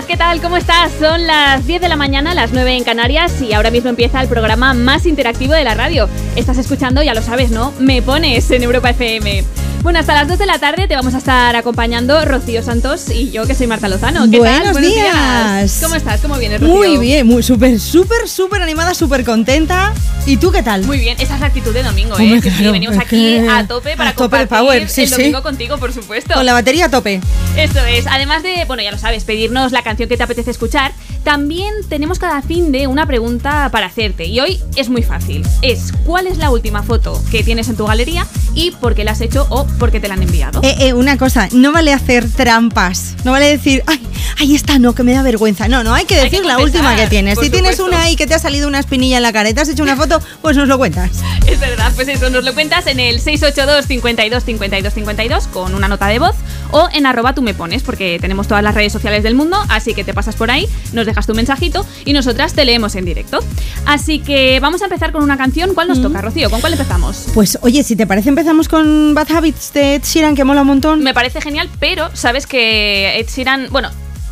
[0.00, 0.40] ¿Qué tal?
[0.40, 0.90] ¿Cómo estás?
[0.98, 4.28] Son las 10 de la mañana, las 9 en Canarias y ahora mismo empieza el
[4.28, 6.08] programa más interactivo de la radio.
[6.34, 7.74] Estás escuchando, ya lo sabes, ¿no?
[7.78, 9.61] Me pones en Europa FM.
[9.82, 13.32] Bueno, hasta las 2 de la tarde te vamos a estar acompañando Rocío Santos y
[13.32, 14.30] yo, que soy Marta Lozano.
[14.30, 14.72] ¿Qué tal?
[14.72, 15.80] Buenos días.
[15.82, 16.20] ¿Cómo estás?
[16.20, 16.76] ¿Cómo vienes, Rocío?
[16.76, 19.92] Muy bien, muy súper, súper, súper animada, súper contenta.
[20.24, 20.84] ¿Y tú qué tal?
[20.84, 22.40] Muy bien, esa es la actitud de domingo, ¿eh?
[22.40, 25.14] Que sí, claro, venimos aquí a tope para a tope compartir power, sí, el sí.
[25.16, 26.34] domingo contigo, por supuesto.
[26.34, 27.20] Con la batería a tope.
[27.56, 28.06] Eso es.
[28.06, 30.92] Además de, bueno, ya lo sabes, pedirnos la canción que te apetece escuchar,
[31.24, 34.26] también tenemos cada fin de una pregunta para hacerte.
[34.26, 35.44] Y hoy es muy fácil.
[35.62, 39.12] Es ¿cuál es la última foto que tienes en tu galería y por qué la
[39.12, 40.60] has hecho o por qué te la han enviado?
[40.62, 43.14] Eh, eh, una cosa, no vale hacer trampas.
[43.24, 44.00] No vale decir, ay,
[44.38, 45.68] ahí está, no, que me da vergüenza.
[45.68, 47.38] No, no, hay que Hay decir que la última que tienes.
[47.38, 49.60] Si tienes una ahí que te ha salido una espinilla en la cara y te
[49.60, 51.10] has hecho una foto, pues nos lo cuentas.
[51.46, 55.88] Es verdad, pues eso, nos lo cuentas en el 682 52 52 52 con una
[55.88, 56.34] nota de voz
[56.70, 59.92] o en arroba tú me pones, porque tenemos todas las redes sociales del mundo, así
[59.92, 63.40] que te pasas por ahí, nos dejas tu mensajito y nosotras te leemos en directo.
[63.84, 65.74] Así que vamos a empezar con una canción.
[65.74, 66.48] ¿Cuál nos toca, Rocío?
[66.48, 67.26] ¿Con cuál empezamos?
[67.34, 70.66] Pues oye, si te parece, empezamos con Bad Habits de Ed Sheeran, que mola un
[70.68, 71.02] montón.
[71.02, 73.90] Me parece genial, pero sabes que Ed Sheeran, bueno,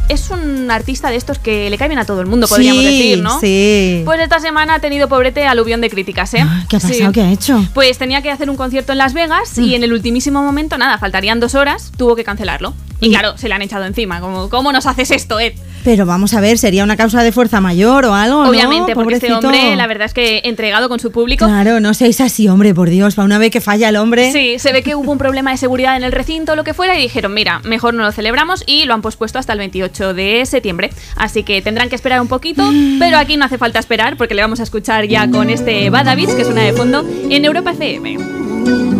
[0.08, 2.90] es un artista de estos que le cae bien a todo el mundo, podríamos sí,
[2.90, 3.38] decir, ¿no?
[3.38, 4.02] Sí.
[4.04, 6.44] Pues esta semana ha tenido pobrete aluvión de críticas, ¿eh?
[6.68, 6.88] ¿Qué ha Sí.
[6.88, 7.12] pasado?
[7.12, 7.64] ¿Qué ha hecho?
[7.74, 9.62] Pues tenía que hacer un concierto en Las Vegas Mm.
[9.64, 12.74] y en el ultimísimo momento, nada, faltarían dos horas, tuvo que cancelarlo.
[13.00, 13.12] Y Mm.
[13.12, 14.20] claro, se le han echado encima.
[14.20, 15.52] Como, ¿Cómo nos haces esto, Ed?
[15.84, 18.44] Pero vamos a ver, ¿sería una causa de fuerza mayor o algo?
[18.44, 18.50] ¿no?
[18.50, 21.46] Obviamente, porque este hombre, la verdad es que entregado con su público.
[21.46, 23.14] Claro, no seáis así, hombre, por Dios.
[23.14, 24.32] Para una vez que falla el hombre.
[24.32, 26.74] Sí, se ve que hubo un problema de seguridad en el recinto o lo que
[26.74, 30.14] fuera y dijeron, mira, mejor no lo celebramos y lo han pospuesto hasta el 28
[30.14, 30.90] de septiembre.
[31.16, 34.42] Así que tendrán que esperar un poquito, pero aquí no hace falta esperar porque le
[34.42, 38.99] vamos a escuchar ya con este Bad Habits, que suena de fondo, en Europa FM.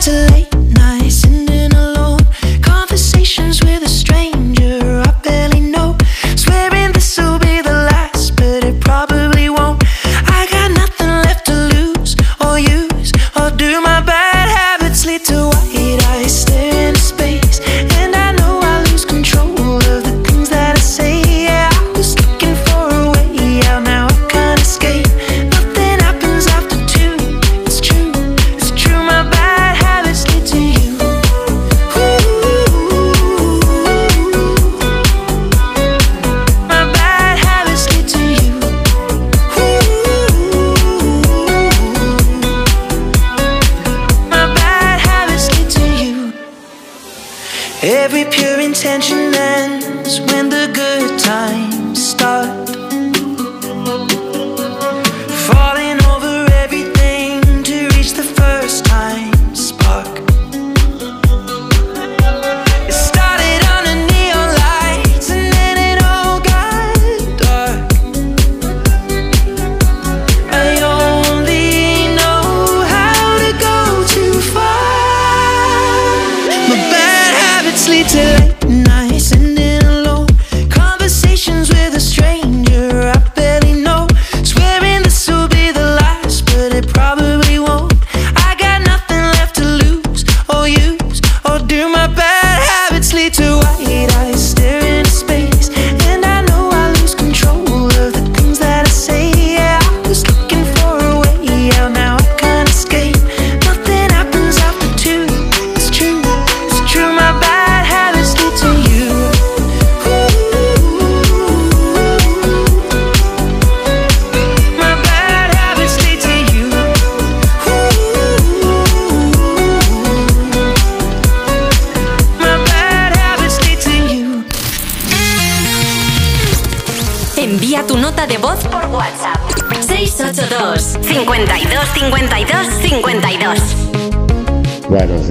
[0.00, 0.59] Habits lead to late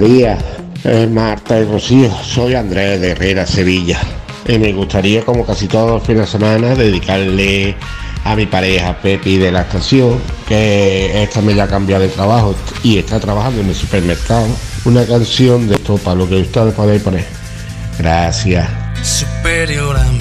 [0.00, 0.42] días,
[0.84, 2.10] eh, Marta y Rocío.
[2.24, 4.00] Soy Andrés de Herrera, Sevilla.
[4.46, 7.76] Y me gustaría, como casi todos los fines de semana, dedicarle
[8.24, 10.18] a mi pareja Pepi de la estación,
[10.48, 14.48] que esta me ya ha cambiado de trabajo y está trabajando en el supermercado,
[14.84, 17.24] una canción de esto para lo que ustedes podéis poner.
[17.98, 18.68] Gracias.
[19.02, 20.18] superior a mí.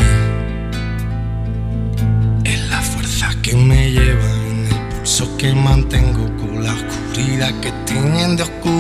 [2.44, 7.72] Es la fuerza que me lleva en el pulso que mantengo con la oscuridad que
[7.86, 8.44] tienen de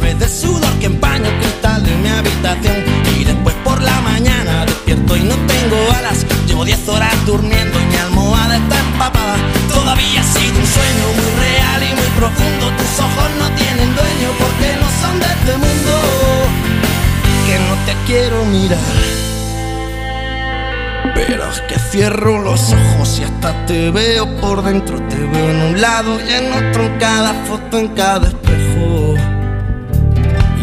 [0.00, 2.76] Bebes de sudor que empaña el cristal de mi habitación.
[3.18, 6.26] Y después por la mañana despierto y no tengo alas.
[6.46, 9.36] Llevo 10 horas durmiendo y mi almohada está empapada.
[9.68, 12.64] Todavía ha sido un sueño muy real y muy profundo.
[12.78, 15.92] Tus ojos no tienen dueño porque no son de este mundo.
[17.46, 19.20] Que no te quiero mirar.
[21.14, 25.00] Pero es que cierro los ojos y hasta te veo por dentro.
[25.08, 29.39] Te veo en un lado y en otro, en cada foto, en cada espejo.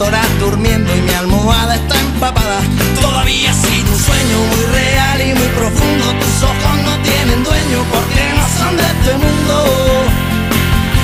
[0.00, 2.60] horas durmiendo y mi almohada está empapada.
[3.00, 6.04] Todavía sido un sueño muy real y muy profundo.
[6.20, 9.54] Tus ojos no tienen dueño porque no son de este mundo.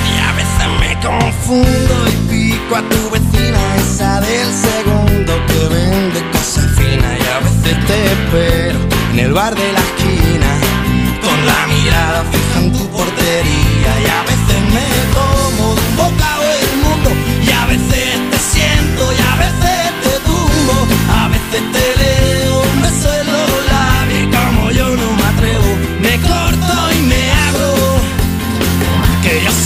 [0.09, 6.19] Y a veces me confundo y pico a tu vecina, esa del segundo que vende
[6.31, 7.13] cosas finas.
[7.19, 8.79] Y a veces te espero
[9.13, 10.49] en el bar de la esquina,
[11.21, 13.91] con la mirada fija en tu portería.
[14.03, 15.26] Y a veces me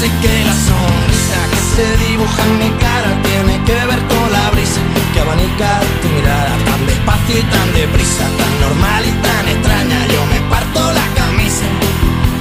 [0.01, 4.49] sé que la sonrisa que se dibuja en mi cara tiene que ver con la
[4.49, 4.81] brisa
[5.13, 5.69] que abanica
[6.01, 9.99] tu mirada tan despacio y tan deprisa, tan normal y tan extraña.
[10.13, 11.67] Yo me parto la camisa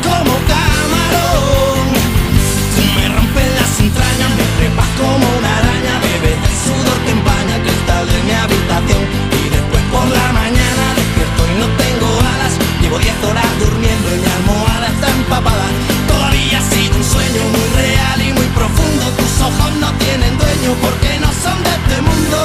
[0.07, 1.85] como camarón.
[2.75, 7.57] Tú me rompes las entrañas, me trepas como una araña, bebes del sudor que empaña
[7.57, 9.20] el cristal de mi habitación.
[19.17, 22.37] Tus ojos no tienen dueño porque no son de este mundo.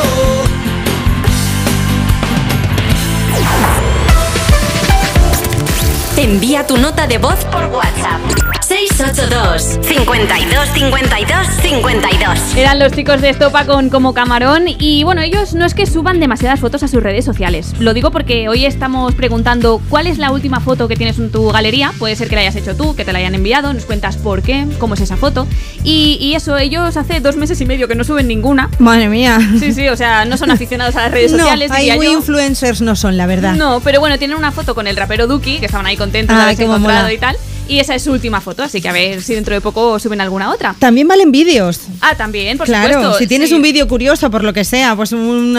[6.17, 13.29] Envía tu nota de voz por WhatsApp 682 52 52 52 Eran los chicos de
[13.29, 17.03] Estopa con Como Camarón y bueno, ellos no es que suban demasiadas fotos a sus
[17.03, 17.73] redes sociales.
[17.79, 21.51] Lo digo porque hoy estamos preguntando cuál es la última foto que tienes en tu
[21.51, 21.91] galería.
[21.99, 24.41] Puede ser que la hayas hecho tú, que te la hayan enviado, nos cuentas por
[24.41, 25.47] qué, cómo es esa foto.
[25.83, 28.71] Y, y eso, ellos hace dos meses y medio que no suben ninguna.
[28.79, 29.37] Madre mía.
[29.59, 31.69] Sí, sí, o sea, no son aficionados a las redes sociales.
[31.69, 32.13] no, hay diría muy yo.
[32.13, 33.53] influencers no son, la verdad.
[33.53, 36.41] No, pero bueno, tienen una foto con el rapero Duki, que estaban ahí contentos de
[36.41, 37.13] Ah, haberse cómo encontrado mola.
[37.13, 37.37] y tal.
[37.67, 40.21] Y esa es su última foto, así que a ver si dentro de poco suben
[40.21, 40.75] alguna otra.
[40.77, 41.81] También valen vídeos.
[42.07, 43.17] Ah, también, por claro, supuesto.
[43.19, 43.55] si tienes sí.
[43.55, 45.53] un vídeo curioso por lo que sea, pues un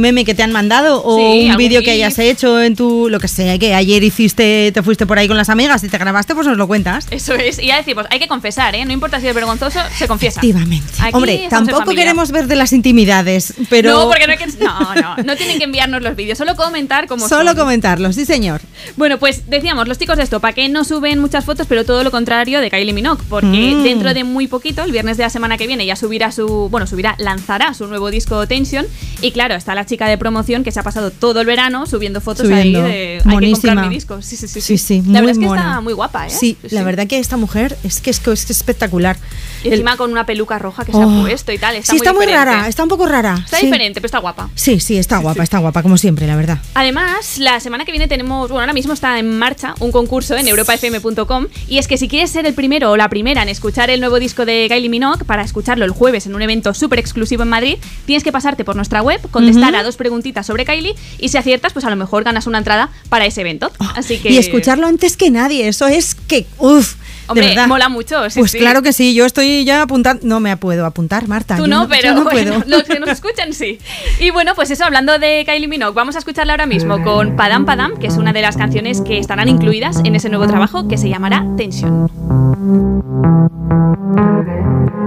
[0.00, 3.18] meme que te han mandado o Sí, un vídeo que hayas hecho en tu, lo
[3.18, 6.34] que sea, que ayer hiciste, te fuiste por ahí con las amigas y te grabaste,
[6.34, 7.06] pues nos lo cuentas.
[7.10, 8.84] Eso es, y ya decimos, hay que confesar, ¿eh?
[8.84, 10.40] No importa si es vergonzoso, se confiesa.
[10.40, 10.86] Efectivamente.
[11.00, 14.46] Aquí Hombre, tampoco queremos ver de las intimidades, pero No, porque no hay que.
[14.64, 18.60] No, no, no tienen que enviarnos los vídeos, solo comentar como solo comentarlo, sí señor.
[18.96, 22.10] Bueno, pues decíamos, los chicos de Estopa que no suben muchas fotos, pero todo lo
[22.10, 23.82] contrario de Kylie Minogue, porque Mm.
[23.82, 26.86] dentro de muy poquito, el viernes de la semana que viene, ya subirá su, bueno,
[26.86, 28.86] subirá, lanzará su nuevo disco Tension
[29.20, 32.20] Y claro, está la chica de promoción que se ha pasado todo el verano subiendo
[32.20, 32.84] fotos Subiendo.
[32.84, 33.82] ahí de hay que comprar Monísima.
[33.88, 34.22] mi disco.
[34.22, 34.60] Sí, sí, sí.
[34.60, 35.60] Sí, sí, la muy verdad es que mona.
[35.62, 36.30] está muy guapa, ¿eh?
[36.30, 39.16] Sí, la verdad que esta mujer es que es, que es espectacular.
[39.64, 41.18] Y encima con una peluca roja que se Oh.
[41.18, 41.74] ha puesto y tal.
[41.76, 42.52] Está sí, muy está muy diferente.
[42.52, 43.40] rara, está un poco rara.
[43.44, 43.66] Está sí.
[43.66, 44.50] diferente, pero está guapa.
[44.54, 46.58] Sí, sí, está guapa, está guapa, como siempre, la verdad.
[46.74, 50.46] Además, la semana que viene tenemos, bueno, ahora mismo está en marcha un concurso en
[50.48, 54.00] europafm.com y es que si quieres ser el primero o la primera en escuchar el
[54.00, 55.42] nuevo disco de Kylie Minogue, para
[55.84, 59.20] el jueves en un evento súper exclusivo en Madrid, tienes que pasarte por nuestra web,
[59.30, 62.58] contestar a dos preguntitas sobre Kylie y si aciertas, pues a lo mejor ganas una
[62.58, 63.70] entrada para ese evento.
[63.94, 64.28] Así que...
[64.28, 66.94] Oh, Y escucharlo antes que nadie, eso es que, uff,
[67.28, 68.58] Hombre, mola mucho, sí, pues sí.
[68.58, 71.56] claro que sí, yo estoy ya apuntando, no me puedo apuntar, Marta.
[71.56, 72.64] Tú no, pero no bueno, puedo.
[72.78, 73.78] los que nos escuchan sí.
[74.18, 77.66] Y bueno, pues eso, hablando de Kylie Minogue, vamos a escucharla ahora mismo con Padam
[77.66, 80.96] Padam, que es una de las canciones que estarán incluidas en ese nuevo trabajo que
[80.96, 82.08] se llamará Tension.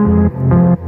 [0.01, 0.80] Thank you.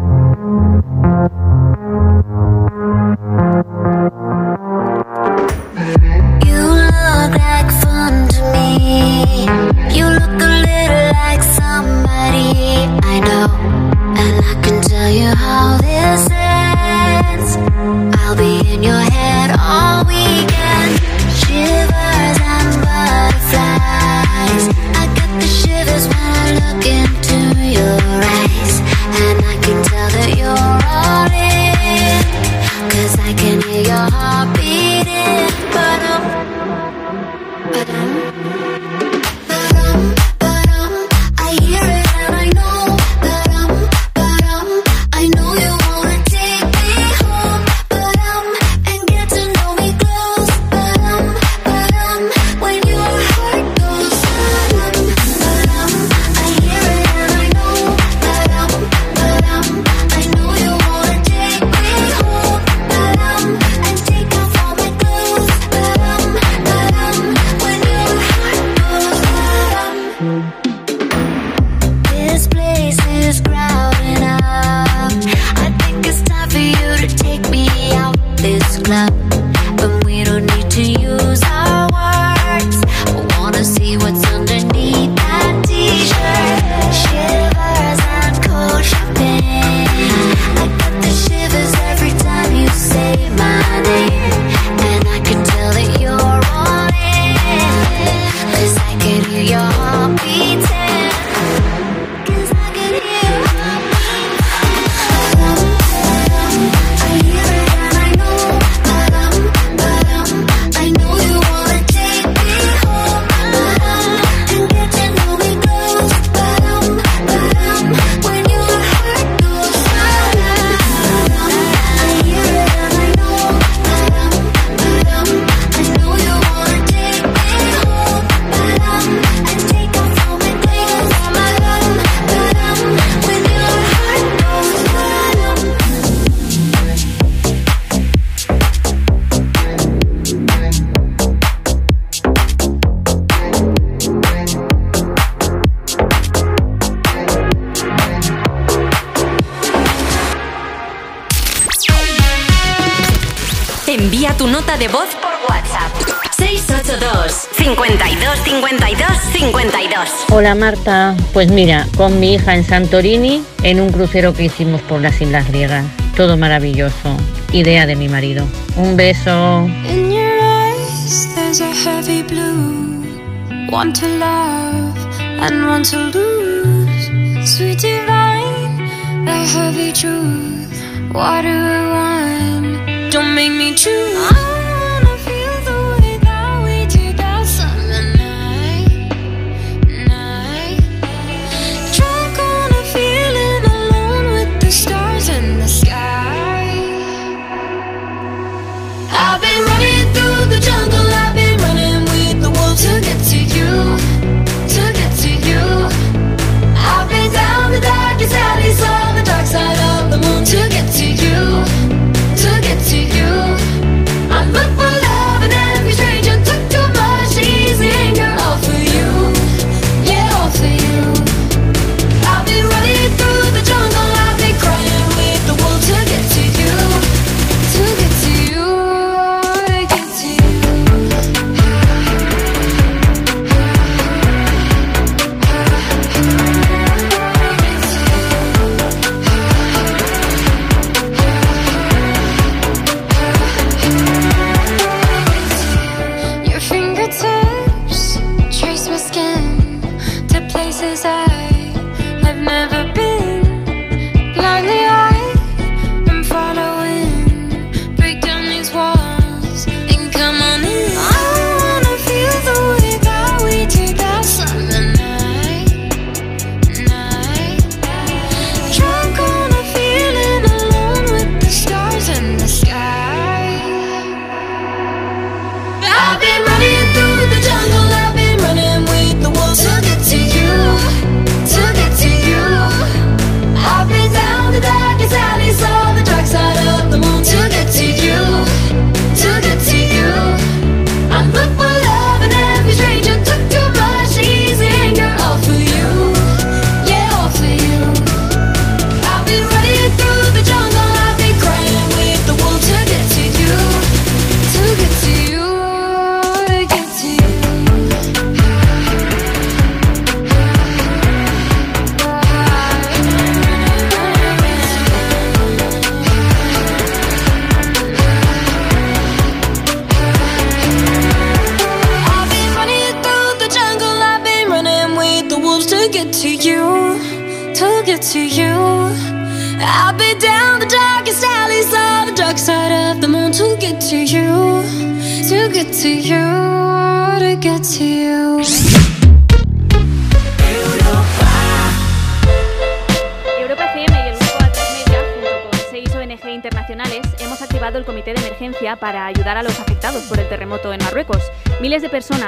[160.64, 165.20] Marta, pues mira, con mi hija en Santorini, en un crucero que hicimos por las
[165.20, 165.84] Islas Griegas.
[166.16, 167.18] Todo maravilloso.
[167.52, 168.46] Idea de mi marido.
[168.78, 169.68] Un beso.
[169.90, 171.60] In your eyes, there's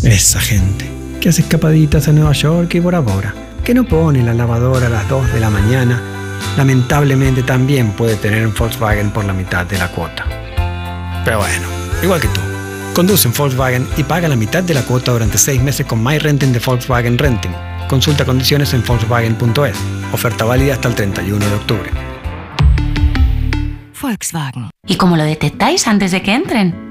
[0.03, 4.33] Esa gente que hace escapaditas a Nueva York y Bora Bora, que no pone la
[4.33, 6.10] lavadora a las 2 de la mañana,
[6.57, 10.25] lamentablemente también puede tener un Volkswagen por la mitad de la cuota.
[11.23, 11.67] Pero bueno,
[12.03, 12.41] igual que tú.
[12.93, 16.19] Conduce en Volkswagen y paga la mitad de la cuota durante 6 meses con My
[16.19, 17.51] Renting de Volkswagen Renting.
[17.87, 19.77] Consulta condiciones en Volkswagen.es.
[20.11, 21.89] Oferta válida hasta el 31 de octubre.
[24.01, 24.69] Volkswagen.
[24.87, 26.90] ¿Y cómo lo detectáis antes de que entren?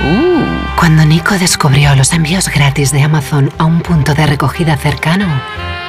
[0.00, 5.26] Uh, cuando Nico descubrió los envíos gratis de Amazon a un punto de recogida cercano,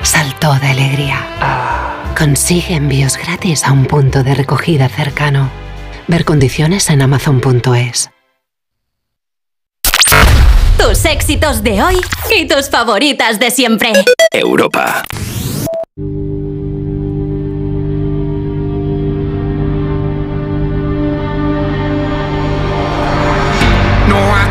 [0.03, 1.19] saltó de alegría.
[2.17, 5.49] Consigue envíos gratis a un punto de recogida cercano.
[6.07, 8.09] Ver condiciones en amazon.es.
[10.77, 11.95] Tus éxitos de hoy
[12.37, 13.93] y tus favoritas de siempre.
[14.31, 15.03] Europa.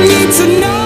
[0.00, 0.79] Need to know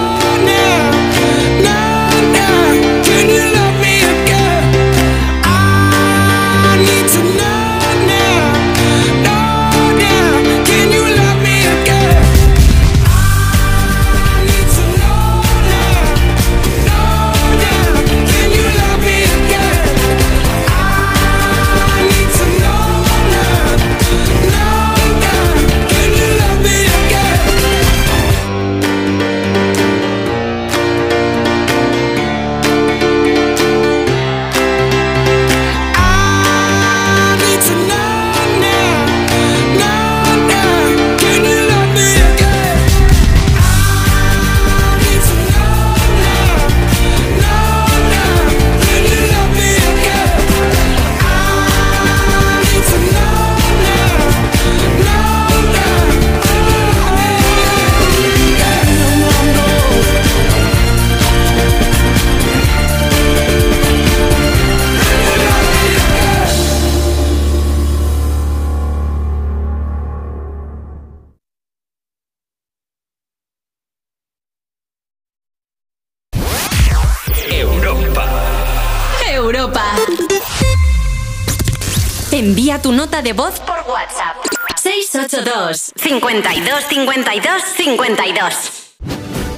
[83.15, 84.35] nota de voz por WhatsApp.
[84.81, 88.95] 682 52 52 52.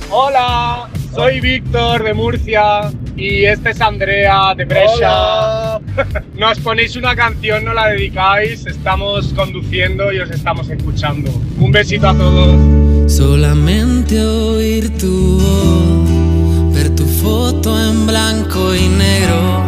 [0.10, 5.80] Hola, soy Víctor de Murcia y este es Andrea de Brescia.
[6.36, 11.32] Nos ponéis una canción, nos la dedicáis, estamos conduciendo y os estamos escuchando.
[11.60, 13.12] Un besito a todos.
[13.12, 19.64] Solamente oír tu voz, ver tu foto en blanco y negro,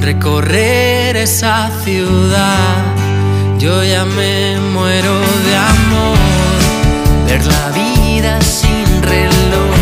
[0.00, 3.05] recorrer esa ciudad.
[3.58, 6.18] Yo ya me muero de amor,
[7.26, 9.74] ver la vida sin reloj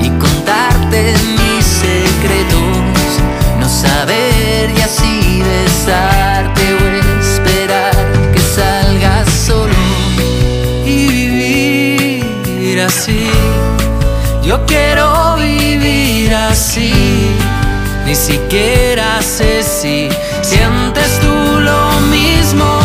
[0.00, 3.10] y contarte mis secretos,
[3.58, 7.94] no saber y así besarte o esperar
[8.32, 9.74] que salgas solo
[10.86, 13.26] y vivir así.
[14.44, 16.92] Yo quiero vivir así,
[18.06, 20.08] ni siquiera sé si
[20.42, 20.79] siempre
[22.52, 22.79] mismo.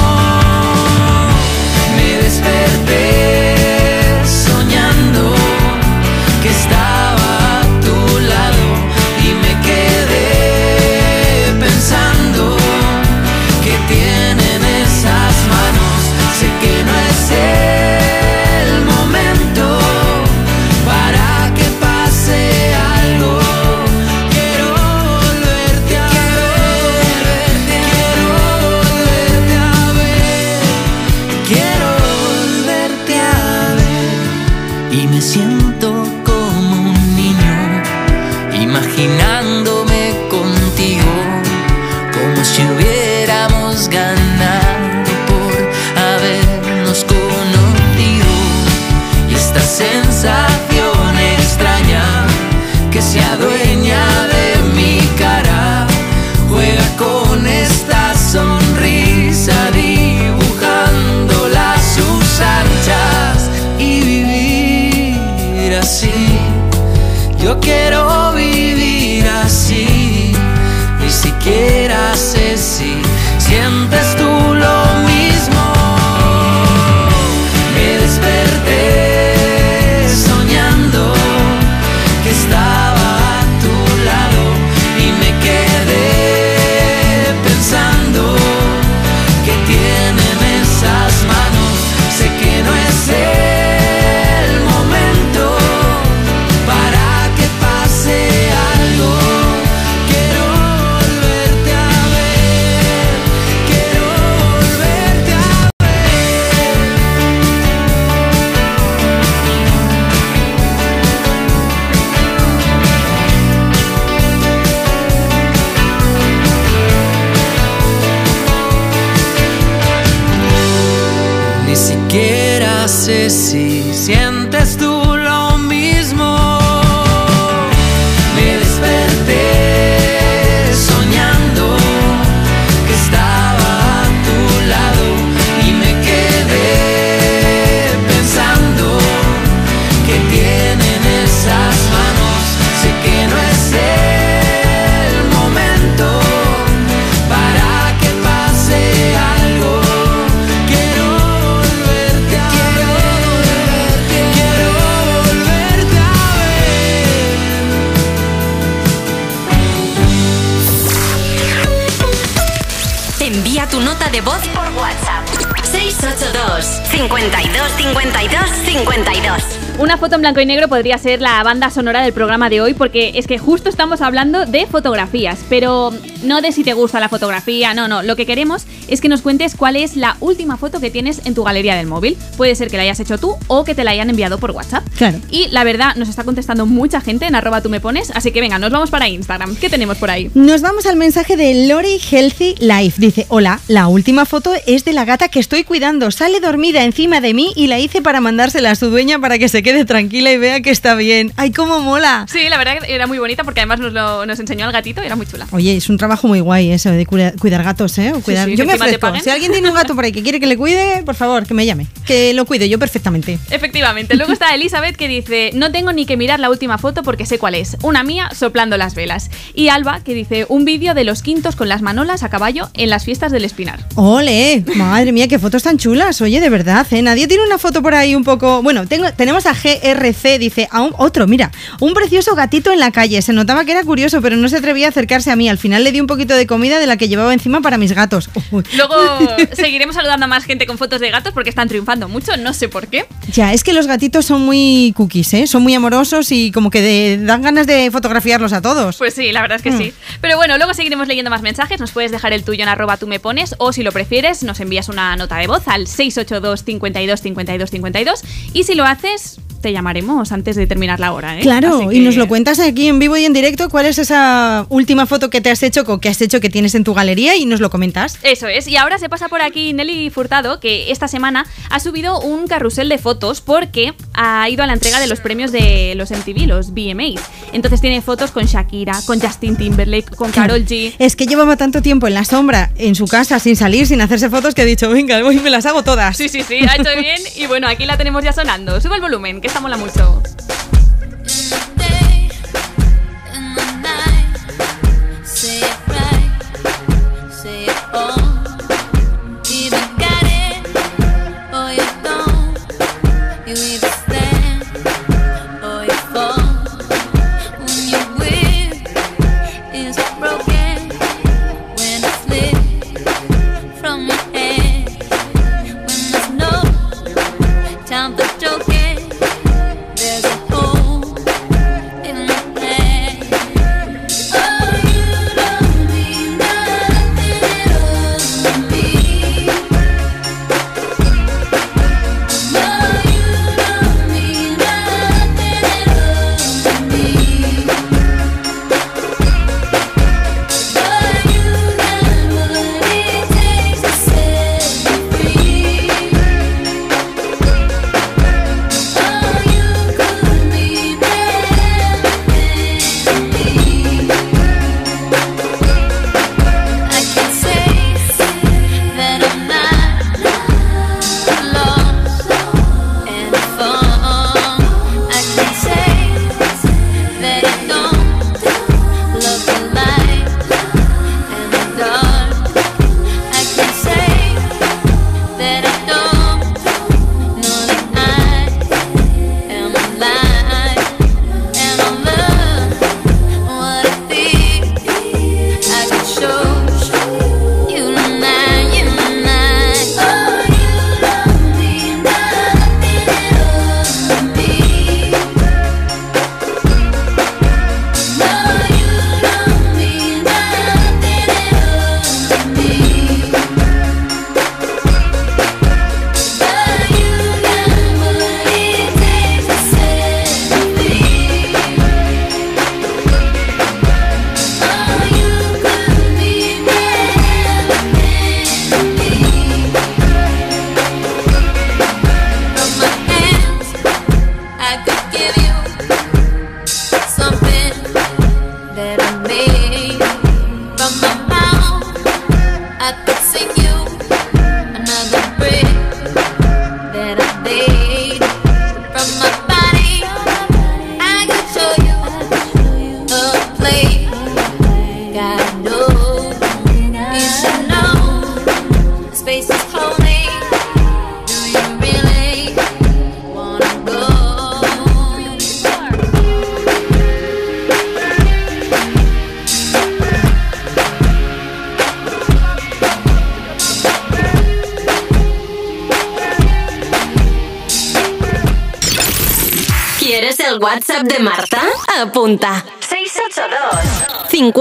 [170.42, 173.70] Y negro podría ser la banda sonora del programa de hoy porque es que justo
[173.70, 175.92] estamos hablando de fotografías, pero
[176.24, 179.22] no de si te gusta la fotografía, no, no, lo que queremos es que nos
[179.22, 182.18] cuentes cuál es la última foto que tienes en tu galería del móvil.
[182.38, 184.84] Puede ser que la hayas hecho tú o que te la hayan enviado por WhatsApp.
[184.98, 185.20] Claro.
[185.32, 188.42] Y la verdad, nos está contestando mucha gente en arroba tú me pones, así que
[188.42, 189.56] venga, nos vamos para Instagram.
[189.56, 190.30] ¿Qué tenemos por ahí?
[190.34, 192.96] Nos vamos al mensaje de Lori Healthy Life.
[193.00, 196.12] Dice, hola, la última foto es de la gata que estoy cuidando.
[196.12, 199.50] Sale dormida encima de mí y la hice para mandársela a su dueña para que
[199.50, 201.34] se quede tranquila y vea que está bien.
[201.38, 202.26] ¡Ay, cómo mola!
[202.32, 205.02] Sí, la verdad que era muy bonita porque además nos, lo, nos enseñó al gatito
[205.04, 205.48] y era muy chula.
[205.52, 208.14] Oye, es un trabajo muy guay eso de cuida- cuidar gatos, ¿eh?
[208.14, 209.08] O cuidar- sí, yo que me encima te ofrezco.
[209.08, 209.24] paguen.
[209.24, 211.54] Si alguien tiene un gato por ahí que quiere que le cuide, por favor, que
[211.54, 211.88] me llame.
[212.06, 213.40] Que lo cuido yo perfectamente.
[213.50, 214.16] Efectivamente.
[214.16, 217.40] Luego está Elizabeth que dice, no tengo ni que mirar la última foto porque sé
[217.40, 217.78] cuál es.
[217.82, 219.30] Una mía soplando las velas.
[219.54, 222.90] Y Alba que dice, un vídeo de los quintos con las manolas a caballo en
[222.90, 223.86] las fiestas del Espinar.
[223.96, 224.64] ¡Ole!
[224.76, 226.22] Madre mía, qué fotos tan chulas.
[226.22, 227.02] Oye, de verdad, ¿eh?
[227.02, 228.62] Nadie tiene una foto por ahí un poco.
[228.62, 232.92] Bueno, tengo, tenemos a GRC, dice, a un otro, mira, un precioso gatito en la
[232.92, 233.22] calle.
[233.22, 235.48] Se notaba que era curioso, pero no se atrevía a acercarse a mí.
[235.50, 237.94] Al final le di un poquito de comida de la que llevaba encima para mis
[237.94, 238.30] gatos.
[238.52, 238.64] Uy.
[238.76, 238.96] Luego
[239.54, 242.70] seguiremos saludando a más gente con fotos de gatos porque están triunfando mucho, no sé
[242.70, 243.06] por qué.
[243.32, 245.48] Ya, es que los gatitos son muy cookies, ¿eh?
[245.48, 248.98] Son muy amorosos y como que de- dan ganas de fotografiarlos a todos.
[248.98, 249.78] Pues sí, la verdad es que Mm.
[249.78, 249.94] sí.
[250.22, 251.80] Pero bueno, luego seguiremos leyendo más mensajes.
[251.80, 254.60] Nos puedes dejar el tuyo en arroba tú me pones o si lo prefieres, nos
[254.60, 258.22] envías una nota de voz al 682 52 52 52
[258.54, 261.42] y si lo haces, te llamaremos antes de terminar la hora, ¿eh?
[261.42, 263.68] Claro, Así y que- nos lo cuentas aquí en vivo y en directo.
[263.68, 266.84] ¿Cuál es esa última foto que te has hecho que has hecho que tienes en
[266.84, 268.20] tu galería y nos lo comentas?
[268.22, 272.20] Eso es, y ahora se pasa por aquí Nelly Furtado, que esta semana ha subido
[272.20, 276.12] un carrusel de fotos porque ha ido a la entrega de los premios de los
[276.12, 277.24] MTV, los VMAs.
[277.52, 280.94] Entonces tiene fotos con Shakira, con Justin Timberlake, con Carol G.
[281.00, 284.30] Es que llevaba tanto tiempo en la sombra, en su casa, sin salir, sin hacerse
[284.30, 286.16] fotos, que ha dicho, venga, voy y me las hago todas.
[286.16, 287.18] Sí, sí, sí, ha hecho bien.
[287.36, 288.80] Y bueno, aquí la tenemos ya sonando.
[288.80, 290.75] Sube el volumen, que esta mola mucho.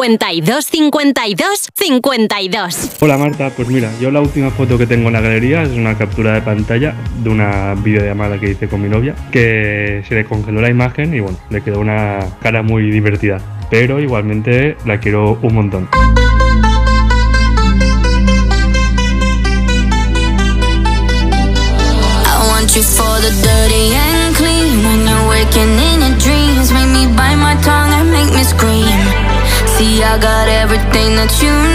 [0.05, 2.91] 52 52 52.
[3.01, 5.97] Hola Marta, pues mira, yo la última foto que tengo en la galería es una
[5.97, 10.61] captura de pantalla de una videollamada que hice con mi novia, que se le congeló
[10.61, 13.39] la imagen y bueno, le quedó una cara muy divertida,
[13.71, 15.89] pero igualmente la quiero un montón.
[22.27, 23.54] I want you for the
[31.25, 31.74] everything that you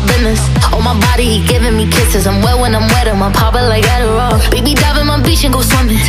[0.00, 0.40] business.
[0.72, 2.26] On my body, he giving me kisses.
[2.26, 4.38] I'm wet when I'm wet, I'm popping like Adderall.
[4.50, 6.01] Baby, dive in my beach and go swimming.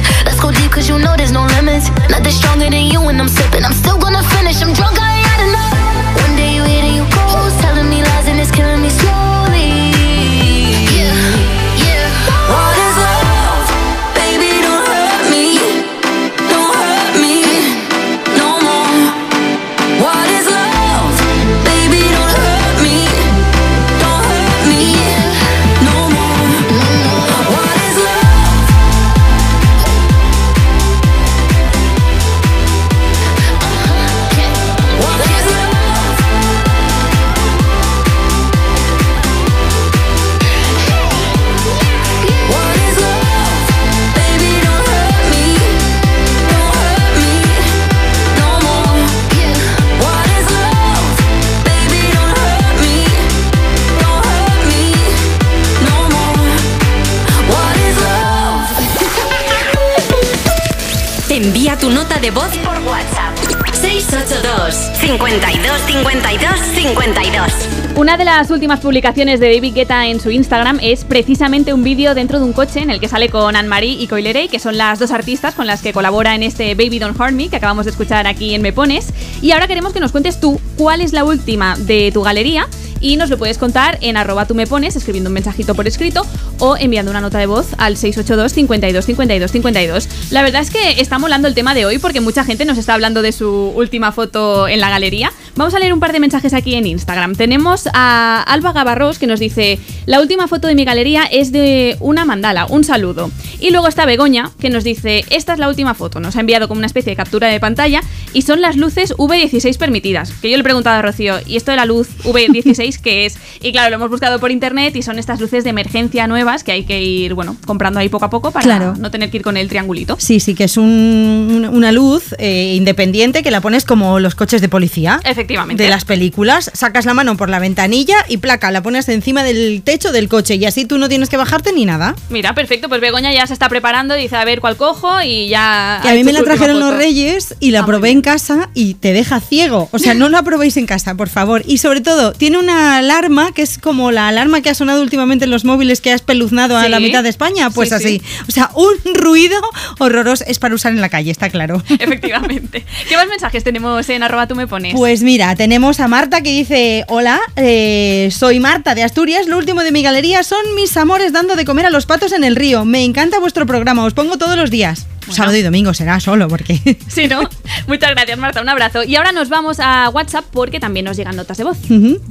[68.14, 72.14] Una de las últimas publicaciones de David Guetta en su Instagram es precisamente un vídeo
[72.14, 75.00] dentro de un coche en el que sale con Anne-Marie y Coilerey, que son las
[75.00, 77.92] dos artistas con las que colabora en este Baby Don't Hurt Me que acabamos de
[77.92, 79.12] escuchar aquí en Me Pones.
[79.42, 82.68] Y ahora queremos que nos cuentes tú cuál es la última de tu galería
[83.00, 86.24] y nos lo puedes contar en arroba tú me pones escribiendo un mensajito por escrito
[86.66, 90.10] o enviando una nota de voz al 682 52 52 52.
[90.32, 92.94] La verdad es que está molando el tema de hoy porque mucha gente nos está
[92.94, 95.34] hablando de su última foto en la galería.
[95.58, 97.36] Vamos a leer un par de mensajes aquí en Instagram.
[97.36, 101.98] Tenemos a Alba Gabarros que nos dice, la última foto de mi galería es de
[102.00, 103.30] una mandala, un saludo.
[103.60, 106.70] Y luego está Begoña que nos dice, esta es la última foto, nos ha enviado
[106.70, 110.32] como una especie de captura de pantalla y son las luces V16 permitidas.
[110.32, 113.38] Que yo le he preguntado a Rocío, ¿y esto de la luz V16 qué es?
[113.62, 116.26] Y claro, lo hemos buscado por internet y son estas luces de emergencia
[116.62, 118.94] que hay que ir, bueno, comprando ahí poco a poco para Claro.
[119.00, 120.18] no tener que ir con el triangulito.
[120.20, 124.62] Sí, sí, que es un- una luz eh, independiente que la pones como los coches
[124.62, 125.20] de policía.
[125.24, 125.82] Efectivamente.
[125.84, 129.82] De las películas, sacas la mano por la ventanilla y placa, la pones encima del
[129.84, 132.16] techo del coche y así tú no tienes que bajarte ni nada.
[132.30, 136.02] Mira, perfecto, pues Begoña ya se está preparando, dice a ver cuál cojo y ya.
[136.04, 138.96] Y a mí me la trajeron los reyes y la Ah, probé en casa y
[138.96, 139.90] te deja ciego.
[139.92, 141.64] O sea, no la probéis en casa, por favor.
[141.66, 145.46] Y sobre todo, tiene una alarma que es como la alarma que ha sonado últimamente
[145.46, 147.70] en los móviles que ha espeluznado a la mitad de España.
[147.70, 148.08] Pues Sí, así.
[148.20, 148.22] sí.
[148.48, 149.60] O sea, un ruido
[150.00, 151.82] horroroso es para usar en la calle, está claro.
[151.90, 152.86] Efectivamente.
[153.08, 154.94] ¿Qué más mensajes tenemos en arroba tú me pones?
[154.96, 159.84] Pues mira, tenemos a Marta que dice, hola, eh, soy Marta de Asturias, lo último
[159.84, 162.86] de mi galería son mis amores dando de comer a los patos en el río.
[162.86, 165.08] Me encanta vuestro programa, os pongo todos los días.
[165.30, 166.80] Sábado y domingo será solo, porque...
[167.08, 167.42] Sí, ¿no?
[167.88, 168.62] Muchas gracias, Marta.
[168.62, 169.04] Un abrazo.
[169.04, 171.78] Y ahora nos vamos a WhatsApp porque también nos llegan notas de voz.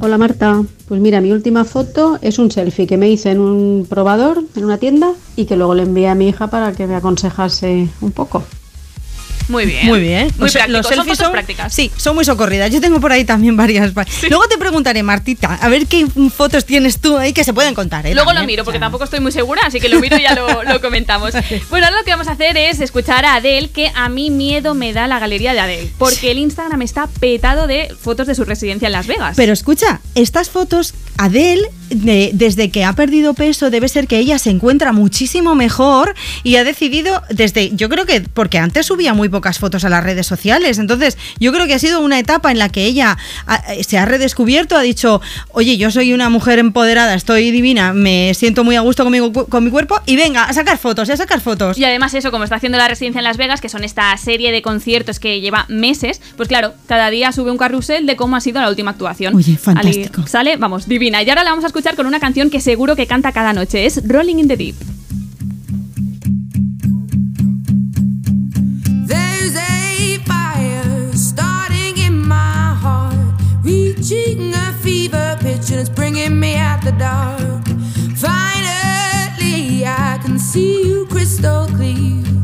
[0.01, 3.87] Hola Marta, pues mira, mi última foto es un selfie que me hice en un
[3.89, 6.97] probador, en una tienda, y que luego le envié a mi hija para que me
[6.97, 8.45] aconsejase un poco.
[9.49, 9.87] Muy bien.
[9.87, 10.31] Muy bien.
[10.39, 11.73] Muy O sea, los Son selfies fotos son- prácticas.
[11.75, 12.71] Sí, son muy socorridas.
[12.71, 13.93] Yo tengo por ahí también varias.
[14.29, 18.07] Luego te preguntaré, Martita, a ver qué fotos tienes tú ahí que se pueden contar.
[18.07, 18.15] ¿eh?
[18.15, 20.63] Luego lo miro porque tampoco estoy muy segura, así que lo miro y ya lo,
[20.63, 21.33] lo comentamos.
[21.71, 24.75] Bueno, ahora lo que vamos a hacer es escuchar a Adele, que a mí miedo
[24.75, 28.45] me da la galería de Adele, porque el Instagram está petado de fotos de su
[28.45, 29.35] residencia en Las Vegas.
[29.37, 34.39] Pero escucha, estas fotos, Adele, de- desde que ha perdido peso, debe ser que ella
[34.39, 39.29] se encuentra muchísimo mejor y ha decidido, desde, yo creo que, porque antes subía muy
[39.33, 42.59] pocas fotos a las redes sociales, entonces yo creo que ha sido una etapa en
[42.61, 43.19] la que ella
[43.49, 45.21] ha- se ha redescubierto, ha dicho,
[45.51, 49.65] oye, yo soy una mujer empoderada, estoy divina, me siento muy a gusto conmigo, con
[49.65, 51.77] mi cuerpo y venga, a sacar fotos, a sacar fotos.
[51.79, 54.53] Y además eso, como está haciendo la residencia en Las Vegas, que son esta serie
[54.53, 58.41] de conciertos que lleva meses, pues claro, cada día sube un carrusel de cómo ha
[58.41, 59.35] sido la última actuación.
[59.35, 60.21] Oye, fantástico.
[60.23, 61.23] Ali- sale, vamos, divina.
[61.23, 63.87] Y ahora la vamos a escuchar con una canción que seguro que canta cada noche,
[63.87, 64.77] es Rolling in the Deep.
[73.97, 77.67] Reaching a fever pitch, and it's bringing me out the dark.
[78.17, 82.42] Finally, I can see you crystal clear.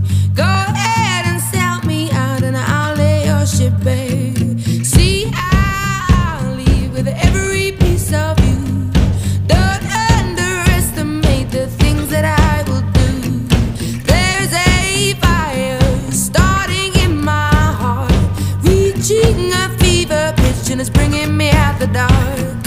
[21.78, 22.62] The dark.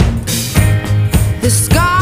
[1.42, 2.01] The scars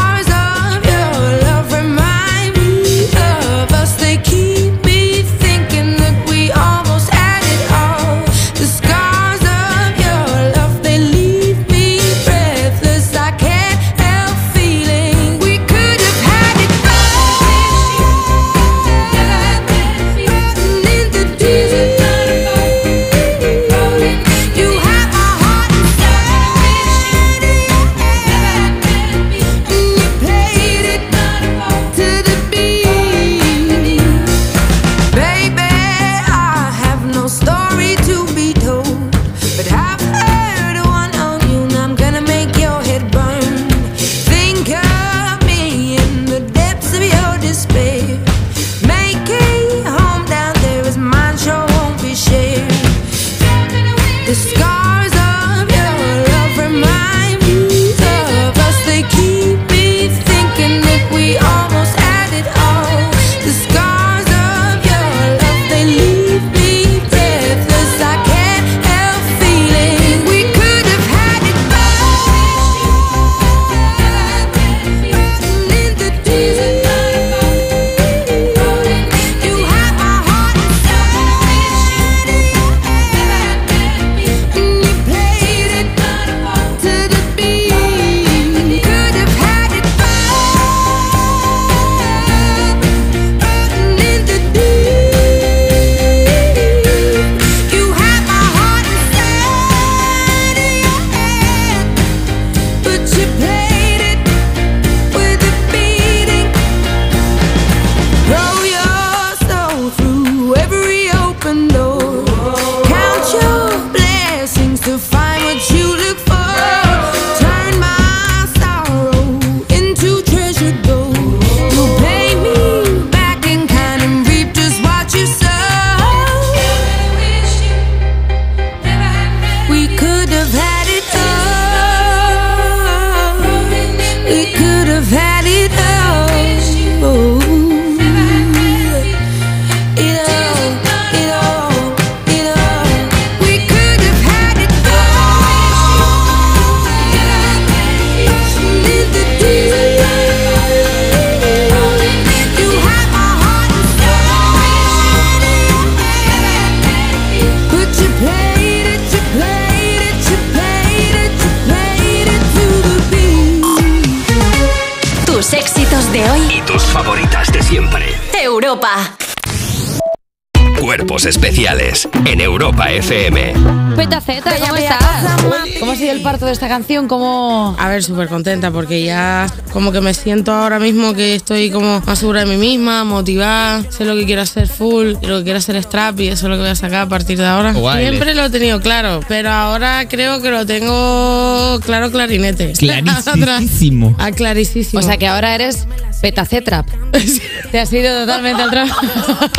[176.40, 177.08] ¿Cómo ha sido el parto de esta canción?
[177.08, 177.76] ¿Cómo...?
[177.78, 182.00] A ver, súper contenta porque ya como que me siento ahora mismo que estoy como
[182.00, 185.58] más segura de mí misma, motivada, sé lo que quiero hacer full, lo que quiero
[185.58, 187.72] hacer es trap y eso es lo que voy a sacar a partir de ahora.
[187.72, 188.06] Guay.
[188.08, 192.72] Siempre lo he tenido claro, pero ahora creo que lo tengo claro clarinete.
[192.78, 194.14] Clarísimo.
[194.18, 194.98] Ah, clarísimo.
[194.98, 195.86] O sea que ahora eres
[196.20, 196.88] petacetrap.
[197.70, 198.88] Te has ido totalmente al trap.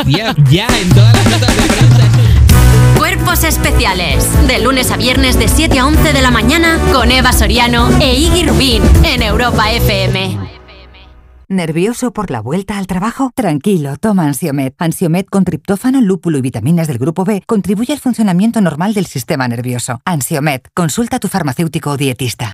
[0.07, 2.00] Ya, ya, en todas las notas de
[3.31, 4.27] Especiales.
[4.45, 8.13] De lunes a viernes de 7 a 11 de la mañana con Eva Soriano e
[8.13, 10.37] Iggy Rubín en Europa FM.
[11.47, 13.31] ¿Nervioso por la vuelta al trabajo?
[13.33, 14.75] Tranquilo, toma Ansiomet.
[14.77, 19.47] Ansiomet con triptófano, lúpulo y vitaminas del grupo B contribuye al funcionamiento normal del sistema
[19.47, 20.01] nervioso.
[20.03, 22.51] Ansiomet, consulta a tu farmacéutico o dietista.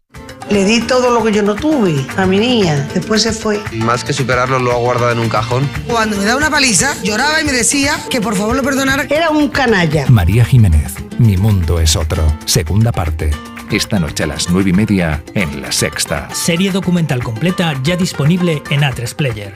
[0.49, 2.87] Le di todo lo que yo no tuve a mi niña.
[2.93, 3.61] Después se fue.
[3.73, 5.69] Más que superarlo, lo ha guardado en un cajón.
[5.87, 9.03] Cuando me daba una paliza, lloraba y me decía que por favor lo perdonara.
[9.09, 10.05] Era un canalla.
[10.09, 12.23] María Jiménez, Mi mundo es otro.
[12.45, 13.31] Segunda parte.
[13.71, 16.29] Esta noche a las nueve y media en La Sexta.
[16.33, 19.53] Serie documental completa ya disponible en A3 Player.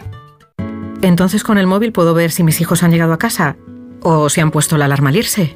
[1.01, 3.55] Entonces con el móvil puedo ver si mis hijos han llegado a casa
[4.01, 5.55] o si han puesto la alarma al irse.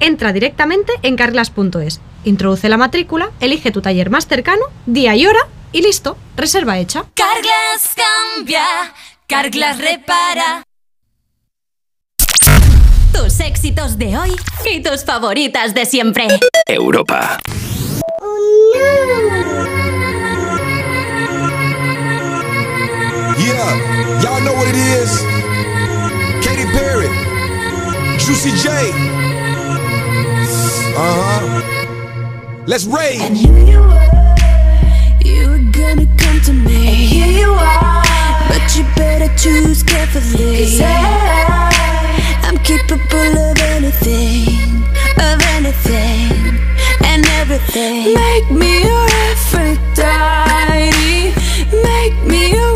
[0.00, 5.40] Entra directamente en carglass.es, introduce la matrícula, elige tu taller más cercano, día y hora
[5.72, 7.04] y listo, reserva hecha.
[7.14, 8.64] Carglass cambia,
[9.26, 10.62] Carglass repara.
[13.12, 14.36] Tus éxitos de hoy
[14.72, 16.28] y tus favoritas de siempre.
[16.66, 17.38] Europa.
[23.36, 25.22] Yeah, y'all know what it is.
[26.44, 27.08] Katy Perry,
[28.18, 29.27] Juicy J.
[31.00, 32.64] Uh huh.
[32.66, 33.20] Let's rage.
[33.20, 34.08] And here you were,
[35.24, 36.88] you were gonna come to me.
[36.88, 38.02] And here you are,
[38.48, 40.56] but you better choose carefully.
[40.58, 40.84] 'Cause I,
[42.46, 44.82] I'm capable of anything,
[45.28, 46.58] of anything,
[47.10, 48.12] and everything.
[48.14, 50.90] Make me your Aphrodite.
[51.90, 52.74] Make me your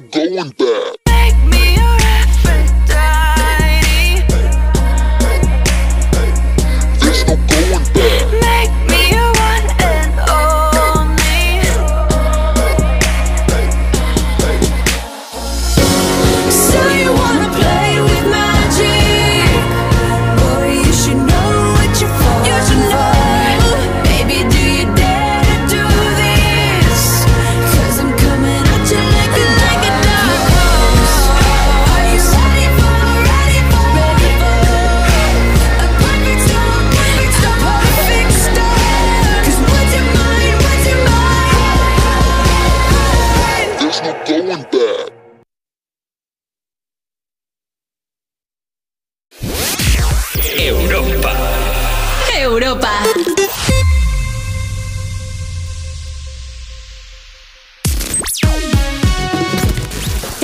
[0.00, 1.05] no going back.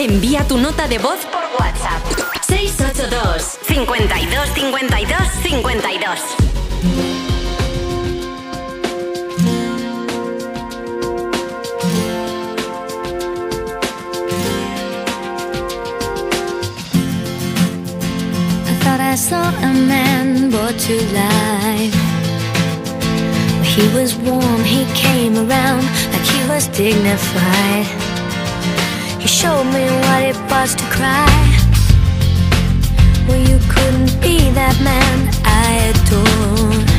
[0.03, 2.03] Envía tu nota de voz por WhatsApp.
[2.48, 6.18] 682 52 52 52.
[18.66, 21.94] I thought I saw a man brought to life.
[23.62, 28.01] He was warm, he came around like he was dignified.
[29.22, 31.30] He showed me what it was to cry.
[33.28, 36.90] Well, you couldn't be that man I adored.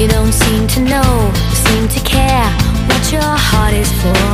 [0.00, 1.12] You don't seem to know,
[1.68, 2.48] seem to care
[2.88, 4.32] what your heart is for.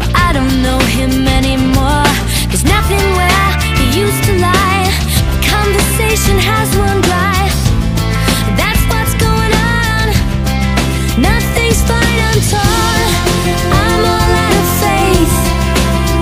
[0.00, 2.08] Well, I don't know him anymore.
[2.48, 4.88] There's nothing where he used to lie.
[5.44, 7.44] Conversation has run dry.
[8.56, 10.04] That's what's going on.
[11.20, 13.10] Nothing's fine, I'm torn.
[13.68, 14.53] I'm all faith.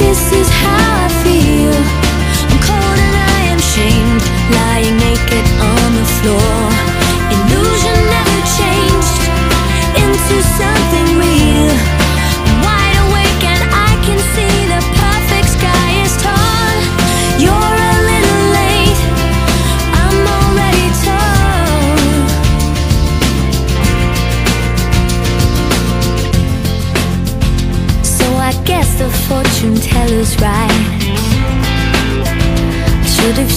[0.03, 1.77] This is how I feel.
[2.51, 6.92] I'm cold and I am shamed, lying naked on the floor.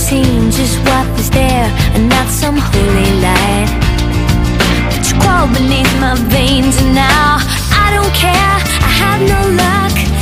[0.09, 3.69] Seen just what was there and not some holy light.
[4.91, 7.37] But you crawl beneath my veins and now
[7.83, 8.55] I don't care.
[8.85, 10.14] I have no luck.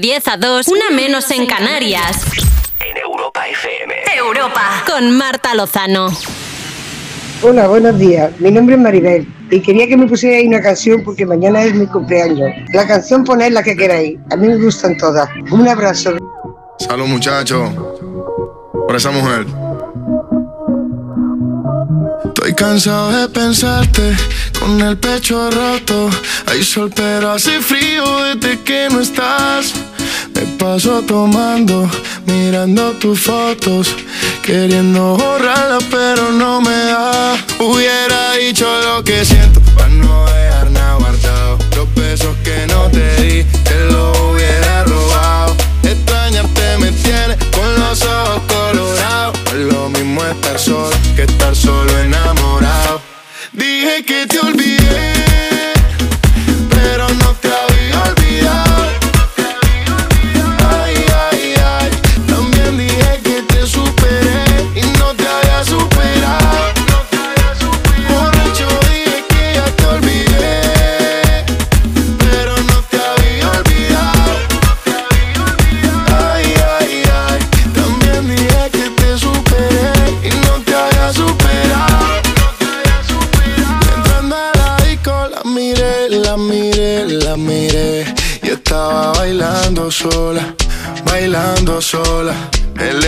[0.00, 2.24] 10 a 2, una menos en Canarias.
[2.80, 3.94] En Europa FM.
[4.16, 4.82] Europa.
[4.86, 6.08] Con Marta Lozano.
[7.42, 8.32] Hola, buenos días.
[8.38, 11.86] Mi nombre es Maribel y quería que me pusierais una canción porque mañana es mi
[11.86, 12.50] cumpleaños.
[12.72, 14.18] La canción poned la que queráis.
[14.30, 15.28] A mí me gustan todas.
[15.50, 16.16] Un abrazo.
[16.78, 17.70] Salud, muchachos.
[18.72, 19.44] Por esa mujer.
[22.24, 24.16] Estoy cansado de pensarte
[24.58, 26.08] con el pecho roto.
[26.46, 29.74] Hay sol, pero hace frío desde que no estás.
[30.60, 31.88] Paso tomando,
[32.26, 33.96] mirando tus fotos,
[34.42, 37.34] queriendo borrarlas, pero no me da.
[37.60, 39.69] Hubiera dicho lo que siento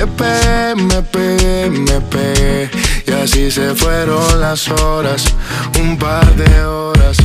[0.02, 0.24] LP,
[0.74, 2.68] me pegué, me pegué
[3.06, 5.32] Y así se fueron las horas,
[5.80, 7.21] un par de horas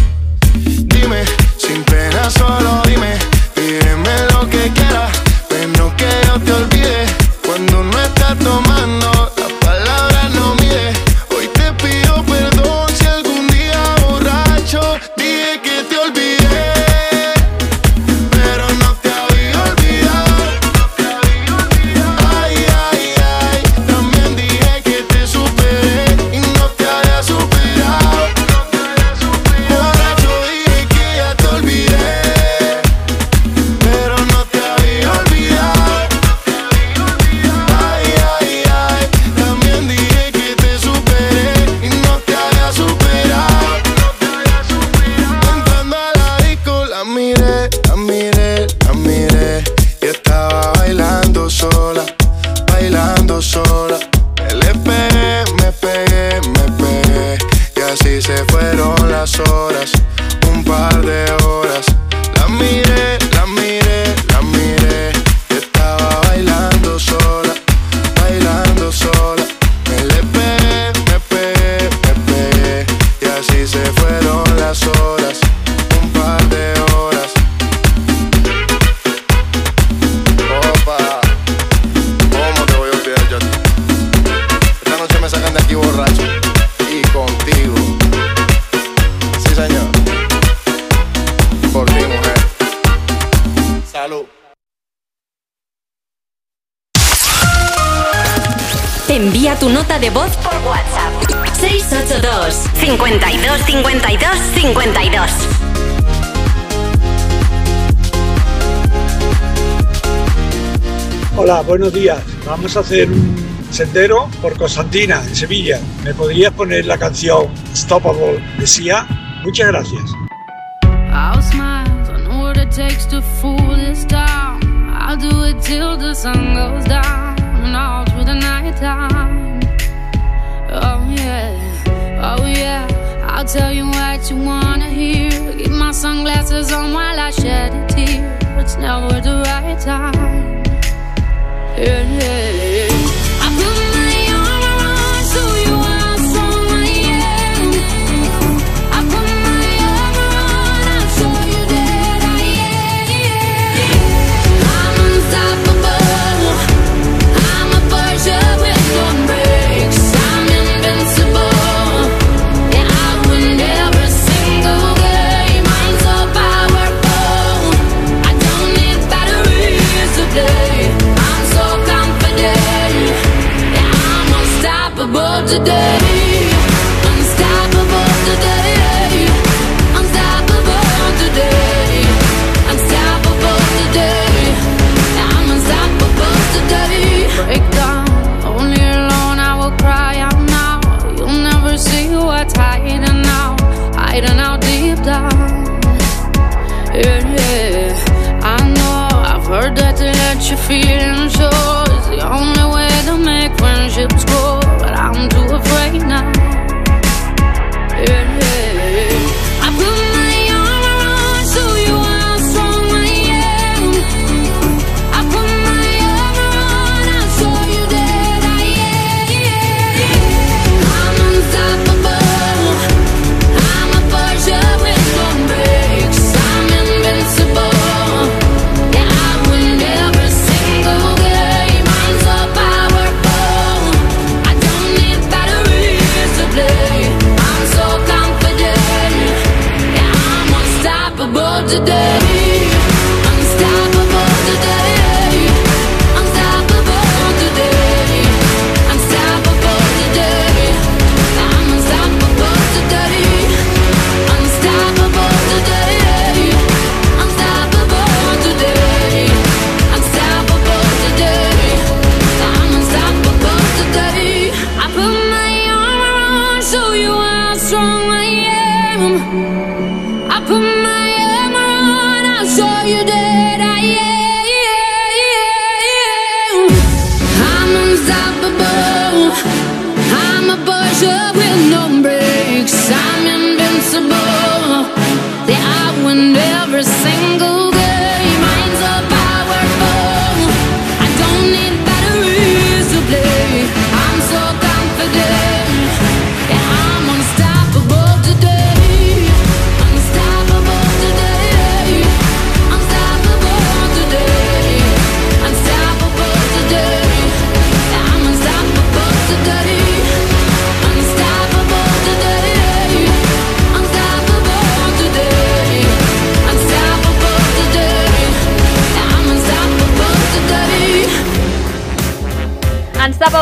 [112.79, 113.35] hacer un
[113.71, 115.79] sendero por Constantina, en Sevilla.
[116.03, 119.05] ¿Me podrías poner la canción Stoppable de Sia?
[119.43, 120.16] Muchas gracias.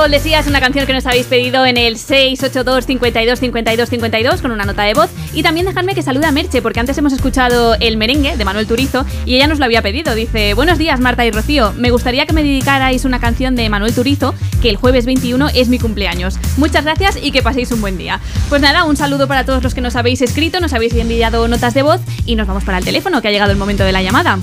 [0.10, 4.52] Decía es una canción que nos habéis pedido en el 682 52 52 52 con
[4.52, 5.10] una nota de voz.
[5.34, 8.68] Y también dejadme que salude a Merche, porque antes hemos escuchado el merengue de Manuel
[8.68, 10.14] Turizo y ella nos lo había pedido.
[10.14, 11.74] Dice: Buenos días, Marta y Rocío.
[11.74, 15.70] Me gustaría que me dedicarais una canción de Manuel Turizo, que el jueves 21 es
[15.70, 16.38] mi cumpleaños.
[16.58, 18.20] Muchas gracias y que paséis un buen día.
[18.48, 21.74] Pues nada, un saludo para todos los que nos habéis escrito, nos habéis enviado notas
[21.74, 24.04] de voz y nos vamos para el teléfono, que ha llegado el momento de la
[24.04, 24.38] llamada.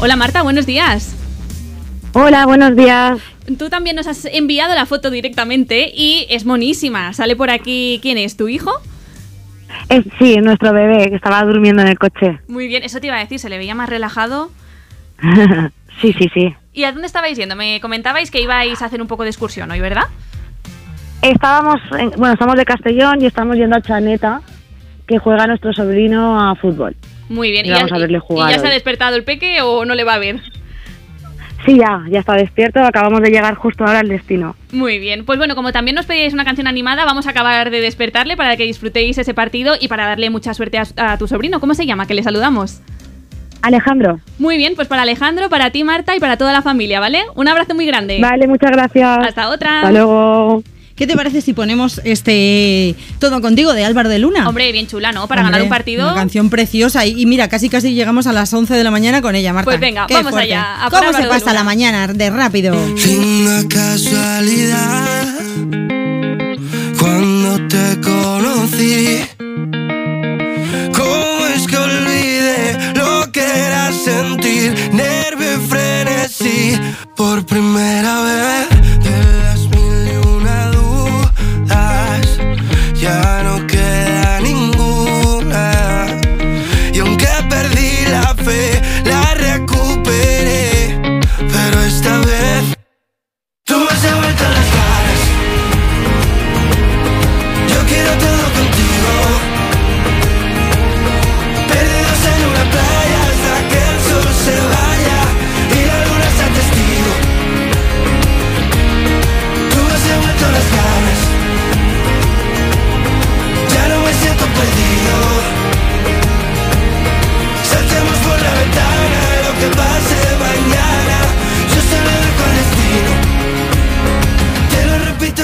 [0.00, 1.14] Hola Marta, buenos días.
[2.12, 3.20] Hola, buenos días.
[3.58, 7.12] Tú también nos has enviado la foto directamente y es monísima.
[7.12, 8.36] Sale por aquí, ¿quién es?
[8.36, 8.72] ¿Tu hijo?
[9.88, 12.38] Eh, sí, nuestro bebé que estaba durmiendo en el coche.
[12.48, 14.50] Muy bien, eso te iba a decir, se le veía más relajado.
[16.00, 16.54] sí, sí, sí.
[16.72, 17.56] ¿Y a dónde estabais yendo?
[17.56, 20.04] Me comentabais que ibais a hacer un poco de excursión hoy, ¿verdad?
[21.22, 24.40] Estábamos, en- bueno, estamos de Castellón y estamos yendo a Chaneta,
[25.06, 26.96] que juega nuestro sobrino a fútbol.
[27.28, 27.66] Muy bien.
[27.66, 30.04] Y vamos a verle jugar ¿y ya se ha despertado el peque o no le
[30.04, 30.40] va a ver?
[31.66, 34.56] Sí, ya, ya está despierto, acabamos de llegar justo ahora al destino.
[34.72, 35.24] Muy bien.
[35.24, 38.56] Pues bueno, como también nos pedíais una canción animada, vamos a acabar de despertarle para
[38.56, 41.60] que disfrutéis ese partido y para darle mucha suerte a, a tu sobrino.
[41.60, 42.06] ¿Cómo se llama?
[42.06, 42.80] Que le saludamos.
[43.62, 44.20] Alejandro.
[44.38, 47.22] Muy bien, pues para Alejandro, para ti, Marta, y para toda la familia, ¿vale?
[47.34, 48.18] Un abrazo muy grande.
[48.20, 49.18] Vale, muchas gracias.
[49.18, 49.80] Hasta otra.
[49.80, 50.62] Hasta luego.
[51.00, 54.46] ¿Qué te parece si ponemos este Todo contigo de Álvaro de Luna?
[54.46, 55.26] Hombre, bien chula, ¿no?
[55.26, 56.04] Para Hombre, ganar un partido.
[56.04, 57.06] Una canción preciosa.
[57.06, 59.64] Y, y mira, casi casi llegamos a las 11 de la mañana con ella, Marta.
[59.64, 60.52] Pues venga, Qué vamos fuerte.
[60.52, 61.54] allá, a ¿Cómo se Álvaro de pasa Luna?
[61.54, 62.74] la mañana de rápido?
[62.76, 65.26] Una casualidad
[66.98, 69.20] cuando te conocí.
[70.92, 76.78] ¿Cómo es que olvidé lo que era sentir nervio y frenesí
[77.16, 78.66] por primera vez?
[94.00, 94.69] Tú me has devuelto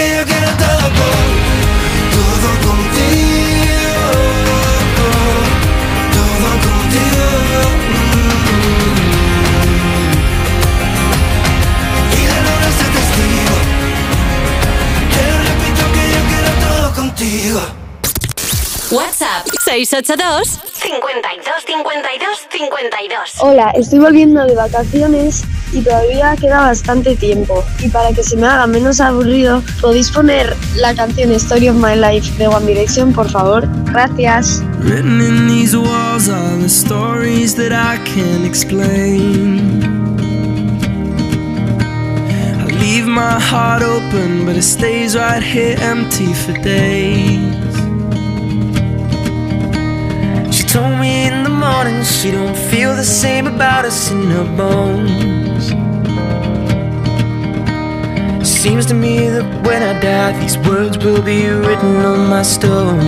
[0.00, 1.18] que yo quiero todo con
[2.16, 4.02] todo contigo.
[6.16, 7.26] Todo contigo.
[12.16, 13.56] Y la luna sea testigo.
[15.12, 17.60] Te lo repito que yo quiero todo contigo.
[18.90, 23.30] WhatsApp 682 52 52 52.
[23.40, 27.64] Hola, estoy volviendo de vacaciones y todavía queda bastante tiempo.
[27.80, 31.96] Y para que se me haga menos aburrido, ¿podéis poner la canción Story of My
[31.96, 33.68] Life de One Direction, por favor?
[33.86, 34.62] Gracias.
[34.80, 37.98] Written in these walls are the stories that I
[38.46, 39.82] explain.
[42.58, 47.76] I leave my heart open, but it stays right here empty for days.
[50.50, 55.39] She told me in the morning she don't feel the same about us in.
[58.60, 63.00] Seems to me that when I die, these words will be written on my stone.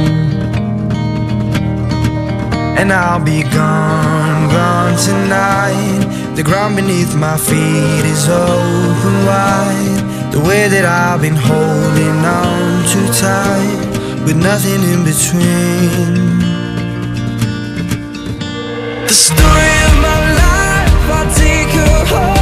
[2.81, 6.35] And I'll be gone, gone tonight.
[6.37, 10.33] The ground beneath my feet is open wide.
[10.33, 16.39] The way that I've been holding on too tight, with nothing in between.
[19.05, 22.42] The story of my life, I'll take her home.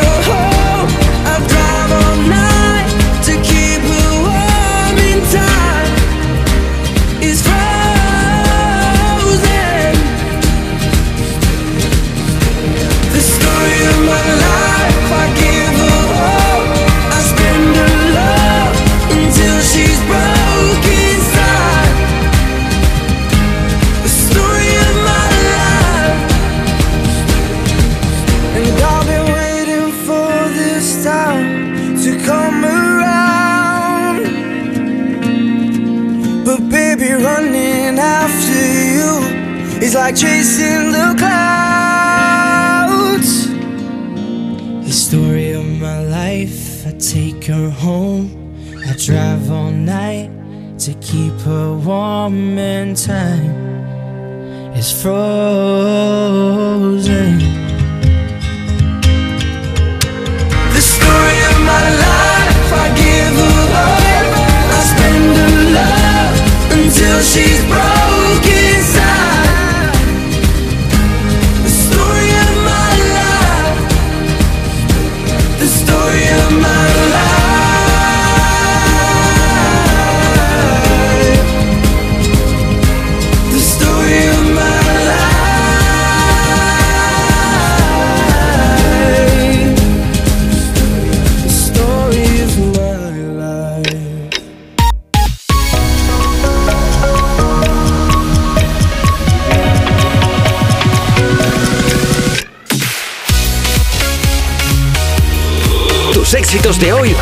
[106.79, 107.15] de hoy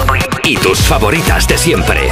[0.44, 2.10] y tus favoritas de siempre.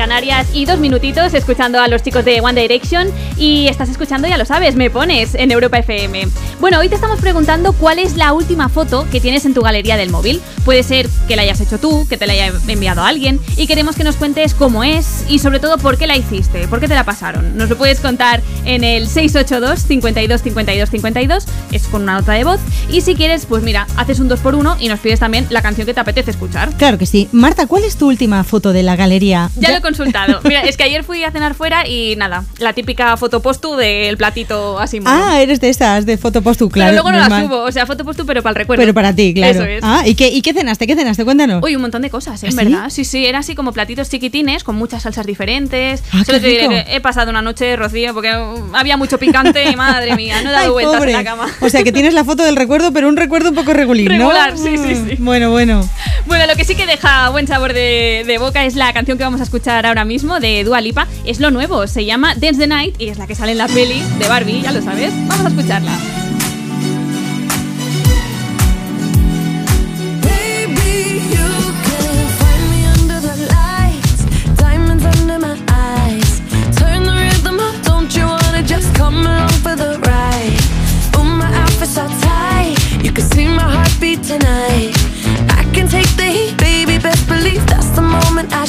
[0.00, 4.38] Canarias y dos minutitos escuchando a los chicos de One Direction y estás escuchando, ya
[4.38, 6.26] lo sabes, me pones en Europa FM.
[6.58, 9.98] Bueno, hoy te estamos preguntando cuál es la última foto que tienes en tu galería
[9.98, 10.40] del móvil.
[10.64, 13.66] Puede ser que la hayas hecho tú, que te la haya enviado a alguien y
[13.66, 16.88] queremos que nos cuentes cómo es y sobre todo por qué la hiciste, por qué
[16.88, 17.58] te la pasaron.
[17.58, 22.44] Nos lo puedes contar en el 682 52 52 52, es con una nota de
[22.44, 22.60] voz
[22.92, 25.94] y si quieres, pues mira, haces un 2x1 y nos pides también la canción que
[25.94, 26.70] te apetece escuchar.
[26.76, 27.28] Claro que sí.
[27.32, 29.50] Marta, ¿cuál es tu última foto de la galería?
[29.56, 30.40] Ya lo he consultado.
[30.44, 34.16] Mira, es que ayer fui a cenar fuera y nada, la típica foto postu del
[34.16, 35.00] platito así.
[35.00, 35.10] mono.
[35.14, 36.90] Ah, eres de esas, de foto post tú, claro.
[36.90, 37.42] pero luego no normal.
[37.42, 38.82] la subo, o sea, foto postu pero para el recuerdo.
[38.82, 39.52] Pero para ti, claro.
[39.60, 39.80] Eso es.
[39.84, 40.86] Ah, ¿y qué, ¿y qué cenaste?
[40.86, 41.24] ¿Qué cenaste?
[41.24, 41.62] Cuéntanos.
[41.62, 42.46] Uy, un montón de cosas, ¿eh?
[42.48, 42.56] ¿Ah, sí?
[42.56, 42.90] verdad.
[42.90, 46.02] Sí, sí, era así como platitos chiquitines con muchas salsas diferentes.
[46.12, 46.84] Ah, Solo qué te diré rico.
[46.86, 48.30] que he pasado una noche, Rocío, porque
[48.72, 51.10] había mucho picante y madre mía, no he dado Ay, vueltas pobre.
[51.12, 51.46] en la cama.
[51.60, 54.12] O sea, que tienes la foto del recuerdo, pero un recuerdo un poco regulín, ¿no?
[54.30, 55.16] Regular, sí, sí, sí.
[55.18, 55.88] Mm, Bueno, bueno.
[56.26, 59.24] Bueno, lo que sí que deja buen sabor de, de boca es la canción que
[59.24, 61.06] vamos a escuchar ahora mismo de Dua Lipa.
[61.24, 63.68] Es lo nuevo, se llama Dance the Night y es la que sale en la
[63.68, 65.12] peli de Barbie, ya lo sabes.
[65.28, 65.92] Vamos a escucharla.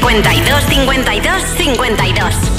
[0.00, 2.53] 52 52 52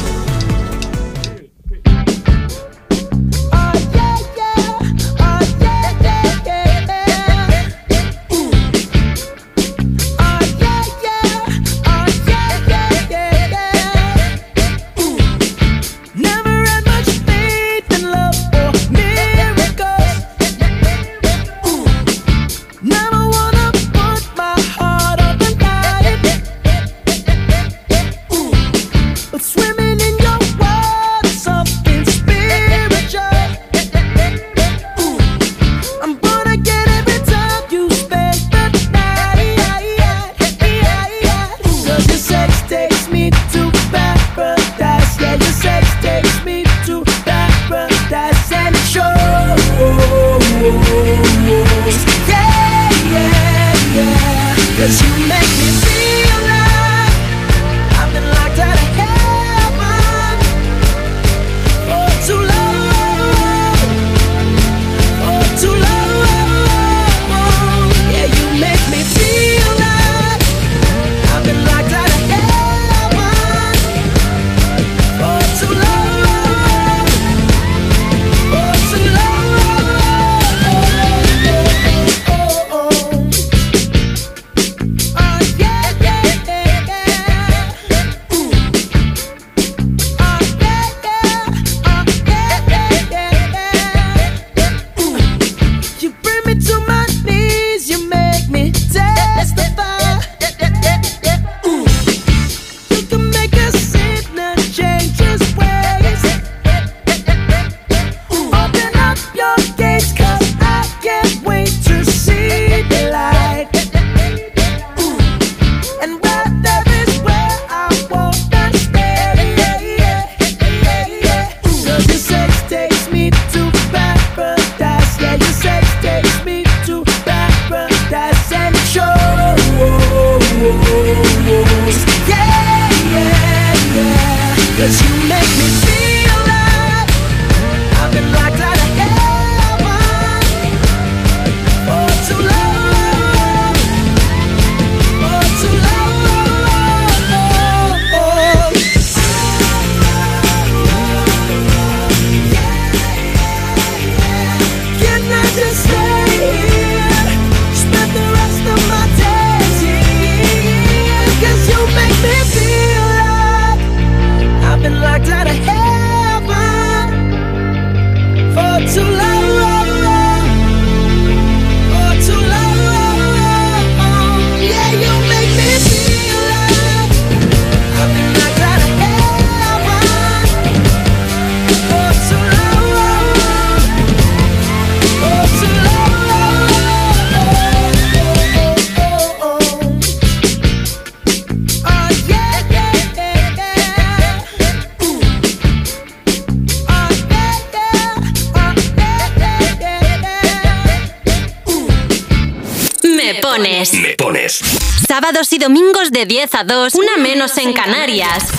[206.25, 208.49] de 10 a 2, una menos en Canarias.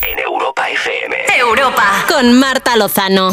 [0.00, 1.16] En Europa FM.
[1.38, 2.04] Europa.
[2.08, 3.32] Con Marta Lozano.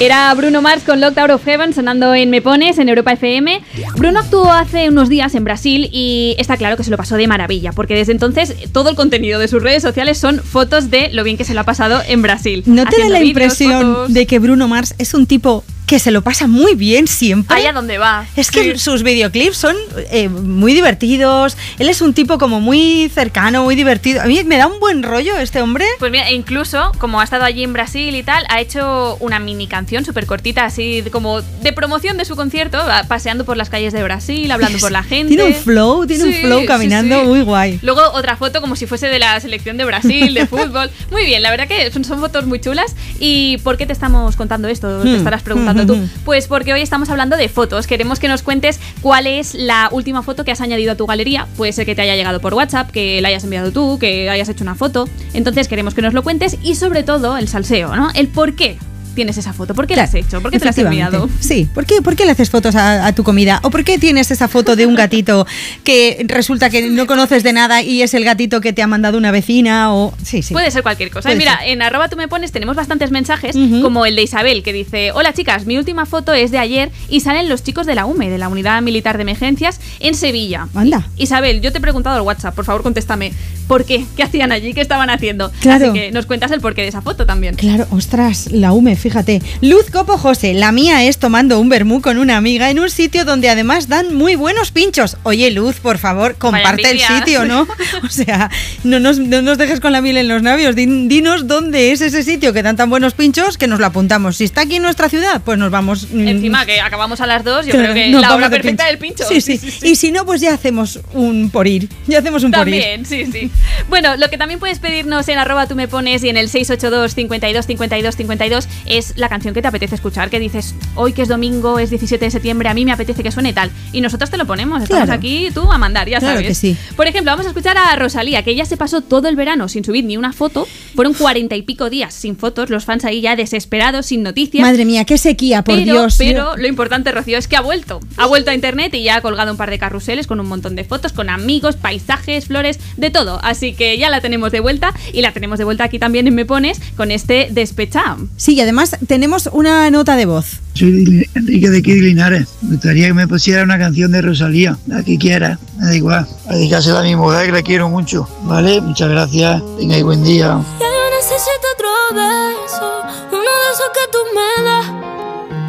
[0.00, 3.62] Era Bruno Mars con Locked Out of Heaven sonando en Me Pones en Europa FM.
[3.96, 7.26] Bruno actuó hace unos días en Brasil y está claro que se lo pasó de
[7.26, 11.24] maravilla, porque desde entonces todo el contenido de sus redes sociales son fotos de lo
[11.24, 12.62] bien que se lo ha pasado en Brasil.
[12.66, 14.14] ¿No te da la impresión fotos.
[14.14, 17.56] de que Bruno Mars es un tipo que se lo pasa muy bien siempre?
[17.56, 18.24] Allá donde va.
[18.36, 19.76] Es que sus videoclips son
[20.10, 21.56] eh, muy divertidos.
[21.78, 24.22] Él es un tipo como muy cercano, muy divertido.
[24.22, 25.84] A mí me da un buen rollo este hombre.
[25.98, 29.38] Pues mira, e incluso, como ha estado allí en Brasil y tal, ha hecho una
[29.38, 32.78] mini canción súper cortita, así como de promoción de su concierto,
[33.08, 35.28] paseando por las calles de Brasil, hablando por la gente.
[35.34, 37.26] Tiene un flow, tiene un flow caminando sí.
[37.26, 37.78] muy guay.
[37.82, 40.90] Luego otra foto como si fuese de la selección de Brasil, de fútbol.
[41.10, 42.94] Muy bien, la verdad que son, son fotos muy chulas.
[43.20, 45.02] ¿Y por qué te estamos contando esto?
[45.02, 45.16] Te Hmm.
[45.16, 45.98] estarás preguntando Tú.
[46.24, 47.86] Pues porque hoy estamos hablando de fotos.
[47.86, 51.46] Queremos que nos cuentes cuál es la última foto que has añadido a tu galería.
[51.56, 54.48] Puede ser que te haya llegado por WhatsApp, que la hayas enviado tú, que hayas
[54.48, 55.08] hecho una foto.
[55.34, 58.10] Entonces queremos que nos lo cuentes y sobre todo el salseo, ¿no?
[58.14, 58.78] El por qué
[59.14, 59.74] tienes esa foto?
[59.74, 60.40] ¿Por qué la has hecho?
[60.40, 61.28] ¿Por qué te la has enviado?
[61.40, 63.60] Sí, ¿por qué, ¿por qué le haces fotos a, a tu comida?
[63.62, 65.46] ¿O por qué tienes esa foto de un gatito
[65.84, 69.18] que resulta que no conoces de nada y es el gatito que te ha mandado
[69.18, 69.94] una vecina?
[69.94, 70.52] O sí, sí.
[70.54, 71.28] Puede ser cualquier cosa.
[71.28, 71.68] Puede mira, ser.
[71.68, 75.32] en arroba tú me pones tenemos bastantes mensajes, como el de Isabel, que dice, hola
[75.32, 78.38] chicas, mi última foto es de ayer y salen los chicos de la UME, de
[78.38, 80.68] la Unidad Militar de Emergencias, en Sevilla.
[80.74, 81.06] Anda.
[81.16, 83.32] Isabel, yo te he preguntado al WhatsApp, por favor contéstame,
[83.66, 84.04] ¿por qué?
[84.16, 84.74] ¿Qué hacían allí?
[84.74, 85.50] ¿Qué estaban haciendo?
[85.60, 85.90] Claro.
[85.90, 87.54] Así que nos cuentas el porqué de esa foto también.
[87.54, 89.42] Claro, ostras, la UME, fíjate.
[89.60, 93.24] Luz Copo José, la mía es tomando un vermú con una amiga en un sitio
[93.24, 95.16] donde además dan muy buenos pinchos.
[95.24, 97.66] Oye, Luz, por favor, comparte el sitio, ¿no?
[98.04, 98.50] O sea,
[98.84, 100.74] no nos, no nos dejes con la miel en los labios.
[100.76, 104.36] Din- dinos dónde es ese sitio que dan tan buenos pinchos que nos lo apuntamos.
[104.36, 106.08] Si está aquí en nuestra ciudad, pues nos vamos.
[106.10, 109.24] mm, Encima que acabamos a las dos, yo creo que la hora perfecta del pincho.
[109.32, 111.88] Sí, sí, Y si no, pues ya hacemos un por ir.
[112.06, 112.80] Ya hacemos un por ir.
[112.82, 113.50] También, sí, sí.
[113.88, 117.14] Bueno, lo que también puedes pedirnos en arroba tú me pones y en el 682
[117.14, 118.68] 52 52 52
[118.98, 122.24] es la canción que te apetece escuchar, que dices, hoy que es domingo, es 17
[122.24, 123.70] de septiembre, a mí me apetece que suene tal.
[123.92, 125.18] Y nosotros te lo ponemos, estamos Claro.
[125.18, 126.48] aquí tú a mandar, ya Claro sabes.
[126.48, 126.76] que sí.
[126.96, 129.84] Por ejemplo, vamos a escuchar a Rosalía, que ella se pasó todo el verano sin
[129.84, 130.66] subir ni una foto.
[130.94, 134.62] Fueron cuarenta y pico días sin fotos, los fans ahí ya desesperados, sin noticias.
[134.62, 136.16] Madre mía, qué sequía, por pero, Dios.
[136.18, 138.00] pero lo importante, Rocío, es que ha vuelto.
[138.16, 140.76] Ha vuelto a internet y ya ha colgado un par de carruseles con un montón
[140.76, 143.40] de fotos, con amigos, paisajes, flores, de todo.
[143.42, 146.34] Así que ya la tenemos de vuelta y la tenemos de vuelta aquí también en
[146.34, 148.18] Me Pones con este despechado.
[148.36, 150.60] Sí, y además tenemos una nota de voz.
[150.74, 152.48] Soy Enrique de de Linares.
[152.62, 155.58] Me gustaría que me pusiera una canción de Rosalía, la que quiera.
[155.78, 156.28] Me da igual.
[156.48, 158.28] Dedicársela a mi mujer, que la quiero mucho.
[158.44, 158.80] ¿Vale?
[158.80, 159.62] Muchas gracias.
[159.78, 160.60] Tengáis buen día.
[160.80, 164.86] Ya yo necesito otro beso, uno de esos que tú me das.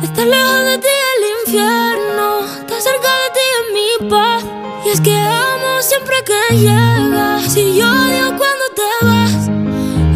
[0.03, 4.43] Estar lejos de ti el infierno, estar cerca de ti es mi paz.
[4.85, 7.53] Y es que amo siempre que llegas.
[7.53, 9.47] Si yo odio cuando te vas,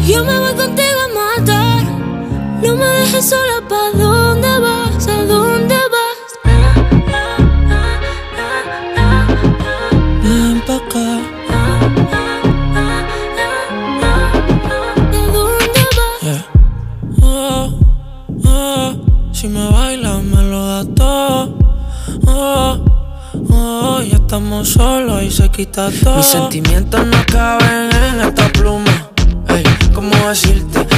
[0.06, 0.87] yo me voy contigo a.
[2.68, 5.08] No me dejes sola, ¿pa' dónde vas?
[5.08, 6.18] ¿A dónde vas?
[10.22, 11.08] Ven pa' acá.
[16.20, 16.44] Yeah.
[17.22, 17.80] Oh,
[18.44, 18.96] oh,
[19.32, 21.56] si me bailas me lo das todo.
[22.26, 22.84] Oh,
[23.50, 26.18] oh, ya estamos solos y se quita todo.
[26.18, 29.08] Mis sentimientos no caben en esta pluma.
[29.48, 29.64] Ey,
[29.94, 30.97] ¿cómo decirte?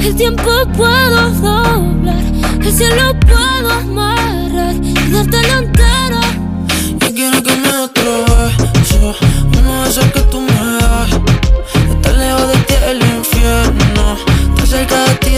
[0.00, 2.24] el tiempo puedo doblar,
[2.60, 6.20] el cielo puedo amarrar y dártelo entero.
[7.08, 9.14] Y quiero que me otro beso,
[9.58, 11.10] uno de esos que tú me das.
[11.90, 14.16] Estar lejos de ti el infierno,
[14.56, 15.37] estar cerca de ti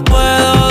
[0.00, 0.61] puedo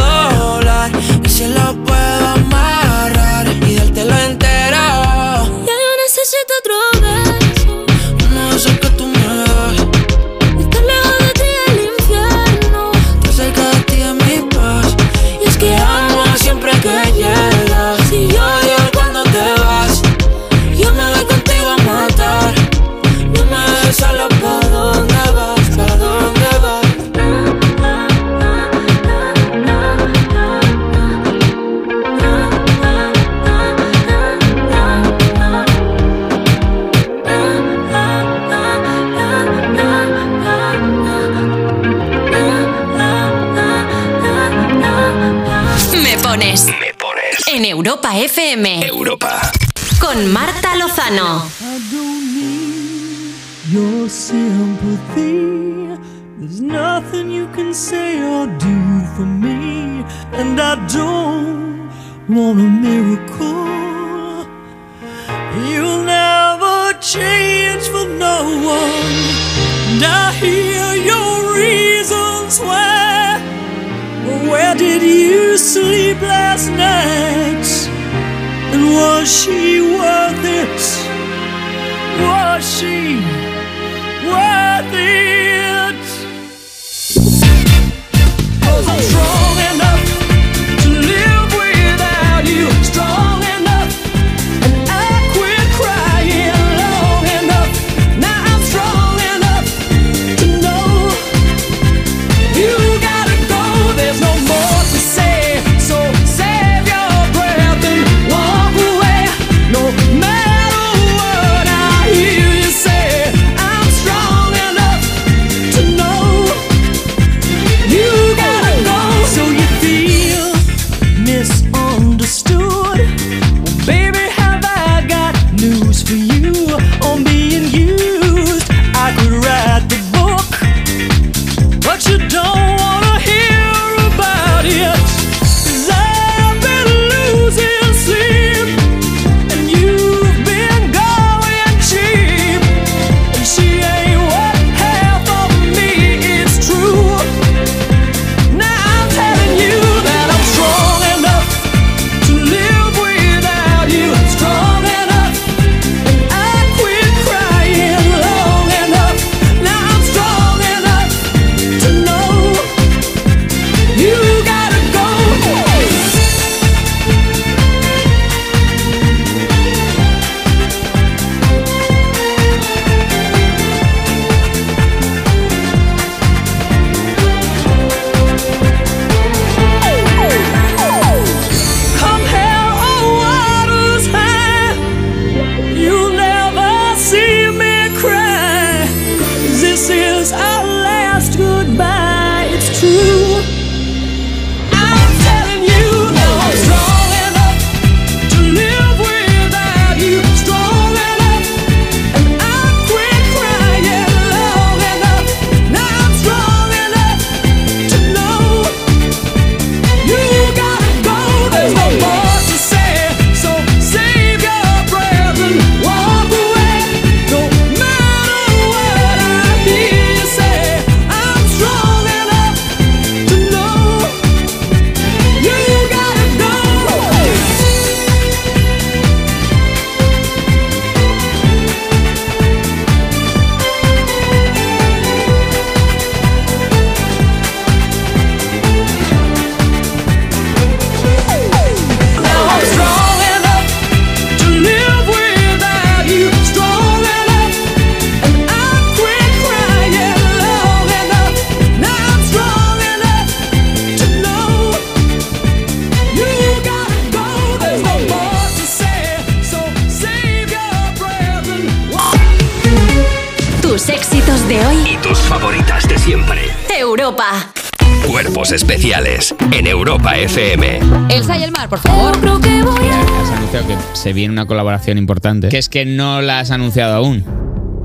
[274.11, 275.47] se viene una colaboración importante.
[275.47, 277.23] Que es que no la has anunciado aún.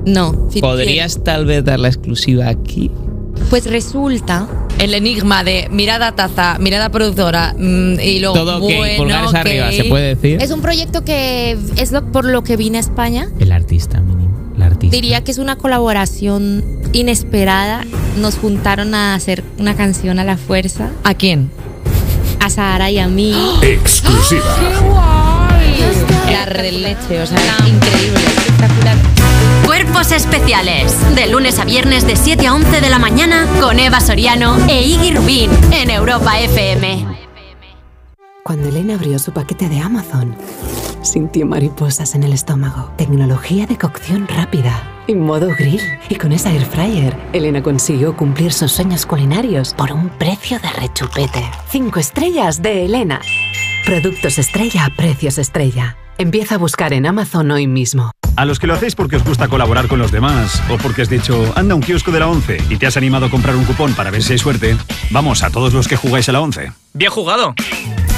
[0.05, 0.49] No.
[0.59, 2.91] ¿Podrías tal vez dar la exclusiva aquí?
[3.49, 4.45] Pues resulta
[4.77, 9.71] el enigma de mirada taza, mirada productora mm, y luego Todo ok, bueno, pulgares arriba,
[9.71, 10.41] ¿se puede decir?
[10.41, 13.29] Es un proyecto que es lo, por lo que vine a España.
[13.39, 14.51] El artista mínimo.
[14.57, 14.93] El artista.
[14.93, 17.85] Diría que es una colaboración inesperada.
[18.17, 20.91] Nos juntaron a hacer una canción a la fuerza.
[21.05, 21.51] ¿A quién?
[22.41, 23.33] A Sahara y a mí.
[23.61, 25.03] Exclusiva.
[26.31, 28.21] La releche, o sea, increíble.
[29.65, 30.93] Cuerpos especiales.
[31.15, 34.81] De lunes a viernes de 7 a 11 de la mañana con Eva Soriano e
[34.81, 37.05] Iggy Rubín en Europa FM.
[38.43, 40.35] Cuando Elena abrió su paquete de Amazon,
[41.01, 42.91] sintió mariposas en el estómago.
[42.97, 45.81] Tecnología de cocción rápida y modo grill.
[46.09, 50.69] Y con esa air fryer, Elena consiguió cumplir sus sueños culinarios por un precio de
[50.69, 51.43] rechupete.
[51.69, 53.19] Cinco estrellas de Elena.
[53.85, 55.97] Productos estrella a precios estrella.
[56.19, 58.11] Empieza a buscar en Amazon hoy mismo.
[58.35, 61.09] A los que lo hacéis porque os gusta colaborar con los demás, o porque has
[61.09, 63.93] dicho, anda un kiosco de la 11 y te has animado a comprar un cupón
[63.93, 64.75] para ver si hay suerte,
[65.11, 66.71] vamos a todos los que jugáis a la 11.
[66.93, 67.53] ¡Bien jugado!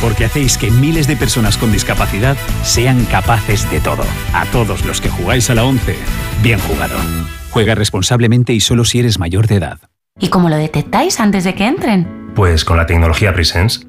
[0.01, 4.03] Porque hacéis que miles de personas con discapacidad sean capaces de todo.
[4.34, 5.97] A todos los que jugáis a la 11,
[6.41, 6.95] bien jugado.
[7.51, 9.80] Juega responsablemente y solo si eres mayor de edad.
[10.17, 12.31] ¿Y cómo lo detectáis antes de que entren?
[12.35, 13.88] Pues con la tecnología Presence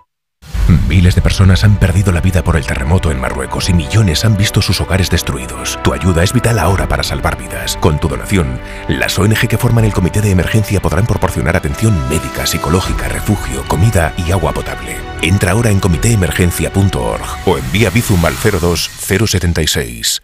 [0.91, 4.35] Miles de personas han perdido la vida por el terremoto en Marruecos y millones han
[4.35, 5.79] visto sus hogares destruidos.
[5.85, 7.77] Tu ayuda es vital ahora para salvar vidas.
[7.77, 8.59] Con tu donación,
[8.89, 14.13] las ONG que forman el Comité de Emergencia podrán proporcionar atención médica, psicológica, refugio, comida
[14.17, 14.97] y agua potable.
[15.21, 20.21] Entra ahora en comitéemergencia.org o envía Bizum al 02076.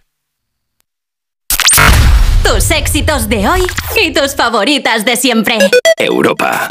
[2.43, 3.65] Tus éxitos de hoy
[4.03, 5.59] y tus favoritas de siempre.
[5.97, 6.67] Europa.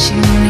[0.00, 0.49] 心里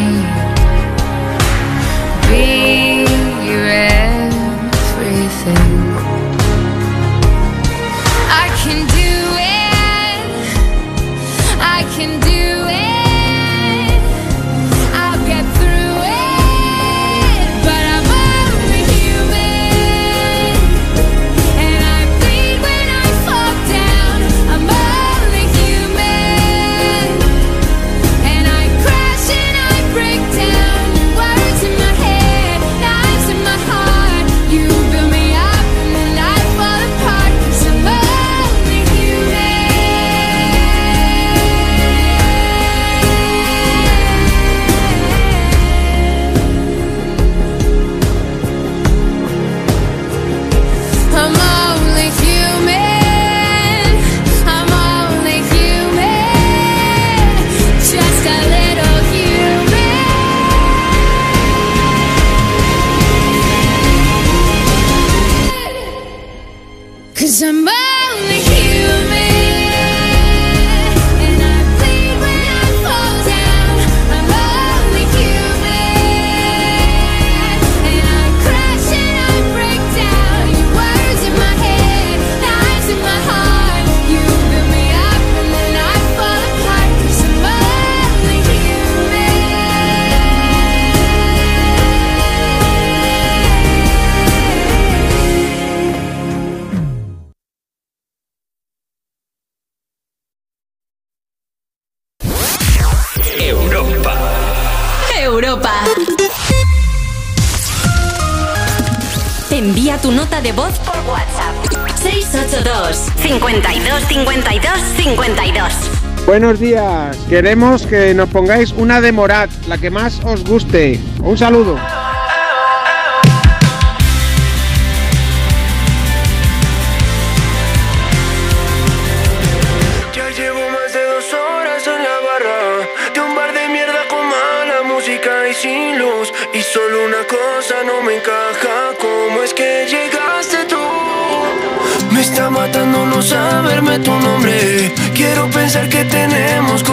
[116.41, 117.19] buenos días.
[117.29, 120.99] Queremos que nos pongáis una de Morat, la que más os guste.
[121.23, 121.77] Un saludo.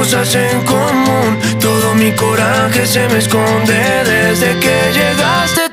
[0.08, 1.38] cosas en común.
[1.60, 3.74] Todo mi coraje se me esconde
[4.06, 5.67] desde que llegaste.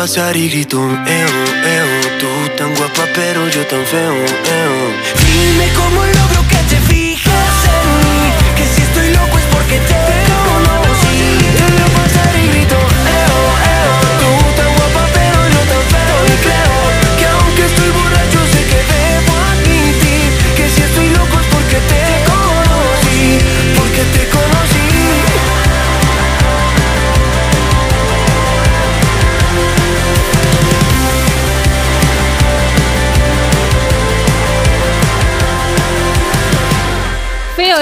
[0.00, 1.32] Pasar y grito, eo,
[1.76, 1.88] eo.
[2.20, 4.14] Tú tan guapa, pero yo tan feo,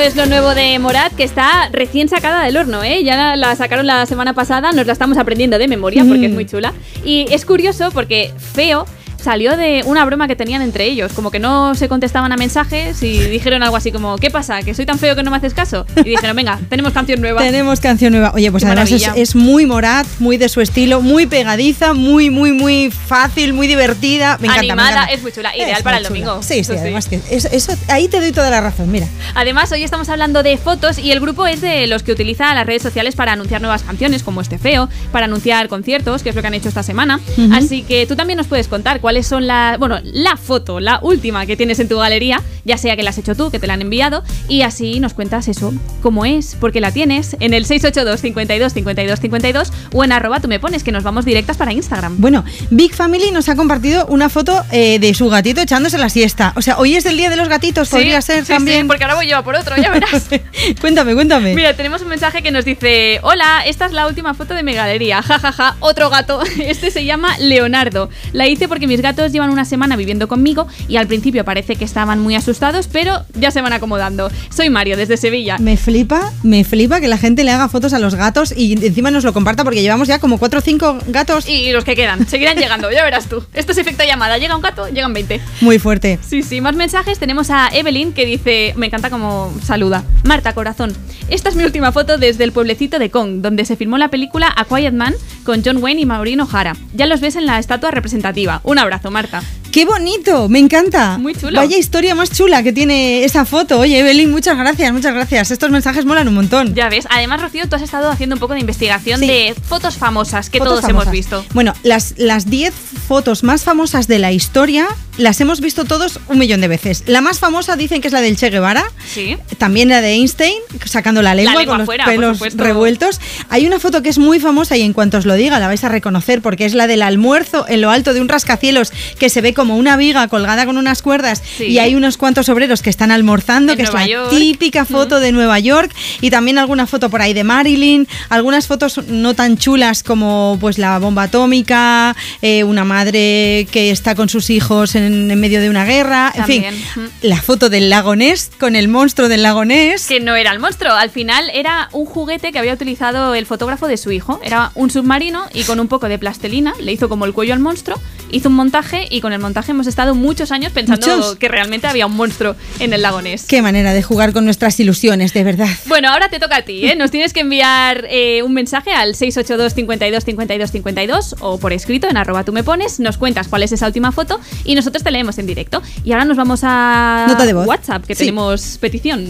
[0.08, 3.04] es lo nuevo de Morat, que está recién sacada del horno, ¿eh?
[3.04, 6.32] Ya la, la sacaron la semana pasada, nos la estamos aprendiendo de memoria porque es
[6.32, 6.72] muy chula.
[7.04, 8.86] Y es curioso porque Feo
[9.22, 13.02] salió de una broma que tenían entre ellos, como que no se contestaban a mensajes
[13.02, 14.62] y dijeron algo así como, ¿qué pasa?
[14.62, 15.86] ¿Que soy tan feo que no me haces caso?
[15.96, 17.40] Y dijeron, venga, tenemos canción nueva.
[17.42, 18.32] Tenemos canción nueva.
[18.34, 22.52] Oye, pues Qué además es, muy Morat, muy de su estilo, muy pegadiza, muy, muy,
[22.52, 24.38] muy fácil, muy divertida.
[24.40, 25.12] Me encanta, me Animada, encanta.
[25.12, 26.42] es muy chula, ideal Es para el domingo.
[26.42, 29.06] Sí, sí, Eso además que eso, eso- ahí te doy toda la razón, mira.
[29.34, 32.66] Además, hoy estamos hablando de fotos y el grupo es de los que utiliza las
[32.66, 36.40] redes sociales para anunciar nuevas canciones, como este feo, para anunciar conciertos, que es lo
[36.40, 37.20] que han hecho esta semana.
[37.52, 39.78] Así que tú también nos puedes contar cuáles son las.
[39.78, 43.16] Bueno, la foto, la última que tienes en tu galería, ya sea que la has
[43.16, 45.72] hecho tú, que te la han enviado, y así nos cuentas eso,
[46.02, 50.40] cómo es, por qué la tienes, en el 682 52 52 52 o en arroba
[50.40, 52.16] tú me pones, que nos vamos directas para Instagram.
[52.18, 56.52] Bueno, Big Family nos ha compartido una foto eh, de su gatito echándose la siesta.
[56.56, 58.82] O sea, hoy es el día de los gatitos, podría ser sí, también.
[58.82, 60.28] sí, porque ahora voy yo a por otro, ya verás.
[60.82, 61.54] cuéntame, cuéntame.
[61.54, 64.74] Mira, tenemos un mensaje que nos dice: Hola, esta es la última foto de mi
[64.74, 65.22] galería.
[65.22, 66.42] Ja, ja, ja, otro gato.
[66.58, 68.10] Este se llama Leonardo.
[68.32, 71.84] La hice porque mis gatos llevan una semana viviendo conmigo y al principio parece que
[71.84, 74.30] estaban muy asustados, pero ya se van acomodando.
[74.50, 75.58] Soy Mario, desde Sevilla.
[75.58, 79.10] Me flipa, me flipa que la gente le haga fotos a los gatos y encima
[79.10, 81.48] nos lo comparta porque llevamos ya como 4 o 5 gatos.
[81.48, 83.42] Y los que quedan, seguirán llegando, ya verás tú.
[83.54, 84.38] Esto es efecto llamada.
[84.38, 85.40] Llega un gato, llegan 20.
[85.60, 86.18] Muy fuerte.
[86.26, 87.18] Sí, sí, más mensajes.
[87.18, 90.04] Tenemos a Evelyn que dice, me encanta como saluda.
[90.24, 90.92] Marta, corazón.
[91.28, 94.52] Esta es mi última foto desde el pueblecito de Kong, donde se filmó la película
[94.56, 95.14] A Quiet Man
[95.44, 96.76] con John Wayne y Maureen O'Hara.
[96.94, 98.60] Ya los ves en la estatua representativa.
[98.64, 99.42] Un abrazo, Marta.
[99.72, 100.48] ¡Qué bonito!
[100.48, 101.18] Me encanta.
[101.18, 101.58] Muy chulo.
[101.58, 103.78] Vaya historia más chula que tiene esa foto.
[103.78, 105.50] Oye, Evelyn, muchas gracias, muchas gracias.
[105.50, 106.74] Estos mensajes molan un montón.
[106.74, 107.06] Ya ves.
[107.10, 110.74] Además, Rocío, tú has estado haciendo un poco de investigación de fotos famosas que Fotos
[110.74, 111.02] todos famosas.
[111.06, 111.44] hemos visto.
[111.54, 112.72] Bueno, las las 10
[113.06, 114.86] fotos más famosas de la historia
[115.18, 117.02] las hemos visto todos un millón de veces.
[117.06, 118.84] La más famosa dicen que es la del Che Guevara.
[119.12, 119.36] Sí.
[119.58, 120.54] También la de Einstein,
[120.84, 123.20] sacando la lengua, lengua con los fuera, pelos revueltos.
[123.48, 125.82] Hay una foto que es muy famosa y en cuanto os lo diga la vais
[125.84, 129.40] a reconocer porque es la del almuerzo en lo alto de un rascacielos que se
[129.40, 131.64] ve como una viga colgada con unas cuerdas Sí.
[131.64, 134.30] y hay unos cuantos obreros que están almorzando, En que Nueva es la York.
[134.30, 138.98] típica foto de Nueva York y también alguna foto por ahí de Marilyn, algunas fotos
[139.08, 144.48] no tan chulas como pues la bomba atómica, eh, una madre que está con sus
[144.50, 146.74] hijos en, en medio de una guerra, en También.
[146.74, 147.10] fin, Ujú.
[147.22, 150.06] la foto del lago Ness con el monstruo del lago Ness.
[150.06, 153.88] Que no era el monstruo, al final era un juguete que había utilizado el fotógrafo
[153.88, 154.40] de su hijo.
[154.44, 157.60] Era un submarino y con un poco de plastelina le hizo como el cuello al
[157.60, 157.98] monstruo,
[158.30, 161.36] hizo un montaje y con el montaje hemos estado muchos años pensando Muchos.
[161.36, 163.44] que realmente había un monstruo en el lago Ness.
[163.46, 165.68] Qué manera de jugar con nuestras ilusiones, de verdad.
[165.86, 166.96] Bueno, ahora te toca a ti, ¿eh?
[166.96, 172.08] Nos tienes que enviar eh, un mensaje al 682 52 52 52 o por escrito
[172.08, 175.10] en arroba tú me pones, nos cuentas cuál es esa última foto y nosotros te
[175.10, 175.82] leemos en directo.
[176.04, 177.66] Y ahora nos vamos a Nota de voz.
[177.66, 178.20] WhatsApp, que Sí.
[178.20, 179.26] tenemos petición.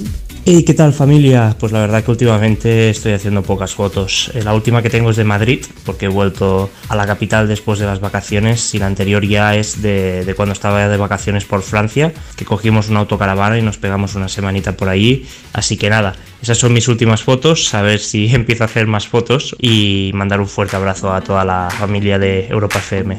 [0.50, 1.54] ¿Y qué tal familia?
[1.60, 4.30] Pues la verdad que últimamente estoy haciendo pocas fotos.
[4.32, 7.78] Eh, La última que tengo es de Madrid, porque he vuelto a la capital después
[7.78, 11.60] de las vacaciones y la anterior ya es de, de cuando estaba de vacaciones por
[11.60, 15.26] Francia, que cogimos una autocaravana y nos pegamos una semanita por allí.
[15.52, 19.06] Así que nada, esas son mis últimas fotos, a ver si empiezo a hacer más
[19.06, 23.18] fotos y mandar un fuerte abrazo a toda la familia de Europa FM.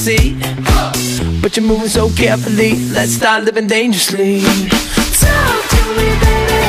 [0.00, 1.40] Fantasy.
[1.40, 2.76] But you're moving so carefully.
[2.90, 4.40] Let's start living dangerously.
[4.40, 6.60] Talk to me, baby.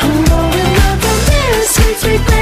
[0.00, 2.41] I'm going up from this sweet, sweet baby.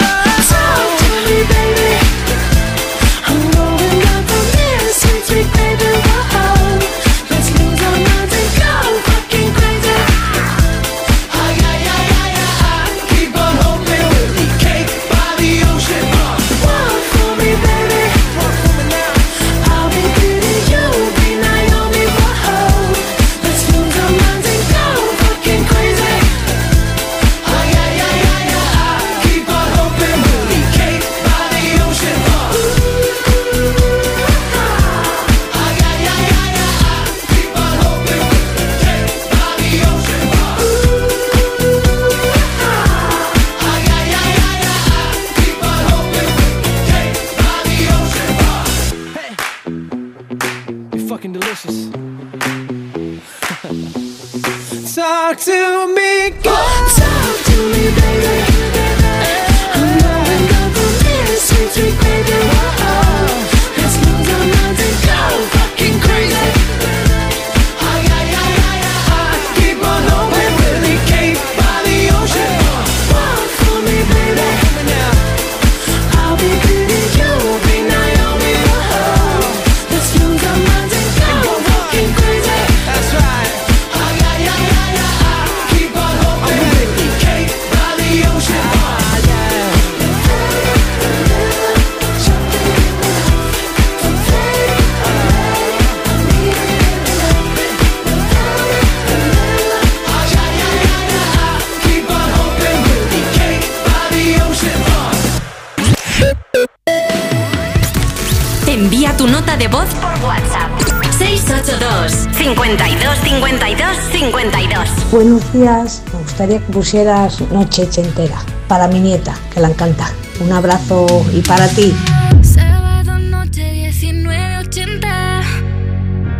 [115.61, 116.03] gracias.
[116.13, 120.11] Me gustaría que pusieras Noche entera para mi nieta, que la encanta.
[120.39, 121.93] Un abrazo y para ti.
[122.41, 125.41] Sábado noche 1980.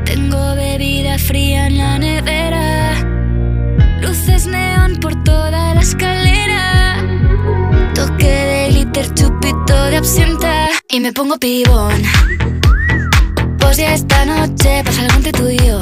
[0.06, 2.94] Tengo bebida fría en la nevera.
[4.02, 6.96] Luces neón por toda la escalera.
[7.94, 10.68] Toque de glitter, chupito de absenta.
[10.90, 12.02] Y me pongo pibón.
[13.60, 15.82] Pues ya esta noche pasa algo entre tú y yo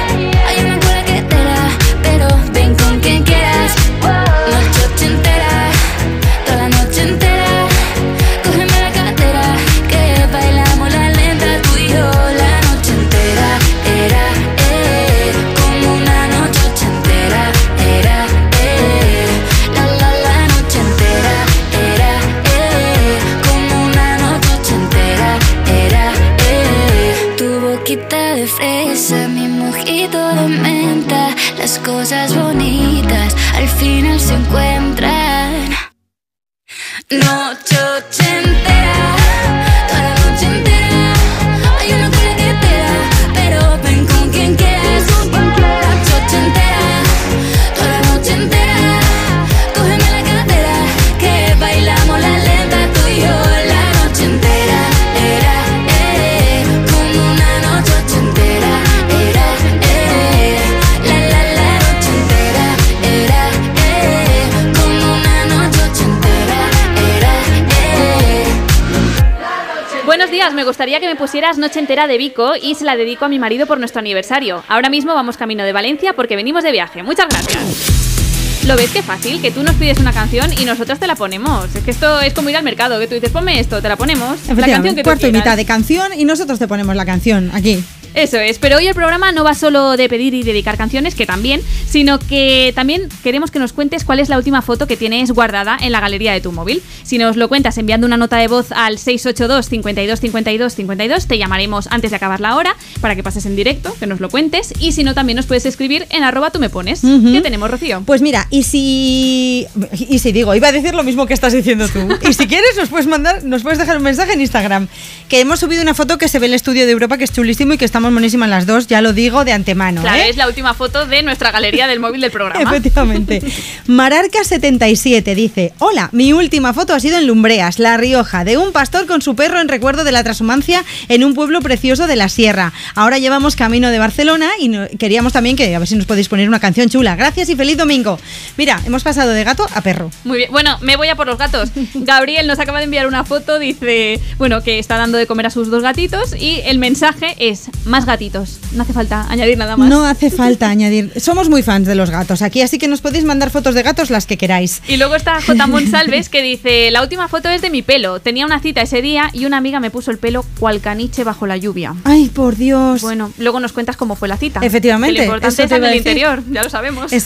[70.71, 73.67] Gustaría que me pusieras Noche entera de Vico y se la dedico a mi marido
[73.67, 74.63] por nuestro aniversario.
[74.69, 77.03] Ahora mismo vamos camino de Valencia porque venimos de viaje.
[77.03, 78.63] Muchas gracias.
[78.65, 79.41] ¿Lo ves qué fácil?
[79.41, 81.75] Que tú nos pides una canción y nosotros te la ponemos.
[81.75, 83.97] Es que esto es como ir al mercado, que tú dices, ponme esto, te la
[83.97, 84.29] ponemos.
[84.29, 87.05] La canción que Efectivamente, tú cuarto y mitad de canción y nosotros te ponemos la
[87.05, 87.83] canción aquí.
[88.13, 91.25] Eso es, pero hoy el programa no va solo de pedir y dedicar canciones, que
[91.25, 95.31] también, sino que también queremos que nos cuentes cuál es la última foto que tienes
[95.31, 96.81] guardada en la galería de tu móvil.
[97.03, 101.37] Si nos lo cuentas enviando una nota de voz al 682 52 52 52, te
[101.37, 104.73] llamaremos antes de acabar la hora para que pases en directo, que nos lo cuentes,
[104.79, 107.01] y si no, también nos puedes escribir en arroba tú me pones.
[107.01, 108.03] ¿Qué tenemos, Rocío?
[108.05, 109.67] Pues mira, y si.
[109.93, 111.99] Y si digo, iba a decir lo mismo que estás diciendo tú.
[112.31, 114.87] Y si quieres, nos puedes mandar, nos puedes dejar un mensaje en Instagram.
[115.27, 117.73] Que hemos subido una foto que se ve el estudio de Europa, que es chulísimo
[117.73, 120.01] y que estamos monísimas las dos, ya lo digo de antemano.
[120.01, 120.29] Claro, ¿eh?
[120.29, 122.63] es la última foto de nuestra galería del móvil del programa.
[122.75, 123.39] Efectivamente.
[123.87, 129.05] Mararca77 dice: Hola, mi última foto ha sido en Lumbreas, La Rioja, de un pastor
[129.05, 132.73] con su perro en recuerdo de la transhumancia en un pueblo precioso de la Sierra.
[132.95, 136.27] Ahora llevamos camino de Barcelona y no- queríamos también que a ver si nos podéis
[136.27, 137.15] poner una canción chula.
[137.15, 138.19] Gracias y feliz domingo.
[138.57, 140.09] Mira, hemos pasado de gato a perro.
[140.23, 141.69] Muy bien, bueno, me voy a por los gatos.
[141.93, 145.49] Gabriel nos acaba de enviar una foto, dice, bueno, que está dando de comer a
[145.51, 148.57] sus dos gatitos y el mensaje es más gatitos.
[148.73, 149.87] No hace falta añadir nada más.
[149.89, 151.11] No hace falta añadir.
[151.19, 154.09] Somos muy fans de los gatos aquí, así que nos podéis mandar fotos de gatos
[154.09, 154.81] las que queráis.
[154.87, 155.67] Y luego está J.
[155.67, 158.19] Monsalves que dice, la última foto es de mi pelo.
[158.19, 161.45] Tenía una cita ese día y una amiga me puso el pelo cual caniche bajo
[161.45, 161.93] la lluvia.
[162.03, 163.01] Ay, por Dios.
[163.01, 164.61] Bueno, luego nos cuentas cómo fue la cita.
[164.63, 167.11] Efectivamente, Que lo importante es en el interior, ya lo sabemos.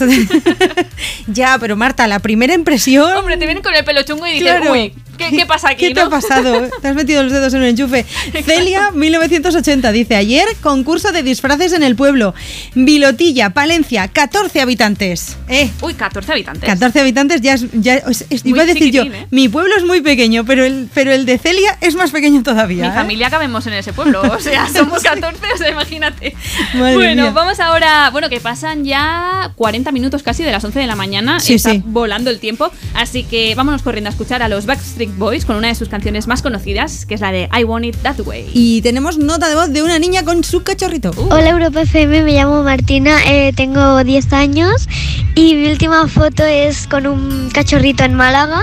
[1.28, 3.16] Ya, pero Marta, la primera impresión.
[3.16, 4.72] Hombre, te vienen con el pelo chungo y dices, Claro.
[4.72, 5.88] uy, ¿qué, qué pasa aquí?
[5.88, 6.06] ¿Qué te no?".
[6.06, 6.68] ha pasado?
[6.80, 8.04] Te has metido los dedos en un enchufe.
[8.44, 12.34] Celia, 1980, dice ayer, concurso de disfraces en el pueblo.
[12.74, 15.36] Vilotilla, Palencia, 14 habitantes.
[15.48, 16.64] Eh, Uy, 14 habitantes.
[16.68, 17.66] 14 habitantes ya es...
[17.72, 19.26] Ya, es- es- iba a decir yo, ¿eh?
[19.30, 22.84] mi pueblo es muy pequeño, pero el, pero el de Celia es más pequeño todavía.
[22.84, 22.94] Mi ¿eh?
[22.94, 26.34] familia cabemos en ese pueblo, o sea, somos 14, o sea, imagínate.
[26.74, 27.30] Madre bueno, mía.
[27.32, 31.40] vamos ahora, bueno, que pasan ya 40 minutos casi de las 11 de la mañana,
[31.40, 31.82] Sí, está sí.
[31.84, 35.68] volando el tiempo, así que vámonos corriendo a escuchar a los Backstreet Boys con una
[35.68, 38.50] de sus canciones más conocidas, que es la de I Want It That Way.
[38.54, 41.10] Y tenemos nota de voz de una niña con su cachorrito.
[41.30, 44.88] Hola Europa FM, me llamo Martina, eh, tengo 10 años
[45.34, 48.62] y mi última foto es con un cachorrito en Málaga.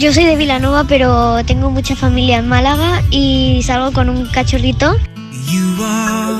[0.00, 4.96] Yo soy de Vilanova, pero tengo mucha familia en Málaga y salgo con un cachorrito.
[5.48, 6.34] You are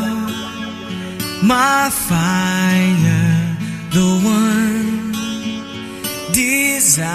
[1.42, 3.56] my fire,
[3.92, 5.12] the one
[6.32, 7.14] desire.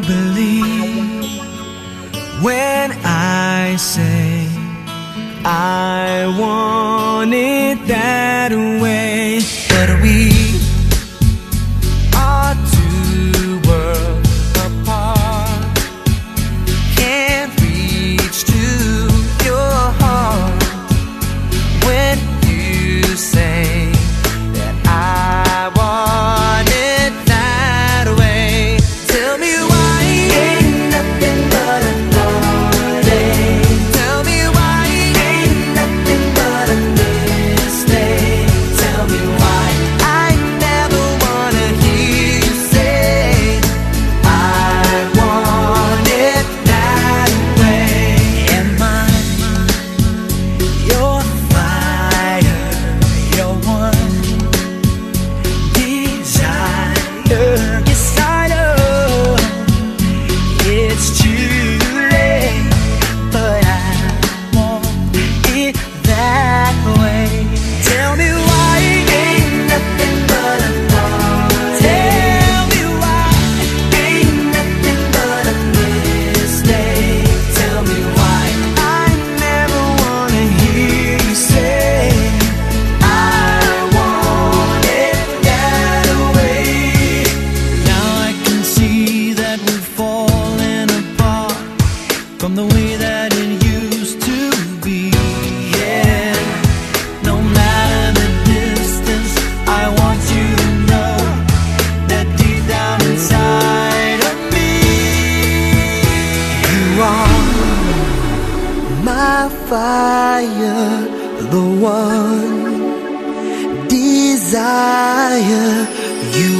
[0.00, 1.38] Believe
[2.40, 4.51] when I say
[5.44, 9.11] I want it that way.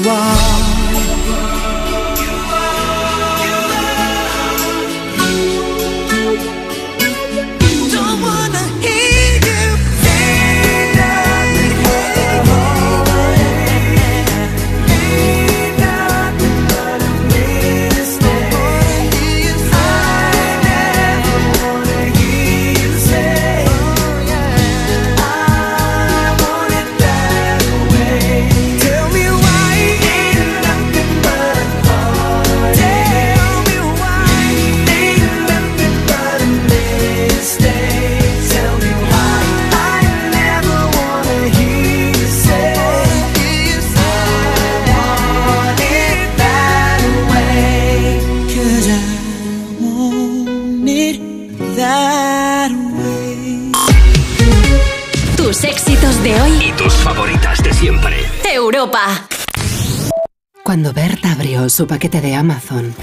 [0.06, 0.41] Are.
[60.64, 62.94] Cuando Berta abrió su paquete de Amazon,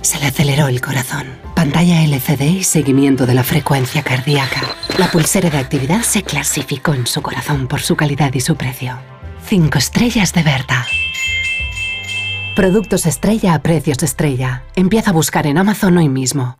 [0.00, 1.26] se le aceleró el corazón.
[1.56, 4.62] Pantalla LCD y seguimiento de la frecuencia cardíaca.
[4.96, 8.96] La pulsera de actividad se clasificó en su corazón por su calidad y su precio.
[9.44, 10.86] Cinco estrellas de Berta.
[12.54, 14.62] Productos estrella a precios estrella.
[14.76, 16.58] Empieza a buscar en Amazon hoy mismo.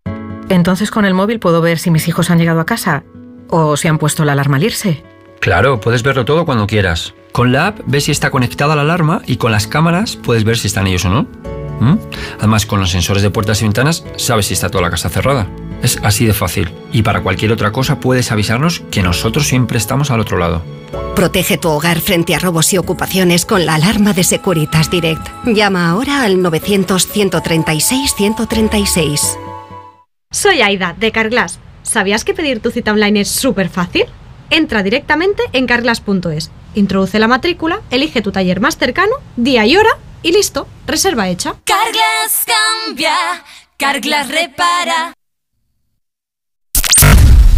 [0.49, 3.03] Entonces con el móvil puedo ver si mis hijos han llegado a casa
[3.49, 5.03] o si han puesto la alarma al irse.
[5.39, 7.13] Claro, puedes verlo todo cuando quieras.
[7.35, 10.57] Con la app ves si está conectada la alarma y con las cámaras puedes ver
[10.57, 11.23] si están ellos o no.
[11.81, 11.97] ¿Mm?
[12.37, 15.45] Además, con los sensores de puertas y ventanas sabes si está toda la casa cerrada.
[15.83, 16.71] Es así de fácil.
[16.93, 20.63] Y para cualquier otra cosa puedes avisarnos que nosotros siempre estamos al otro lado.
[21.13, 25.27] Protege tu hogar frente a robos y ocupaciones con la alarma de Securitas Direct.
[25.45, 29.37] Llama ahora al 900-136-136.
[30.31, 31.59] Soy Aida, de Carglass.
[31.83, 34.05] ¿Sabías que pedir tu cita online es súper fácil?
[34.49, 39.91] Entra directamente en carglass.es, introduce la matrícula, elige tu taller más cercano, día y hora
[40.23, 41.55] y listo, reserva hecha.
[41.63, 43.15] Carglass cambia,
[43.77, 45.13] Carglass repara.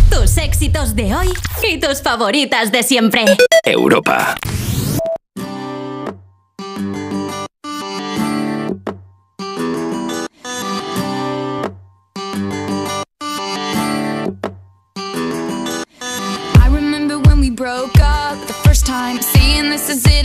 [0.10, 1.30] Tus éxitos de hoy
[1.70, 3.26] y tus favoritas de siempre.
[3.64, 4.38] Europa.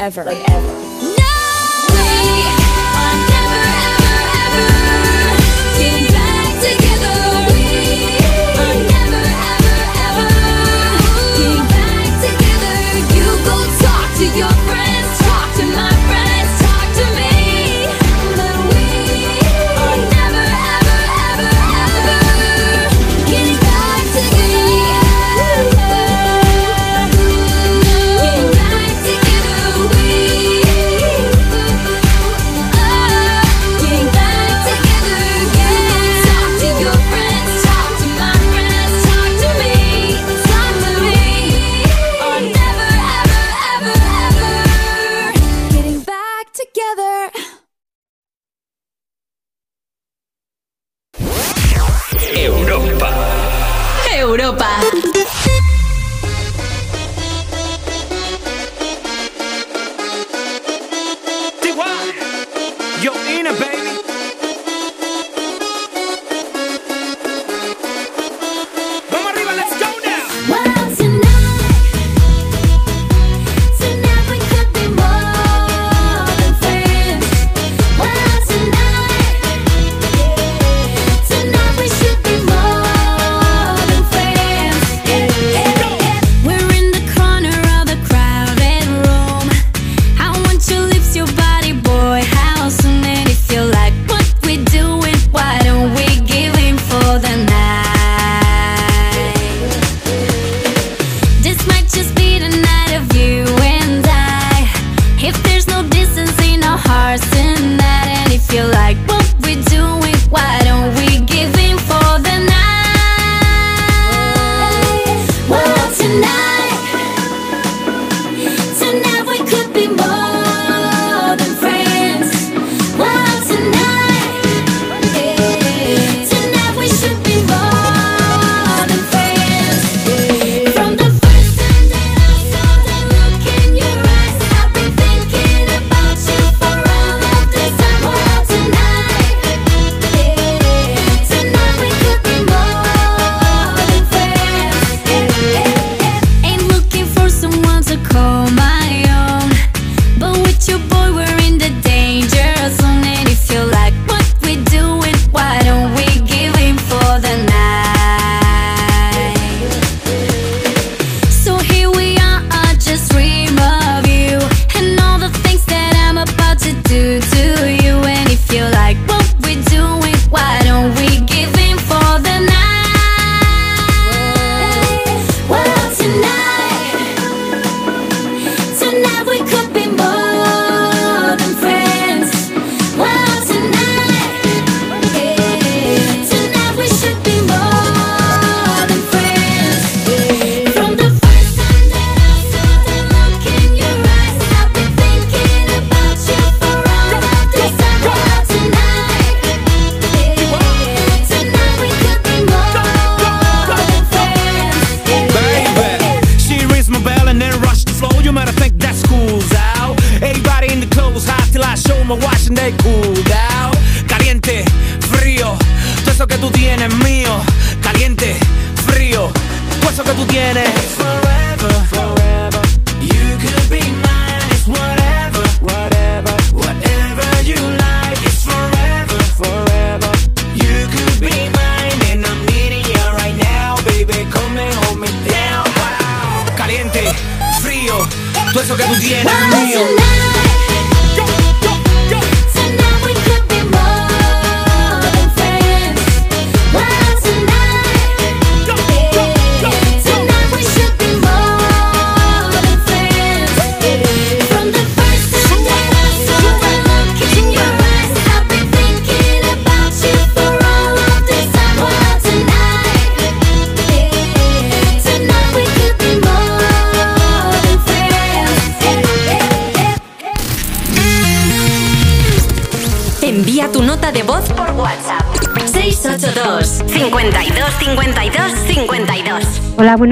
[0.00, 0.89] ever, like ever.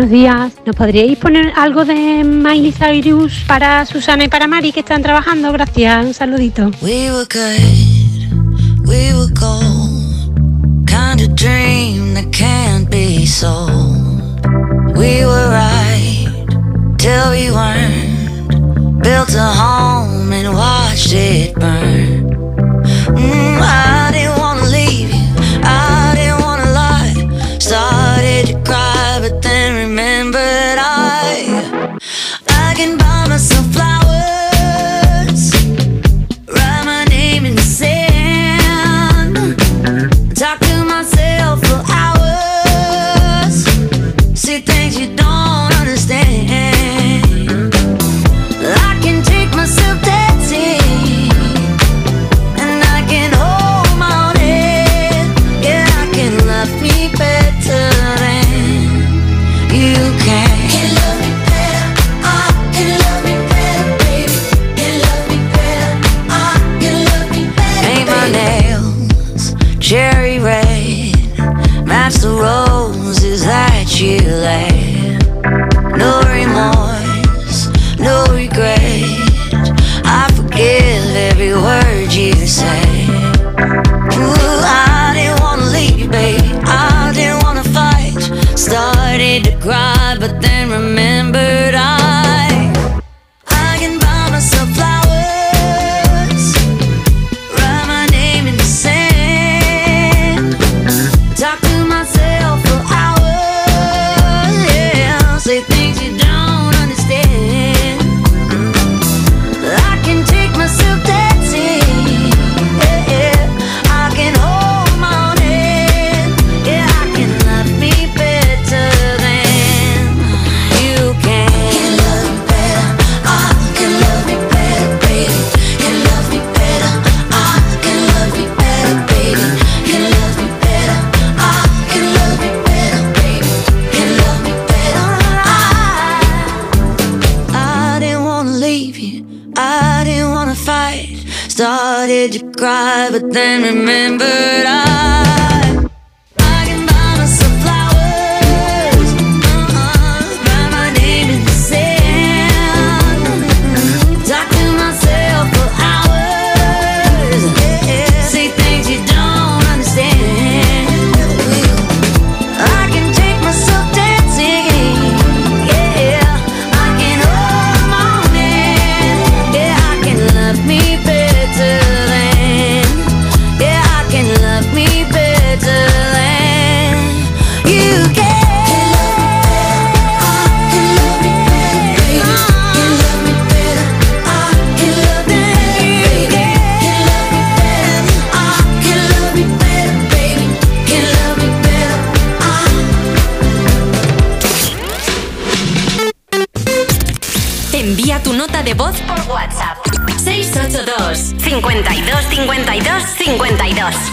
[0.09, 0.52] buenos días.
[0.64, 5.52] ¿Nos podríais poner algo de Miley Cyrus para Susana y para Mari que están trabajando?
[5.52, 6.70] Gracias, un saludito.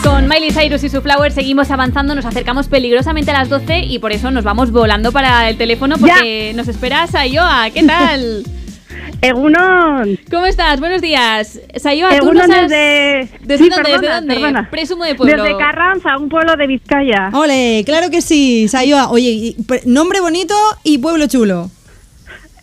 [0.04, 4.00] Con Miley Cyrus y su Flower seguimos avanzando, nos acercamos peligrosamente a las 12 y
[4.00, 7.70] por eso nos vamos volando para el teléfono porque nos esperas Sayoa.
[7.74, 8.44] ¿Qué tal?
[9.22, 10.20] Egunon.
[10.30, 10.80] ¿Cómo estás?
[10.80, 11.60] Buenos días.
[11.76, 12.70] Sayoa, tú nos has...
[12.70, 13.30] desde...
[13.42, 14.36] ¿Desde, dónde, perdona, ¿Desde dónde?
[14.36, 14.70] Perdona.
[14.70, 15.44] Presumo de pueblo.
[15.44, 17.30] Desde Carranza, un pueblo de Vizcaya.
[17.34, 19.10] Ole, claro que sí, Sayoa.
[19.10, 20.54] Oye, nombre bonito
[20.84, 21.70] y pueblo chulo.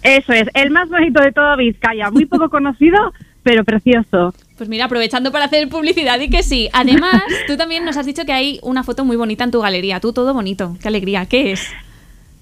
[0.02, 3.12] Eso es, el más bonito de todo Vizcaya, muy poco conocido,
[3.42, 4.34] pero precioso.
[4.56, 6.68] Pues mira, aprovechando para hacer publicidad y que sí.
[6.72, 10.00] Además, tú también nos has dicho que hay una foto muy bonita en tu galería.
[10.00, 10.76] Tú todo bonito.
[10.80, 11.26] Qué alegría.
[11.26, 11.72] ¿Qué es?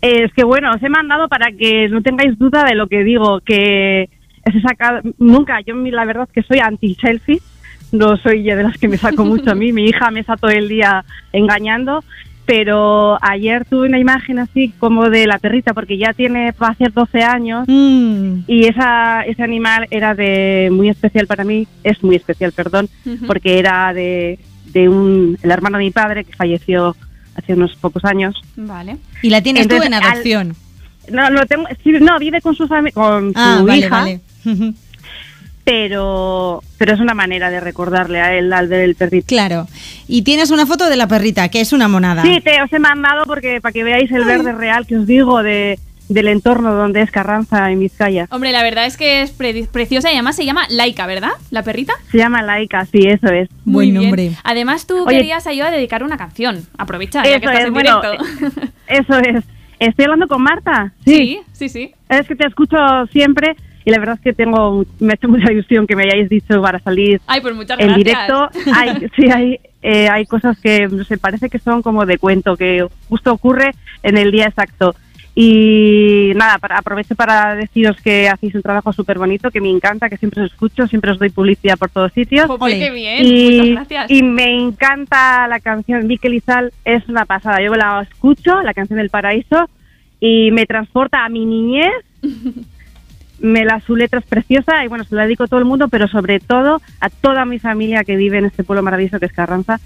[0.02, 3.40] Es que bueno, os he mandado para que no tengáis duda de lo que digo,
[3.40, 4.08] que
[4.44, 7.40] he sacado, nunca, yo la verdad es que soy anti-selfie,
[7.92, 10.50] no soy de las que me saco mucho a mí, mi hija me está todo
[10.50, 12.02] el día engañando,
[12.50, 16.70] pero ayer tuve una imagen así como de la perrita, porque ya tiene, va a
[16.72, 18.40] hacer 12 años, Mm.
[18.48, 22.88] y esa, ese animal era de muy especial para mí, es muy especial, perdón,
[23.28, 24.40] porque era de,
[24.72, 26.96] de un, el hermano de mi padre que falleció
[27.36, 28.34] hace unos pocos años.
[28.56, 28.96] Vale.
[29.22, 30.54] Y la tienes tú Entonces, en al- adopción.
[31.12, 34.20] No, lo tengo, sí, no, vive con su con Ah, su vale, hija, vale.
[35.70, 39.26] pero pero es una manera de recordarle a él al ver el perrito.
[39.28, 39.68] Claro.
[40.08, 42.22] Y tienes una foto de la perrita, que es una monada.
[42.22, 45.42] Sí, te os he mandado porque para que veáis el verde real que os digo
[45.42, 45.78] de
[46.08, 48.26] del entorno donde es Carranza en Vizcaya.
[48.30, 51.30] Hombre, la verdad es que es pre- preciosa y además se llama Laika, ¿verdad?
[51.52, 51.92] ¿La perrita?
[52.10, 53.48] Se llama Laika, sí, eso es.
[53.64, 54.36] Muy bien.
[54.42, 56.66] Además, tú Oye, querías ayudar a dedicar una canción.
[56.76, 58.24] Aprovecha, ya que estás es, en bueno, directo.
[58.88, 59.44] Eso es.
[59.78, 60.92] Estoy hablando con Marta.
[61.04, 61.92] Sí, sí, sí.
[62.08, 62.76] Es que te escucho
[63.12, 63.54] siempre
[63.84, 66.60] y la verdad es que tengo me ha hecho mucha ilusión que me hayáis dicho
[66.60, 68.04] para salir Ay, pues muchas en gracias.
[68.04, 68.50] directo.
[68.74, 72.56] Hay, sí, hay, eh, hay cosas que no sé, parece que son como de cuento,
[72.56, 73.70] que justo ocurre
[74.02, 74.94] en el día exacto.
[75.34, 80.10] Y nada, para, aprovecho para deciros que hacéis un trabajo súper bonito, que me encanta,
[80.10, 82.46] que siempre os escucho, siempre os doy publicidad por todos sitios.
[82.46, 84.10] Jope, qué bien, y, muchas gracias.
[84.10, 87.62] y me encanta la canción Miquel Izal, es una pasada.
[87.62, 89.70] Yo la escucho, la canción del paraíso,
[90.18, 91.92] y me transporta a mi niñez.
[93.40, 95.88] me la su letra es preciosa y bueno, se la dedico a todo el mundo,
[95.88, 99.32] pero sobre todo a toda mi familia que vive en este pueblo maravilloso que es
[99.32, 99.80] Carranza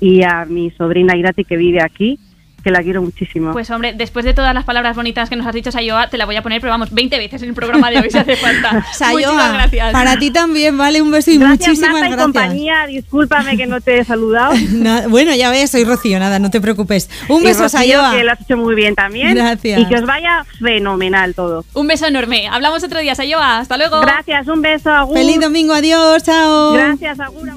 [0.00, 2.18] y a mi sobrina Irati que vive aquí,
[2.66, 3.52] que la quiero muchísimo.
[3.52, 6.26] Pues hombre, después de todas las palabras bonitas que nos has dicho, Sayoa, te la
[6.26, 8.84] voy a poner, pero vamos, 20 veces en el programa de hoy si hace falta.
[8.92, 9.92] Sayoa, Muchísimas gracias.
[9.92, 12.24] para ti también, vale, un beso y gracias muchísimas Marta y gracias.
[12.24, 14.52] compañía, discúlpame que no te he saludado.
[15.08, 17.08] Bueno, ya ves, soy Rocío, nada, no te preocupes.
[17.28, 18.10] Un Y beso, Rocío, Sayoa.
[18.16, 19.32] que lo has hecho muy bien también.
[19.36, 19.80] Gracias.
[19.80, 21.64] Y que os vaya fenomenal todo.
[21.74, 22.48] Un beso enorme.
[22.48, 23.58] Hablamos otro día, Sayoa.
[23.58, 24.00] Hasta luego.
[24.00, 25.16] Gracias, un beso, Agur.
[25.16, 26.72] Feliz domingo, adiós, chao.
[26.72, 27.48] Gracias, Agur.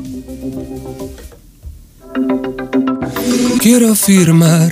[3.60, 4.72] Quiero firmar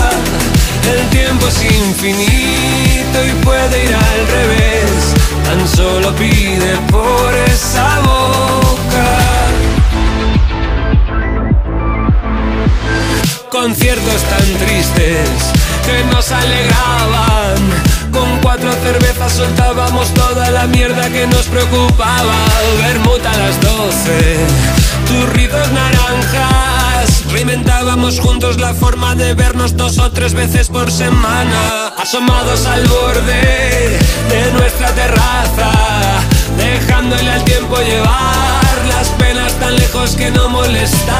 [0.89, 5.13] El tiempo es infinito y puede ir al revés.
[5.45, 8.61] Tan solo pide por esa boca.
[13.49, 15.29] Conciertos tan tristes
[15.85, 17.57] que nos alegraban.
[18.11, 22.35] Con cuatro cervezas soltábamos toda la mierda que nos preocupaba.
[22.81, 24.37] Vermut a las doce,
[25.07, 26.80] turridos naranjas.
[27.31, 31.87] Reinventábamos juntos la forma de vernos dos o tres veces por semana.
[31.97, 33.99] Asomados al borde
[34.29, 35.71] de nuestra terraza,
[36.57, 41.11] dejándole al tiempo llevar las penas tan lejos que no molestaran.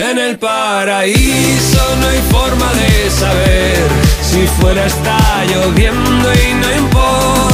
[0.00, 3.76] En el paraíso no hay forma de saber
[4.20, 7.53] si fuera está lloviendo y no importa.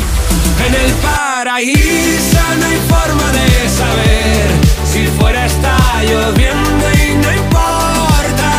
[0.65, 4.47] En el paraíso no hay forma de saber
[4.83, 8.51] si fuera está lloviendo y no importa.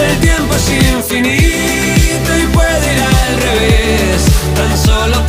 [0.00, 4.24] El tiempo es infinito y puede ir al revés.
[4.54, 5.26] Tan solo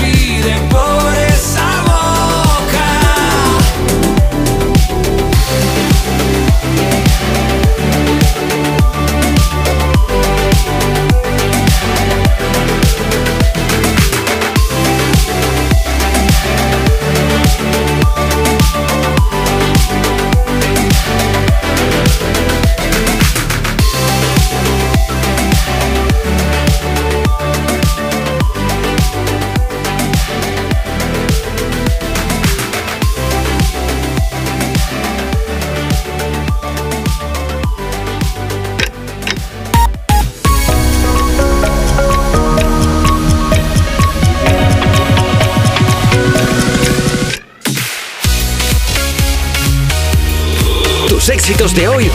[51.43, 52.09] éxitos de hoy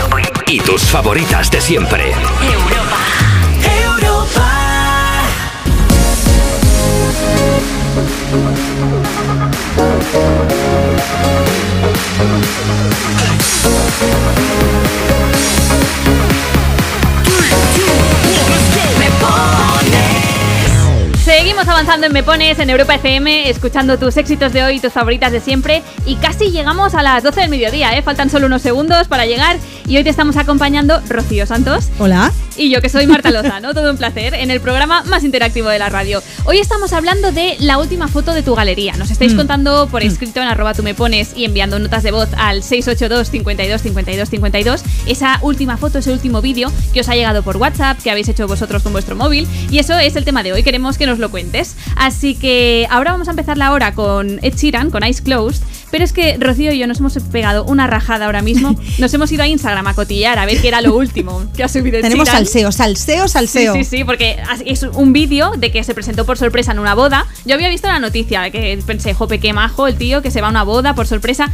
[0.47, 2.15] y tus favoritas de siempre.
[9.71, 10.58] Seguimos
[21.69, 25.31] avanzando en Me Pones, en Europa FM, escuchando tus éxitos de hoy y tus favoritas
[25.31, 25.83] de siempre.
[26.05, 28.01] Y casi llegamos a las 12 del mediodía, ¿eh?
[28.01, 29.57] Faltan solo unos segundos para llegar.
[29.87, 31.89] Y hoy te estamos acompañando Rocío Santos.
[31.99, 32.31] Hola.
[32.57, 35.79] Y yo que soy Marta Lozano, todo un placer, en el programa más interactivo de
[35.79, 36.21] la radio.
[36.45, 38.93] Hoy estamos hablando de la última foto de tu galería.
[38.97, 39.37] Nos estáis Mm.
[39.37, 43.29] contando por escrito en arroba tú me pones y enviando notas de voz al 682
[43.29, 47.99] 52 52 52 esa última foto, ese último vídeo que os ha llegado por WhatsApp,
[48.01, 49.47] que habéis hecho vosotros con vuestro móvil.
[49.69, 51.58] Y eso es el tema de hoy, queremos que nos lo cuentes.
[51.95, 55.63] Así que ahora vamos a empezar la hora con Ed Sheeran, con Eyes Closed.
[55.91, 58.75] Pero es que Rocío y yo nos hemos pegado una rajada ahora mismo.
[58.99, 61.67] Nos hemos ido a Instagram a cotillar a ver qué era lo último que ha
[61.67, 62.45] subido Tenemos Sheeran.
[62.45, 63.73] salseo, salseo, salseo.
[63.73, 66.93] Sí, sí, sí, porque es un vídeo de que se presentó por sorpresa en una
[66.95, 67.25] boda.
[67.45, 70.47] Yo había visto la noticia, que pensé, jope, qué majo el tío que se va
[70.47, 71.51] a una boda por sorpresa.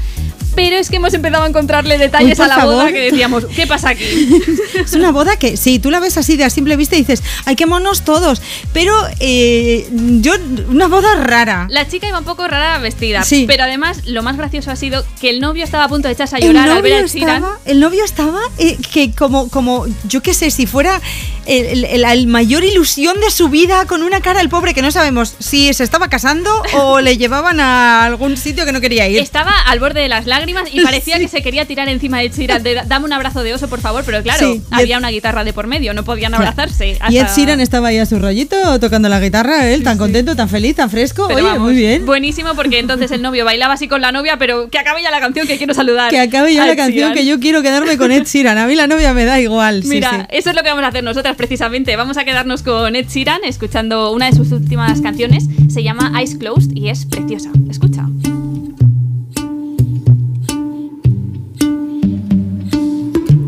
[0.56, 2.94] Pero es que hemos empezado a encontrarle detalles Uy, a la boda favor.
[2.94, 4.06] que decíamos, ¿qué pasa aquí?
[4.86, 7.22] Es una boda que, sí, tú la ves así de a simple vista y dices,
[7.46, 8.42] ay, qué monos todos.
[8.72, 9.86] Pero eh,
[10.22, 10.34] yo,
[10.70, 11.68] una boda rara.
[11.70, 13.44] La chica iba un poco rara vestida, Sí.
[13.48, 16.36] pero además lo más gracioso ha sido que el novio estaba a punto de echarse
[16.36, 20.34] a llorar al ver a estaba, el novio estaba eh, que como, como, yo qué
[20.34, 21.00] sé, si fuera
[21.46, 24.92] el, el- el- mayor ilusión de su vida con una cara, el pobre que no
[24.92, 29.20] sabemos si se estaba casando o le llevaban a algún sitio que no quería ir.
[29.20, 32.64] Estaba al borde de las lágrimas y parecía que se quería tirar encima de Sheeran,
[32.64, 35.44] de dame un abrazo de oso, por favor, pero claro, Sí, había Ed- una guitarra
[35.44, 36.98] de por medio, no podían abrazarse.
[37.10, 40.36] Y Ed hasta- Sheeran estaba ahí a su rollito tocando la guitarra, él tan contento,
[40.36, 41.28] tan feliz, tan fresco.
[41.28, 42.06] Pero Oye, vamos, muy bien.
[42.08, 45.20] Buenísimo porque entonces el novio bailaba así con la novia, pero que acabe ya la
[45.20, 46.10] canción que quiero saludar.
[46.10, 48.58] Que acabe ya la canción que yo quiero quedarme con Ed Sheeran.
[48.58, 49.84] A mí la novia me da igual.
[49.84, 50.18] sí, Mira, sí.
[50.38, 51.96] eso es lo que vamos a hacer nosotras precisamente.
[51.96, 55.46] Vamos a quedarnos con Ed Sheeran escuchando una de sus últimas canciones.
[55.70, 57.52] Se llama Eyes Closed y es preciosa.
[57.70, 58.08] Escucha.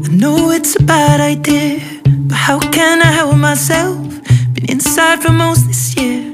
[0.04, 1.80] I know it's a bad idea,
[2.28, 3.98] but how can I help myself?
[4.54, 6.34] Been inside for most this year,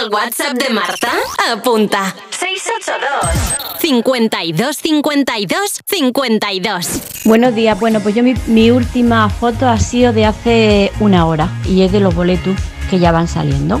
[0.00, 1.10] ¿El WhatsApp de Marta?
[1.50, 2.14] Apunta.
[2.30, 10.12] 682 52 52 52 Buenos días, bueno, pues yo mi, mi última foto ha sido
[10.12, 12.56] de hace una hora y es de los boletos
[12.90, 13.80] que ya van saliendo.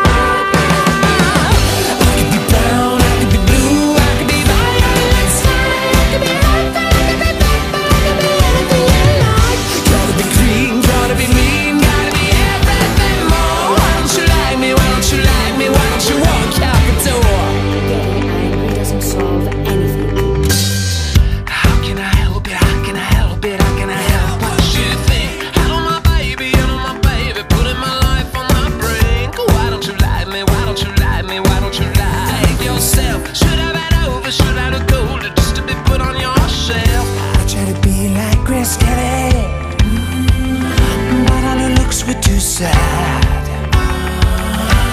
[42.61, 43.71] Sad.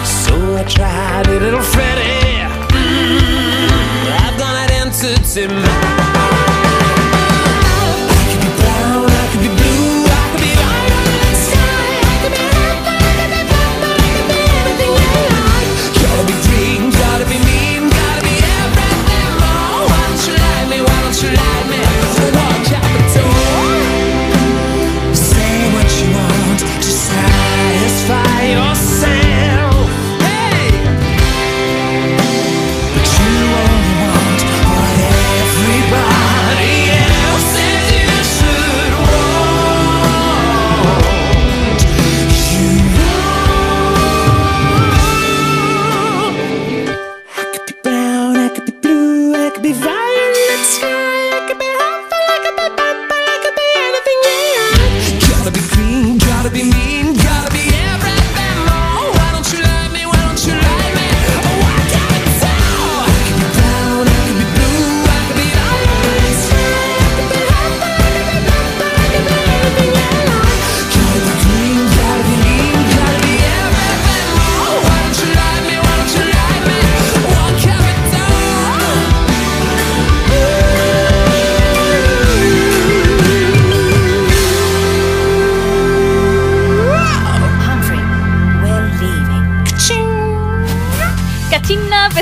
[0.07, 2.49] So I tried a little Freddie.
[2.73, 6.08] Mm, I've got an entity mind.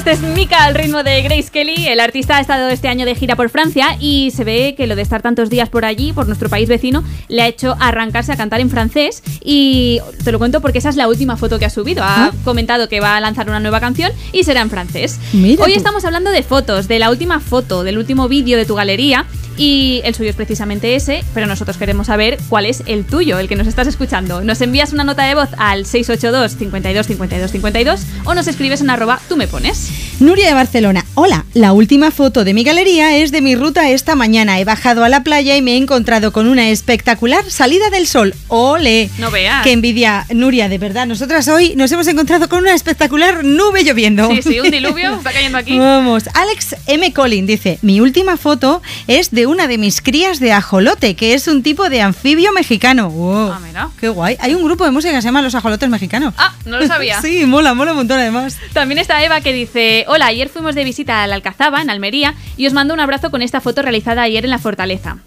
[0.08, 1.88] Este es Mika al ritmo de Grace Kelly.
[1.88, 4.94] El artista ha estado este año de gira por Francia y se ve que lo
[4.94, 8.36] de estar tantos días por allí, por nuestro país vecino, le ha hecho arrancarse a
[8.36, 9.22] cantar en francés.
[9.42, 12.04] Y te lo cuento porque esa es la última foto que ha subido.
[12.04, 12.32] Ha Ah.
[12.44, 15.18] comentado que va a lanzar una nueva canción y será en francés.
[15.32, 15.78] Mira Hoy tú.
[15.78, 19.26] estamos hablando de fotos, de la última foto, del último vídeo de tu galería.
[19.56, 23.48] Y el suyo es precisamente ese, pero nosotros queremos saber cuál es el tuyo, el
[23.48, 24.42] que nos estás escuchando.
[24.42, 28.90] Nos envías una nota de voz al 682 52 52 52 o nos escribes en
[28.90, 29.90] arroba tú me pones.
[30.20, 31.04] Nuria de Barcelona.
[31.14, 34.58] Hola, la última foto de mi galería es de mi ruta esta mañana.
[34.60, 38.34] He bajado a la playa y me he encontrado con una espectacular salida del sol.
[38.48, 39.10] ¡Ole!
[39.18, 39.62] No veas.
[39.62, 41.06] Qué envidia, Nuria, de verdad.
[41.06, 44.28] Nosotras hoy nos hemos encontrado con una espectacular nube lloviendo.
[44.28, 45.78] Sí, sí, un diluvio está cayendo aquí.
[45.78, 47.12] Vamos, Alex M.
[47.12, 51.48] Collin dice, mi última foto es de una de mis crías de ajolote, que es
[51.48, 53.08] un tipo de anfibio mexicano.
[53.10, 53.88] Wow, Ah, mira.
[54.00, 54.36] ¡Qué guay!
[54.40, 56.34] Hay un grupo de música que se llama Los Ajolotes Mexicanos.
[56.36, 57.20] Ah, no lo sabía.
[57.22, 58.58] sí, mola, mola un montón además.
[58.72, 62.34] También está Eva que dice, hola, ayer fuimos de visita a la Alcazaba, en Almería,
[62.56, 65.18] y os mando un abrazo con esta foto realizada ayer en la fortaleza.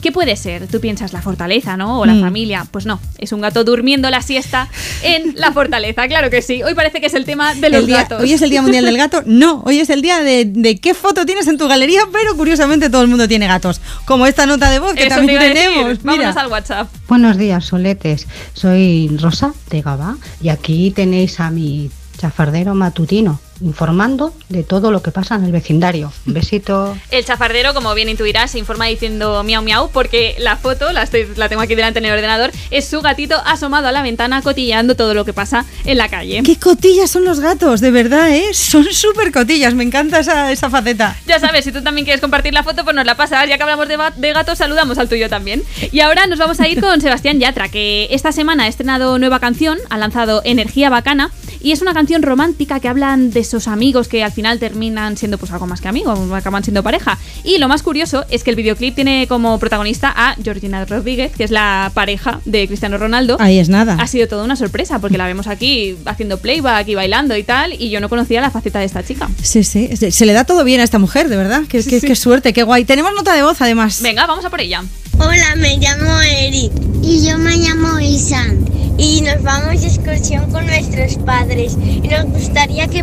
[0.00, 0.66] ¿Qué puede ser?
[0.66, 2.00] Tú piensas la fortaleza, ¿no?
[2.00, 2.20] O la Mm.
[2.22, 2.66] familia.
[2.70, 4.68] Pues no, es un gato durmiendo la siesta
[5.02, 6.62] en la fortaleza, claro que sí.
[6.62, 8.22] Hoy parece que es el tema de los día- gatos.
[8.22, 9.22] Hoy es el Día Mundial del Gato.
[9.26, 12.88] No, hoy es el día de, de qué foto tienes en tu galería, pero curiosamente
[12.90, 13.80] todo el mundo tiene gatos.
[14.06, 15.68] Como esta nota de voz que Eso te también iba a decir.
[15.70, 16.02] tenemos.
[16.02, 16.40] Vámonos Mira.
[16.42, 16.88] al WhatsApp.
[17.08, 18.26] Buenos días, soletes.
[18.54, 23.40] Soy Rosa de Gabá y aquí tenéis a mi chafardero matutino.
[23.60, 26.12] Informando de todo lo que pasa en el vecindario.
[26.26, 26.96] Un besito.
[27.10, 31.28] El chafardero, como bien intuirás, se informa diciendo miau miau porque la foto, la, estoy-
[31.36, 34.94] la tengo aquí delante en el ordenador, es su gatito asomado a la ventana cotilleando
[34.96, 36.42] todo lo que pasa en la calle.
[36.44, 38.52] Qué cotillas son los gatos, de verdad, ¿eh?
[38.52, 41.16] Son súper cotillas, me encanta esa, esa faceta.
[41.26, 43.48] Ya sabes, si tú también quieres compartir la foto, pues nos la pasas.
[43.48, 45.62] Ya que hablamos de, de gatos, saludamos al tuyo también.
[45.92, 49.40] Y ahora nos vamos a ir con Sebastián Yatra, que esta semana ha estrenado nueva
[49.40, 51.30] canción, ha lanzado Energía Bacana,
[51.62, 55.36] y es una canción romántica que hablan de esos amigos que al final terminan siendo
[55.38, 57.18] pues algo más que amigos, acaban siendo pareja.
[57.44, 61.44] Y lo más curioso es que el videoclip tiene como protagonista a Georgina Rodríguez, que
[61.44, 63.36] es la pareja de Cristiano Ronaldo.
[63.40, 63.96] Ahí es nada.
[64.00, 67.72] Ha sido toda una sorpresa, porque la vemos aquí haciendo playback y bailando y tal,
[67.72, 69.28] y yo no conocía la faceta de esta chica.
[69.42, 71.62] Sí, sí, se le da todo bien a esta mujer, de verdad.
[71.68, 72.84] Qué, qué- qué suerte, qué guay.
[72.84, 74.00] Tenemos nota de voz, además.
[74.02, 74.82] Venga, vamos a por ella.
[75.18, 76.72] Hola, me llamo Eric.
[77.02, 78.64] Y yo me llamo Isan.
[78.98, 81.76] Y nos vamos de excursión con nuestros padres.
[82.02, 83.02] Y nos gustaría que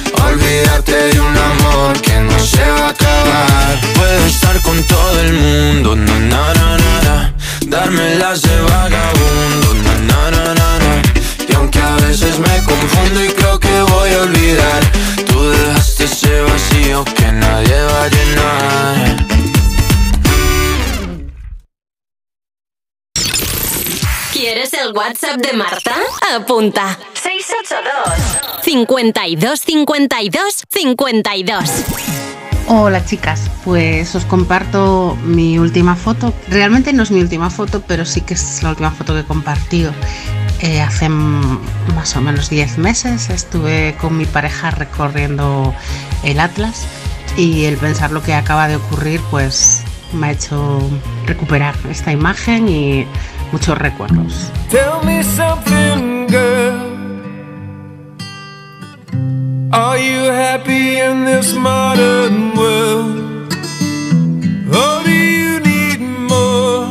[0.31, 3.81] Olvídate de un amor que no se va a acabar.
[3.95, 7.35] Puedo estar con todo el mundo, na na na na na.
[7.67, 11.01] Darme las de vagabundo, na na na na na.
[11.49, 14.81] Y aunque a veces me confundo y creo que voy a olvidar,
[15.27, 19.40] tú dejaste ese vacío que nadie va a llenar.
[24.53, 25.95] ¿Quieres el WhatsApp de Marta?
[26.35, 26.99] Apunta.
[27.13, 31.69] 682 52 52 52.
[32.67, 36.33] Hola chicas, pues os comparto mi última foto.
[36.49, 39.23] Realmente no es mi última foto, pero sí que es la última foto que he
[39.23, 39.93] compartido.
[40.59, 45.73] Eh, hace más o menos 10 meses estuve con mi pareja recorriendo
[46.25, 46.87] el Atlas
[47.37, 50.81] y el pensar lo que acaba de ocurrir pues me ha hecho
[51.25, 53.07] recuperar esta imagen y
[53.51, 54.51] muchos recuerdos.
[54.69, 56.91] Tell me something, girl.
[59.73, 63.53] Are you happy in this modern world?
[64.73, 66.87] Or do you need more?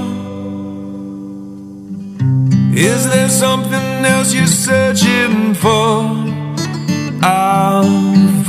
[2.74, 6.03] Is there something else you're searching for?
[7.23, 8.45] I'm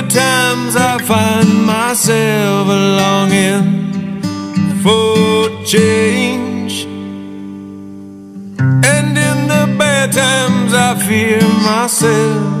[0.00, 4.22] good times, I find myself longing
[4.82, 6.84] for change.
[8.92, 12.60] And in the bad times, I fear myself.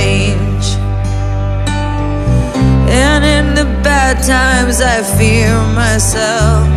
[6.13, 6.70] Myself.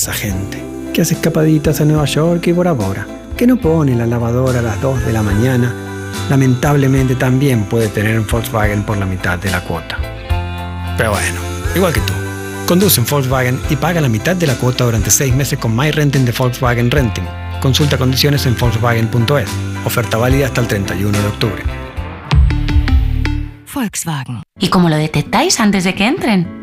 [0.00, 0.64] Esa gente
[0.94, 3.06] que hace escapaditas a Nueva York y Bora Bora,
[3.36, 5.74] que no pone la lavadora a las 2 de la mañana,
[6.30, 9.98] lamentablemente también puede tener un Volkswagen por la mitad de la cuota.
[10.96, 11.38] Pero bueno,
[11.76, 12.14] igual que tú.
[12.66, 15.90] Conduce un Volkswagen y paga la mitad de la cuota durante 6 meses con My
[15.90, 17.26] Renting de Volkswagen Renting.
[17.60, 19.50] Consulta condiciones en Volkswagen.es.
[19.84, 21.62] Oferta válida hasta el 31 de octubre.
[23.74, 24.44] Volkswagen.
[24.58, 26.59] ¿Y cómo lo detectáis antes de que entren?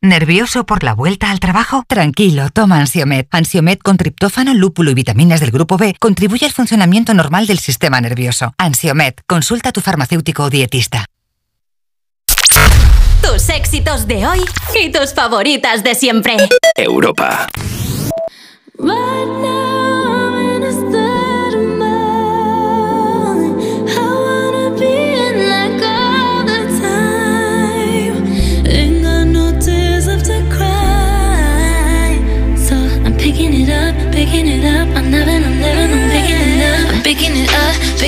[0.00, 1.82] ¿Nervioso por la vuelta al trabajo?
[1.88, 3.26] Tranquilo, toma Ansiomed.
[3.32, 8.00] Ansiomed con triptófano, lúpulo y vitaminas del grupo B contribuye al funcionamiento normal del sistema
[8.00, 8.54] nervioso.
[8.58, 11.06] Ansiomed, consulta a tu farmacéutico o dietista.
[13.20, 14.44] Tus éxitos de hoy
[14.80, 16.36] y tus favoritas de siempre.
[16.76, 17.48] Europa.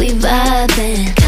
[0.00, 1.19] We vibing.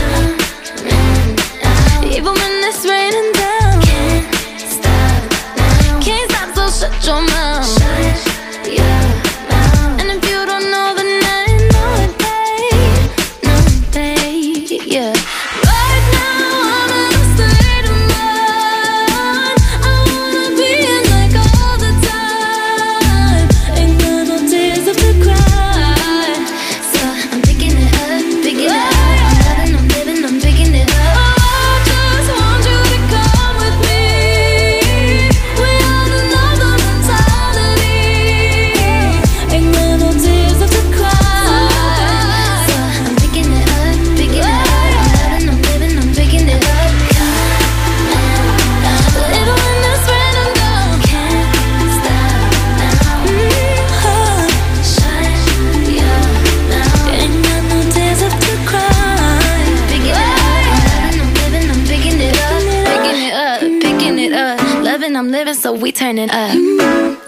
[65.93, 66.55] We turn it up.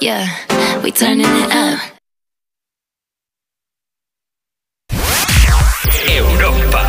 [0.00, 0.26] Yeah,
[0.82, 1.78] we turning it up.
[6.08, 6.82] Europa.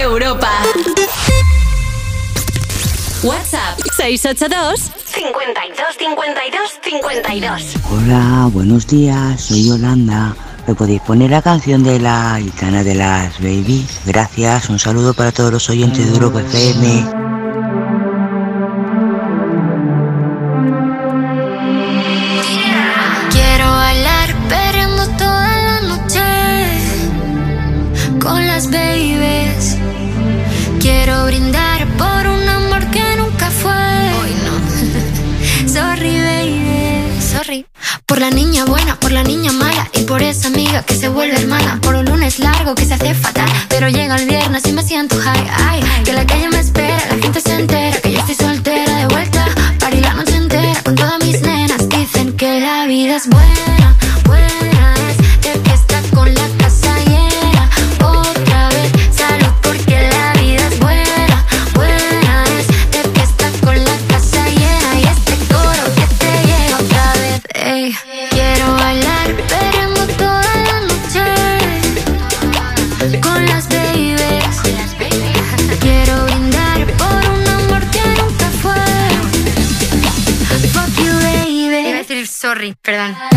[0.00, 0.52] Europa.
[3.22, 7.76] WhatsApp 682 52 52 52.
[7.92, 10.34] Hola, buenos días, soy Yolanda.
[10.66, 14.00] ¿Me podéis poner la canción de la gitana de las babies?
[14.06, 17.33] Gracias, un saludo para todos los oyentes de Europa FM.
[38.06, 41.36] Por la niña buena, por la niña mala y por esa amiga que se vuelve
[41.36, 41.80] hermana.
[41.80, 45.16] Por un lunes largo que se hace fatal, pero llega el viernes y me siento
[45.18, 45.50] high.
[45.68, 49.06] Ay, que la calle me espera, la gente se entera que yo estoy soltera de
[49.06, 49.46] vuelta.
[49.80, 51.88] Party la noche entera con todas mis nenas.
[51.88, 53.96] Dicen que la vida es buena
[82.64, 83.33] sorry, perdón.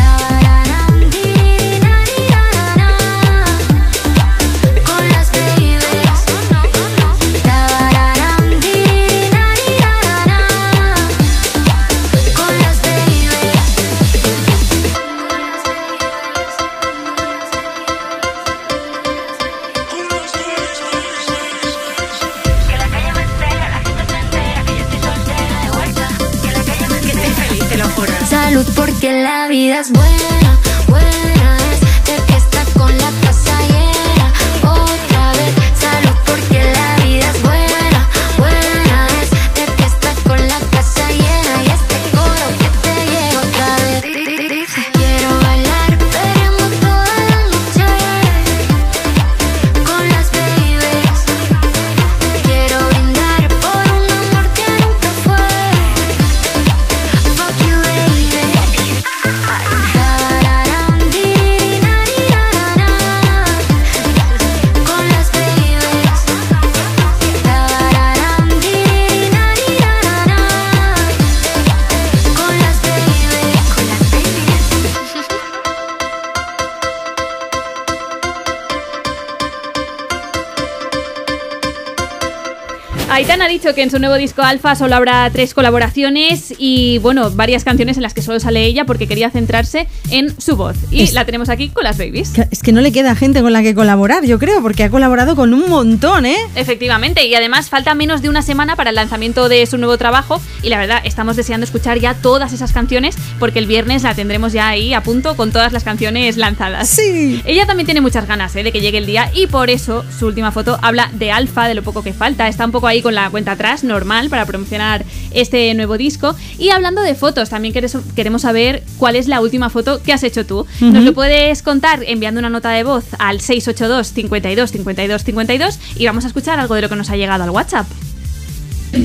[83.77, 88.01] Que en su nuevo disco Alfa solo habrá tres colaboraciones y, bueno, varias canciones en
[88.01, 90.75] las que solo sale ella porque quería centrarse en su voz.
[90.89, 92.33] Y Es- la tenemos aquí con las babies.
[92.49, 95.35] Es que no le queda gente con la que colaborar, yo creo, porque ha colaborado
[95.35, 96.37] con un montón, ¿eh?
[96.55, 100.41] Efectivamente, y además falta menos de una semana para el lanzamiento de su nuevo trabajo
[100.67, 104.51] y la verdad estamos deseando escuchar ya todas esas canciones porque el viernes la tendremos
[104.51, 106.89] ya ahí a punto con todas las canciones lanzadas.
[106.89, 107.41] Sí.
[107.45, 108.63] Ella también tiene muchas ganas ¿eh?
[108.63, 111.73] de que llegue el día y por eso su última foto habla de Alfa, de
[111.73, 115.05] lo poco que falta, está un poco ahí con la cuenta atrás, normal, para promocionar
[115.31, 116.35] este nuevo disco.
[116.59, 120.45] Y hablando de fotos, también queremos saber cuál es la última foto que has hecho
[120.45, 120.65] tú.
[120.81, 126.05] Nos lo puedes contar enviando una nota de voz al 682 52 52 52 y
[126.05, 127.87] vamos a escuchar algo de lo que nos ha llegado al WhatsApp.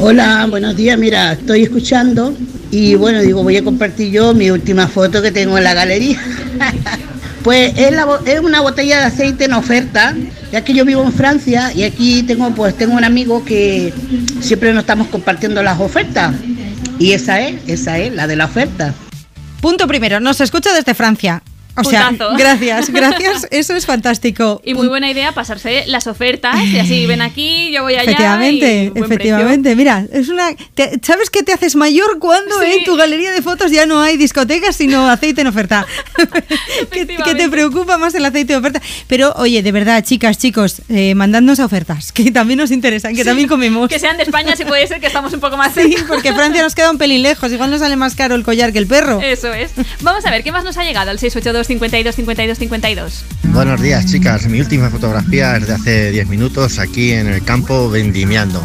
[0.00, 0.98] Hola, buenos días.
[0.98, 2.34] Mira, estoy escuchando
[2.70, 6.20] y bueno, digo, voy a compartir yo mi última foto que tengo en la galería.
[7.42, 8.06] Pues es, la
[8.40, 10.14] una botella de aceite en oferta,
[10.52, 13.92] ya que yo vivo en Francia y aquí tengo pues tengo un amigo que
[14.40, 16.36] siempre nos estamos compartiendo las ofertas.
[17.00, 18.94] Y esa es, esa es, la de la oferta.
[19.60, 21.42] Punto primero, nos escucha desde Francia.
[21.76, 24.60] O sea, gracias, gracias, eso es fantástico.
[24.64, 28.02] Y muy buena idea pasarse las ofertas y así ven aquí, yo voy allá.
[28.04, 29.74] Efectivamente, y efectivamente.
[29.76, 30.54] Mira, es una.
[30.74, 34.16] te- ¿Sabes que te haces mayor cuando en tu galería de fotos ya no hay
[34.16, 35.86] discotecas sino aceite en oferta?
[36.90, 38.82] que, que te preocupa más el aceite de oferta.
[39.06, 43.48] Pero oye, de verdad, chicas, chicos, eh, mandadnos ofertas, que también nos interesan, que también
[43.48, 43.88] comemos.
[43.88, 46.06] Que sean de España, si puede ser que estamos un poco más Sí, cerca.
[46.08, 48.78] porque Francia nos queda un pelín lejos, igual nos sale más caro el collar que
[48.78, 49.20] el perro.
[49.22, 49.70] Eso es.
[50.00, 53.24] Vamos a ver, ¿qué más nos ha llegado al 682 52 52 52?
[53.52, 57.90] Buenos días chicas, mi última fotografía es de hace 10 minutos aquí en el campo
[57.90, 58.62] vendimiando.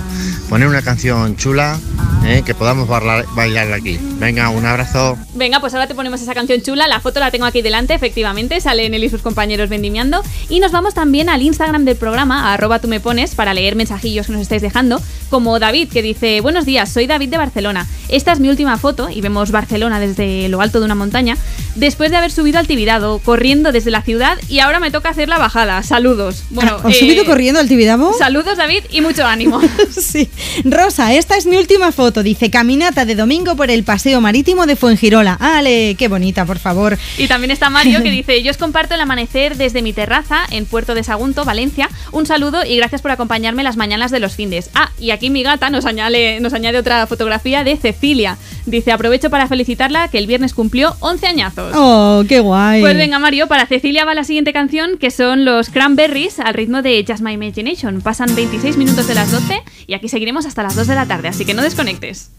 [0.50, 1.77] Poner una canción chula
[2.26, 3.98] eh, que podamos bailar, aquí.
[4.19, 5.17] Venga, un abrazo.
[5.35, 6.88] Venga, pues ahora te ponemos esa canción chula.
[6.88, 8.59] La foto la tengo aquí delante, efectivamente.
[8.59, 10.24] Sale él y sus compañeros vendimiando.
[10.50, 14.27] Y nos vamos también al Instagram del programa, arroba tú me pones, para leer mensajillos
[14.27, 15.01] que nos estáis dejando.
[15.30, 17.88] Como David, que dice: Buenos días, soy David de Barcelona.
[18.09, 21.38] Esta es mi última foto y vemos Barcelona desde lo alto de una montaña.
[21.76, 22.86] Después de haber subido al Tibidabo,
[23.24, 25.83] corriendo desde la ciudad y ahora me toca hacer la bajada.
[25.83, 26.43] Saludos.
[26.49, 28.14] Bueno, ¿Has eh, subido corriendo al Tibidabo?
[28.17, 29.59] Saludos, David, y mucho ánimo.
[29.91, 30.30] sí.
[30.64, 32.24] Rosa, esta es mi última foto.
[32.24, 35.33] Dice caminata de domingo por el paseo marítimo de Fuengirola.
[35.33, 35.95] ¡Ale!
[35.98, 36.98] ¡Qué bonita, por favor!
[37.17, 40.66] Y también está Mario que dice, yo os comparto el amanecer desde mi terraza en
[40.66, 41.90] Puerto de Sagunto, Valencia.
[42.11, 44.69] Un saludo y gracias por acompañarme las mañanas de los findes.
[44.74, 48.38] Ah, y aquí mi gata nos añade, nos añade otra fotografía de Cecilia.
[48.66, 51.74] Dice, aprovecho para felicitarla que el viernes cumplió 11 añazos.
[51.75, 52.76] ¡Oh, qué guay!
[52.81, 56.81] Pues venga Mario, para Cecilia va la siguiente canción que son los Cranberries al ritmo
[56.81, 58.01] de Just My Imagination.
[58.01, 61.27] Pasan 26 minutos de las 12 y aquí seguiremos hasta las 2 de la tarde,
[61.27, 62.31] así que no desconectes.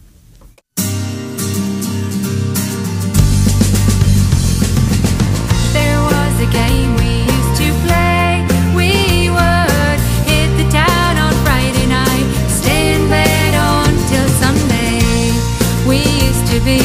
[5.73, 8.45] There was a game we used to play.
[8.75, 15.01] We would hit the town on Friday night, stay in bed until Sunday.
[15.87, 16.79] We used to be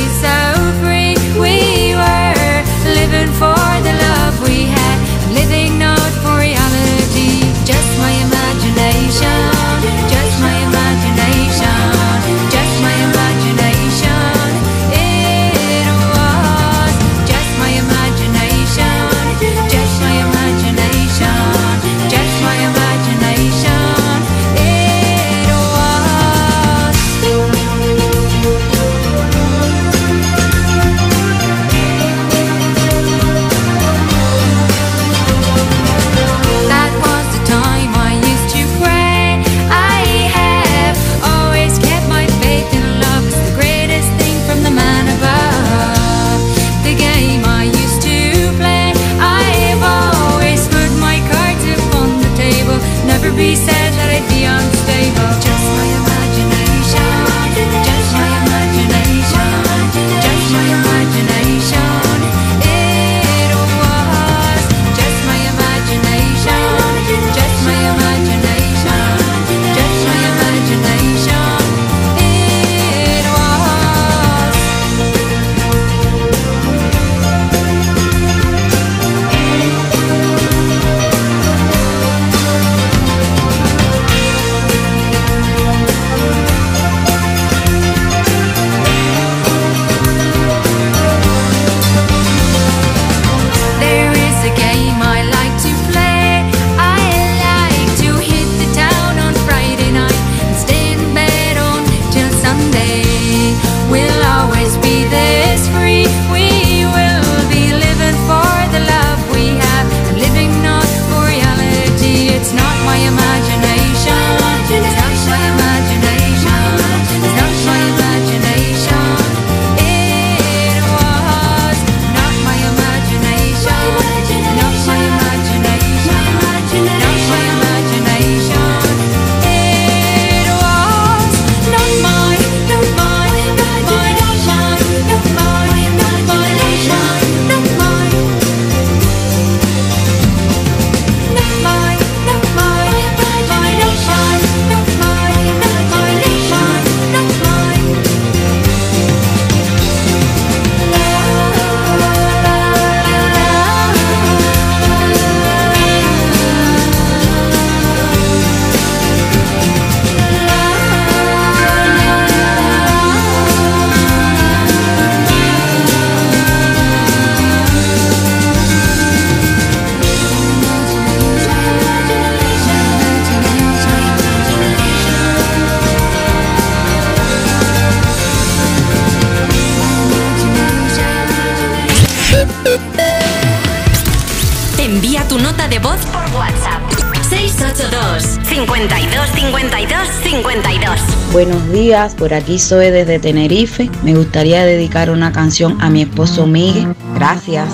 [191.46, 193.90] Buenos días, por aquí soy desde Tenerife.
[194.02, 196.96] Me gustaría dedicar una canción a mi esposo Miguel.
[197.16, 197.68] Gracias.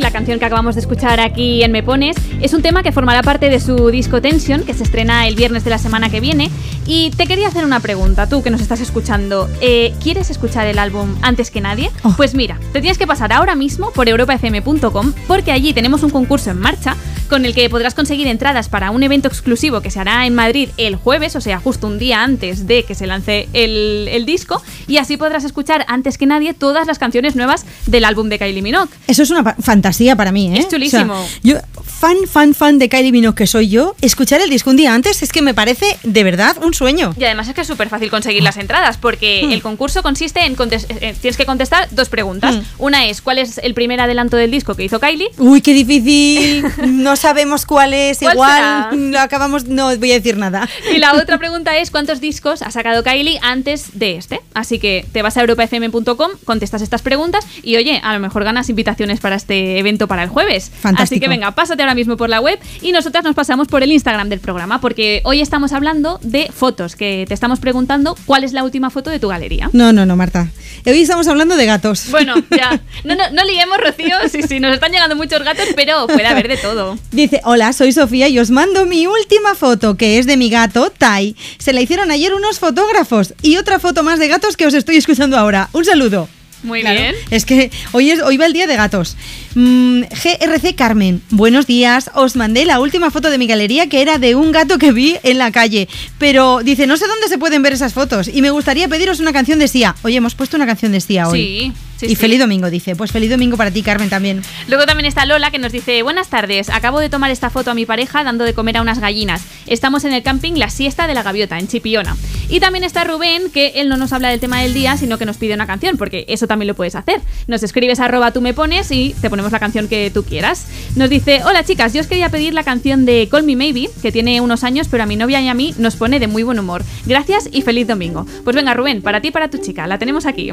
[0.00, 2.16] La canción que acabamos de escuchar aquí en Me Pones.
[2.40, 5.64] Es un tema que formará parte de su disco Tension, que se estrena el viernes
[5.64, 6.50] de la semana que viene.
[6.86, 9.48] Y te quería hacer una pregunta, tú que nos estás escuchando.
[9.60, 11.90] Eh, ¿Quieres escuchar el álbum antes que nadie?
[12.16, 16.50] Pues mira, te tienes que pasar ahora mismo por europafm.com porque allí tenemos un concurso
[16.50, 16.96] en marcha
[17.28, 20.68] con el que podrás conseguir entradas para un evento exclusivo que se hará en Madrid
[20.76, 24.60] el jueves, o sea, justo un día antes de que se lance el, el disco.
[24.88, 28.62] Y así podrás escuchar antes que nadie todas las canciones nuevas del álbum de Kylie
[28.62, 28.90] Minogue.
[29.06, 30.60] Eso es una fantasía para mí, ¿eh?
[30.60, 31.14] Es chulísimo.
[31.14, 31.56] O sea, yo,
[32.00, 35.22] fan, fan, fan de Kylie Minogue que soy yo, escuchar el disco un día antes
[35.22, 37.12] es que me parece de verdad un sueño.
[37.18, 39.52] Y además es que es súper fácil conseguir las entradas porque Hmm.
[39.52, 42.56] el concurso consiste en contes- eh, tienes que contestar dos preguntas.
[42.56, 42.62] Hmm.
[42.78, 45.28] Una es ¿cuál es el primer adelanto del disco que hizo Kylie?
[45.38, 46.64] Uy, qué difícil.
[46.86, 48.18] No sabemos cuál es.
[48.18, 48.90] ¿Cuál Igual será?
[48.92, 49.66] lo acabamos.
[49.66, 50.68] No voy a decir nada.
[50.94, 54.40] Y la otra pregunta es ¿cuántos discos ha sacado Kylie antes de este?
[54.54, 58.68] Así que te vas a europafm.com, contestas estas preguntas y oye, a lo mejor ganas
[58.70, 60.70] invitaciones para este evento para el jueves.
[60.80, 61.02] Fantástico.
[61.02, 63.92] Así que venga, pásate ahora mismo por la web y nosotras nos pasamos por el
[63.92, 68.52] Instagram del programa porque hoy estamos hablando de fotos, que te estamos preguntando cuál es
[68.52, 69.70] la última foto de tu galería.
[69.72, 70.48] No, no, no, Marta.
[70.86, 72.06] Hoy estamos hablando de gatos.
[72.10, 72.80] Bueno, ya.
[73.04, 74.16] No, no, no liemos, Rocío.
[74.30, 76.98] Sí, sí, nos están llegando muchos gatos, pero puede haber de todo.
[77.12, 80.90] Dice, hola, soy Sofía y os mando mi última foto, que es de mi gato,
[80.96, 81.34] Tai.
[81.58, 84.96] Se la hicieron ayer unos fotógrafos y otra foto más de gatos que os estoy
[84.96, 85.68] escuchando ahora.
[85.72, 86.28] Un saludo.
[86.62, 87.00] Muy Claro.
[87.00, 87.14] bien.
[87.30, 89.16] Es que hoy, es, hoy va el día de gatos.
[89.54, 92.10] Mm, GRC Carmen, buenos días.
[92.14, 95.16] Os mandé la última foto de mi galería que era de un gato que vi
[95.24, 95.88] en la calle.
[96.18, 99.32] Pero dice, no sé dónde se pueden ver esas fotos y me gustaría pediros una
[99.32, 99.96] canción de Sia.
[100.02, 101.40] Oye, hemos puesto una canción de Sia hoy.
[101.40, 102.16] Sí, sí, y sí.
[102.16, 102.94] feliz domingo, dice.
[102.94, 104.40] Pues feliz domingo para ti, Carmen, también.
[104.68, 107.74] Luego también está Lola que nos dice, buenas tardes, acabo de tomar esta foto a
[107.74, 109.42] mi pareja dando de comer a unas gallinas.
[109.66, 112.16] Estamos en el camping La Siesta de la Gaviota, en Chipiona.
[112.48, 115.26] Y también está Rubén, que él no nos habla del tema del día, sino que
[115.26, 117.20] nos pide una canción, porque eso también lo puedes hacer.
[117.48, 120.66] Nos escribes arroba tú me pones y te la canción que tú quieras.
[120.96, 124.12] Nos dice, hola chicas, yo os quería pedir la canción de Call Me Maybe, que
[124.12, 126.58] tiene unos años, pero a mi novia y a mí nos pone de muy buen
[126.58, 126.84] humor.
[127.06, 128.26] Gracias y feliz domingo.
[128.44, 130.52] Pues venga, Rubén, para ti y para tu chica, la tenemos aquí.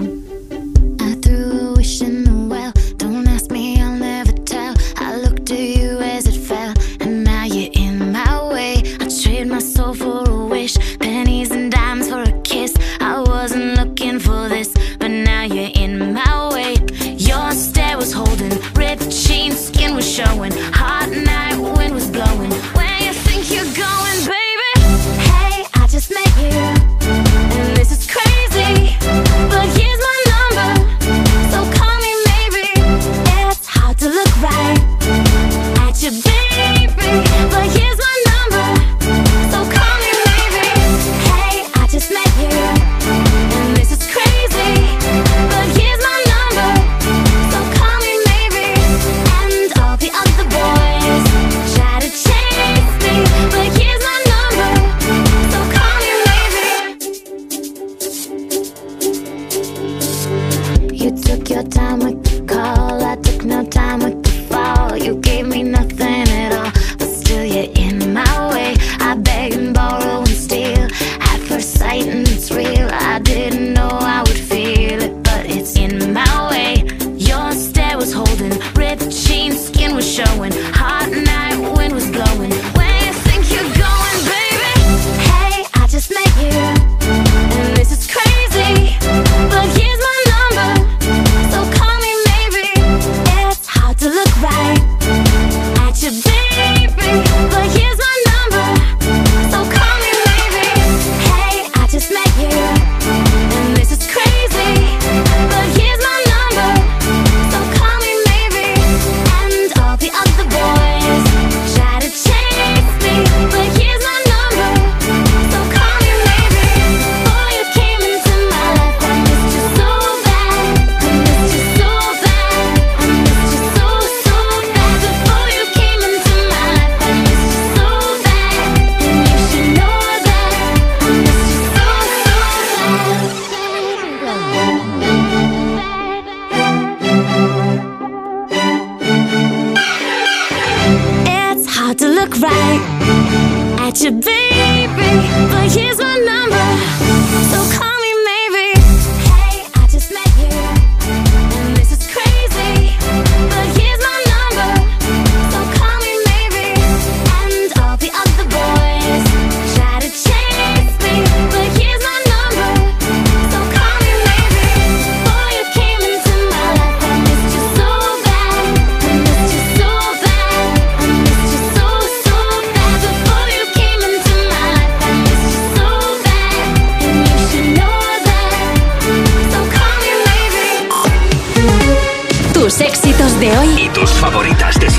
[20.18, 20.77] Night,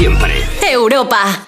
[0.09, 0.33] siempre.
[0.73, 1.45] Europa.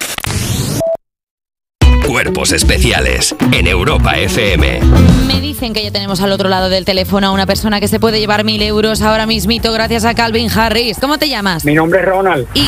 [2.06, 4.80] Cuerpos especiales en Europa FM.
[5.26, 8.00] Me dicen que ya tenemos al otro lado del teléfono a una persona que se
[8.00, 10.98] puede llevar mil euros ahora mismito gracias a Calvin Harris.
[11.00, 11.64] ¿Cómo te llamas?
[11.64, 12.48] Mi nombre es Ronald.
[12.55, 12.66] Y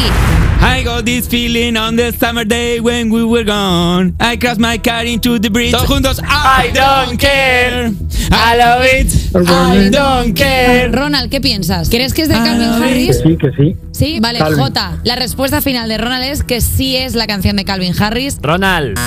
[0.62, 4.14] I got this feeling on the summer day when we were gone.
[4.20, 5.72] I crashed my car into the bridge.
[5.72, 6.20] Todos juntos.
[6.22, 7.90] I don't care.
[8.30, 9.12] I love it.
[9.34, 10.88] I don't care.
[10.88, 11.88] Ronald, ¿qué piensas?
[11.90, 13.20] ¿Crees que es de Calvin Harris?
[13.22, 13.76] sí, que sí.
[13.92, 14.58] Sí, vale, Calvin.
[14.60, 14.98] J.
[15.04, 18.38] La respuesta final de Ronald es que sí es la canción de Calvin Harris.
[18.40, 18.98] Ronald.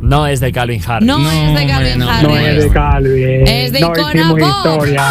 [0.00, 1.06] No es de Calvin Harris.
[1.06, 2.28] No, es de Calvin Harris.
[2.28, 3.46] No es de Calvin.
[3.46, 4.40] Es de no Icona Pop.
[4.40, 5.04] historia.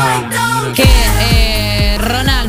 [0.76, 0.84] Que,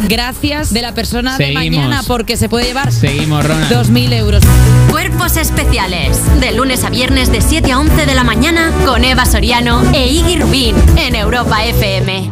[0.08, 1.62] gracias de la persona Seguimos.
[1.62, 3.72] de mañana porque se puede llevar Seguimos, Ronald.
[3.72, 4.42] 2.000 euros.
[4.90, 6.20] Cuerpos especiales.
[6.40, 10.08] De lunes a viernes de 7 a 11 de la mañana con Eva Soriano e
[10.08, 12.30] Iggy Rubín en Europa FM.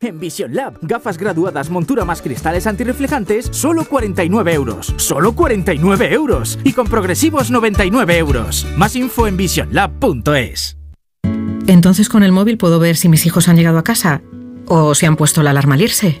[0.00, 4.92] En Vision Lab, gafas graduadas, montura más cristales antirreflejantes, solo 49 euros.
[4.96, 6.58] Solo 49 euros.
[6.64, 8.66] Y con progresivos 99 euros.
[8.76, 10.76] Más info en visionlab.es.
[11.68, 14.22] Entonces con el móvil puedo ver si mis hijos han llegado a casa
[14.66, 16.20] o si han puesto la alarma al irse.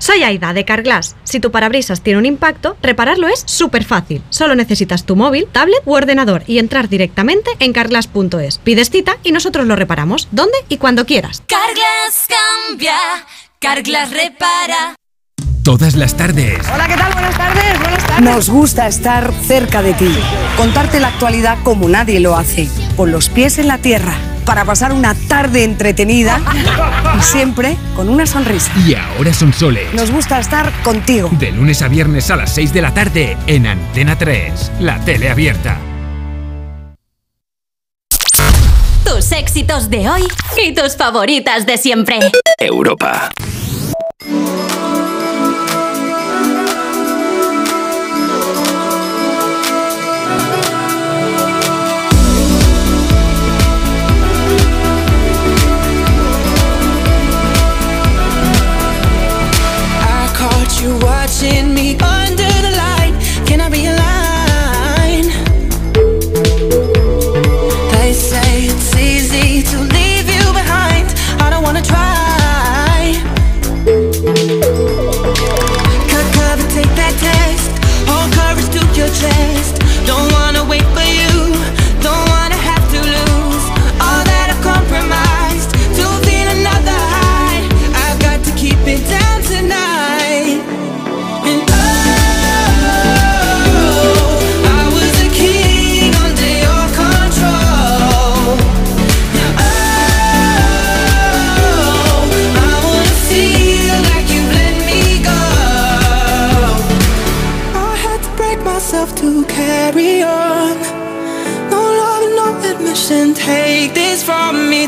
[0.00, 1.14] Soy Aida de Carglass.
[1.24, 4.22] Si tu parabrisas tiene un impacto, repararlo es súper fácil.
[4.30, 8.58] Solo necesitas tu móvil, tablet u ordenador y entrar directamente en carglass.es.
[8.58, 11.42] Pides cita y nosotros lo reparamos, donde y cuando quieras.
[11.46, 12.28] Carglass
[12.66, 12.96] cambia,
[13.58, 14.96] Carglass repara.
[15.62, 16.66] Todas las tardes.
[16.72, 17.12] Hola, ¿qué tal?
[17.12, 18.24] Buenas tardes, buenas tardes.
[18.24, 20.10] Nos gusta estar cerca de ti,
[20.56, 24.14] contarte la actualidad como nadie lo hace, con los pies en la tierra,
[24.50, 26.40] para pasar una tarde entretenida
[27.16, 28.72] y siempre con una sonrisa.
[28.84, 29.94] Y ahora son soles.
[29.94, 31.30] Nos gusta estar contigo.
[31.38, 35.30] De lunes a viernes a las 6 de la tarde en Antena 3, la tele
[35.30, 35.78] abierta.
[39.04, 40.26] Tus éxitos de hoy
[40.60, 42.18] y tus favoritas de siempre.
[42.58, 43.30] Europa.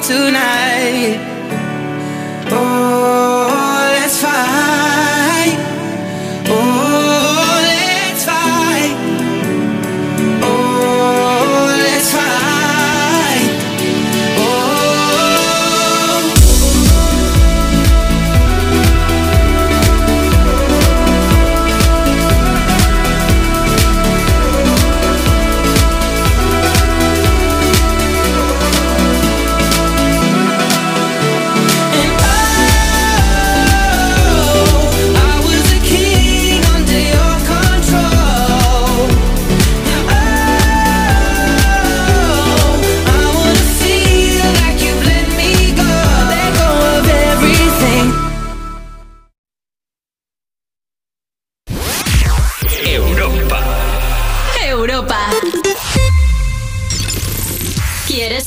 [0.03, 1.32] tonight.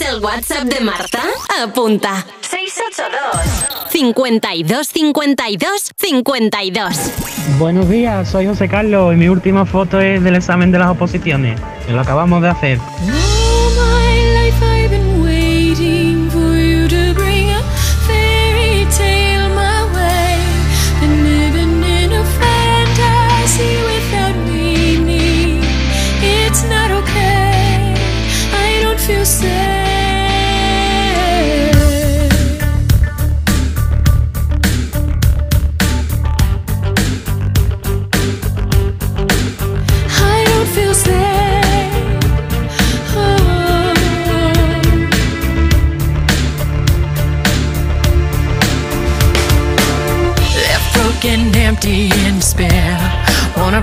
[0.09, 1.23] el WhatsApp de Marta?
[1.63, 2.25] Apunta.
[2.41, 7.11] 682 52 52 52
[7.57, 11.59] Buenos días, soy José Carlos y mi última foto es del examen de las oposiciones.
[11.89, 12.79] Lo acabamos de hacer.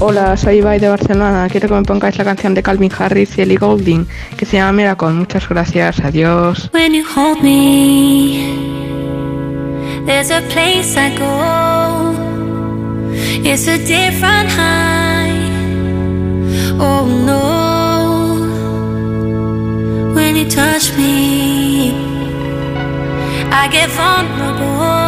[0.00, 1.48] Hola, soy Ibai de Barcelona.
[1.50, 4.72] Quiero que me pongáis la canción de Calvin Harris y Ellie Goulding, que se llama
[4.72, 5.08] Miracle.
[5.08, 6.00] Muchas gracias.
[6.00, 6.70] Adiós.
[6.72, 8.54] When you hold me,
[10.06, 12.14] there's a place I go.
[13.44, 15.32] It's a different high.
[16.78, 17.68] Oh no.
[20.14, 21.92] When you touch me,
[23.50, 25.07] I get vulnerable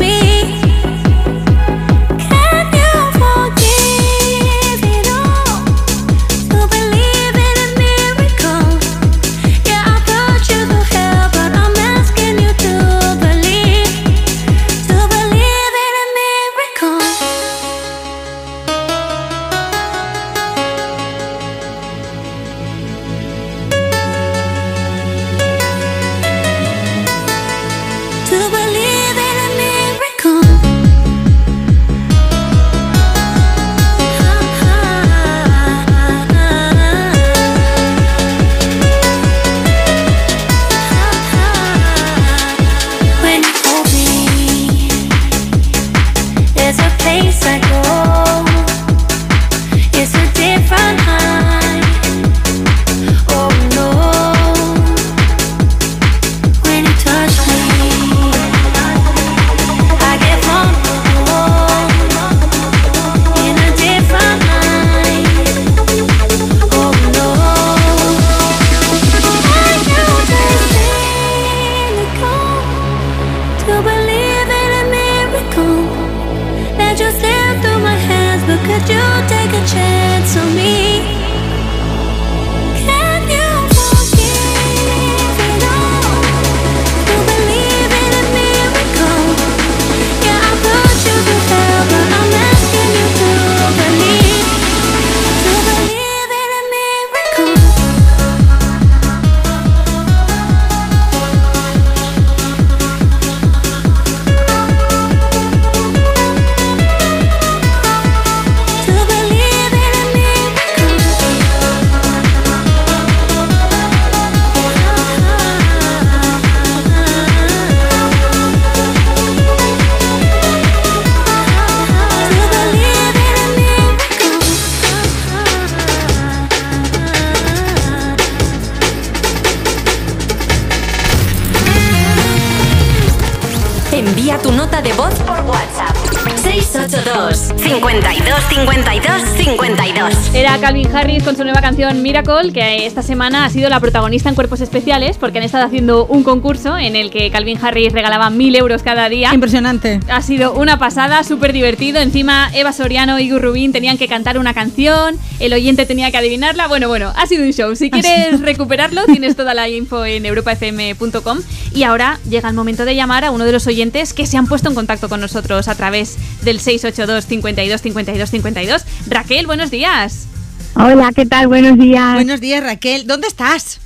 [141.89, 146.05] Miracle, que esta semana ha sido la protagonista en Cuerpos Especiales, porque han estado haciendo
[146.05, 149.33] un concurso en el que Calvin Harris regalaba mil euros cada día.
[149.33, 149.99] Impresionante.
[150.07, 151.99] Ha sido una pasada, súper divertido.
[151.99, 156.17] Encima, Eva Soriano y Gus Rubín tenían que cantar una canción, el oyente tenía que
[156.17, 156.67] adivinarla.
[156.67, 157.75] Bueno, bueno, ha sido un show.
[157.75, 161.39] Si quieres recuperarlo, tienes toda la info en europafm.com.
[161.73, 164.45] Y ahora llega el momento de llamar a uno de los oyentes que se han
[164.45, 168.85] puesto en contacto con nosotros a través del 682 52 52 52.
[169.07, 170.27] Raquel, buenos días.
[170.75, 171.47] Hola, ¿qué tal?
[171.47, 172.13] Buenos días.
[172.13, 173.05] Buenos días, Raquel.
[173.07, 173.79] ¿Dónde estás?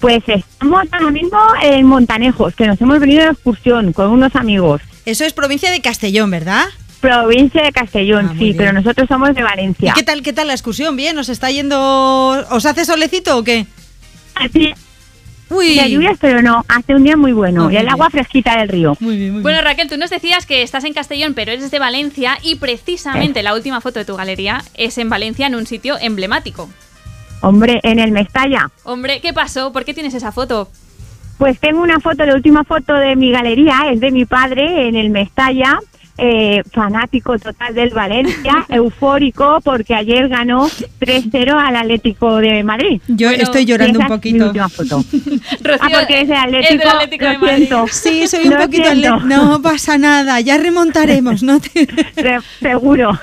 [0.00, 4.80] Pues estamos ahora mismo en Montanejos, que nos hemos venido de excursión con unos amigos.
[5.04, 6.66] Eso es provincia de Castellón, ¿verdad?
[7.00, 8.56] Provincia de Castellón, Ah, sí, bien.
[8.56, 9.92] pero nosotros somos de Valencia.
[9.92, 10.96] ¿Y qué tal, qué tal la excursión?
[10.96, 11.16] ¿Bien?
[11.18, 12.44] ¿Os está yendo...
[12.50, 13.66] ¿Os hace solecito o qué?
[14.34, 14.72] Así.
[15.50, 15.76] Uy.
[15.76, 17.64] De lluvias, pero no, hace un día muy bueno.
[17.64, 17.92] Muy y el bien.
[17.92, 18.96] agua fresquita del río.
[19.00, 22.38] Muy bien, Bueno, Raquel, tú nos decías que estás en Castellón, pero eres de Valencia
[22.42, 26.68] y precisamente la última foto de tu galería es en Valencia, en un sitio emblemático.
[27.40, 28.70] Hombre, en el Mestalla.
[28.84, 29.72] Hombre, ¿qué pasó?
[29.72, 30.68] ¿Por qué tienes esa foto?
[31.38, 34.96] Pues tengo una foto, la última foto de mi galería, es de mi padre en
[34.96, 35.78] el Mestalla.
[36.18, 40.68] Eh, fanático total del Valencia, eufórico porque ayer ganó
[41.00, 43.00] 3-0 al Atlético de Madrid.
[43.08, 44.52] Yo estoy llorando un poquito.
[44.68, 45.04] foto.
[45.62, 47.56] Rocío, ah, porque es del Atlético, es del Atlético de Madrid.
[47.56, 47.86] siento.
[47.90, 48.90] Sí, soy un Lo poquito...
[48.90, 49.20] siento.
[49.20, 51.60] No pasa nada, ya remontaremos, ¿no?
[52.60, 53.18] Seguro.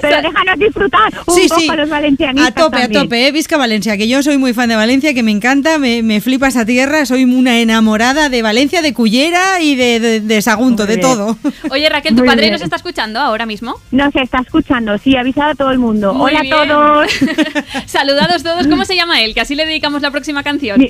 [0.00, 1.66] Pero déjanos disfrutar un Sí, poco sí.
[1.76, 3.00] los valencianistas A tope, también.
[3.00, 3.32] a tope, ¿eh?
[3.32, 6.48] Visca Valencia, que yo soy muy fan de Valencia, que me encanta, me, me flipa
[6.48, 10.94] esa tierra, soy una enamorada de Valencia, de Cullera y de, de, de Sagunto, Muy
[10.94, 11.08] de bien.
[11.08, 11.36] todo.
[11.70, 12.52] Oye, Raquel, ¿tu padre bien.
[12.52, 13.74] nos está escuchando ahora mismo?
[13.90, 16.14] Nos está escuchando, sí, ha avisado a todo el mundo.
[16.14, 16.54] Muy Hola bien.
[16.54, 17.10] a todos.
[17.86, 18.66] Saludados todos.
[18.66, 19.34] ¿Cómo se llama él?
[19.34, 20.80] Que así le dedicamos la próxima canción.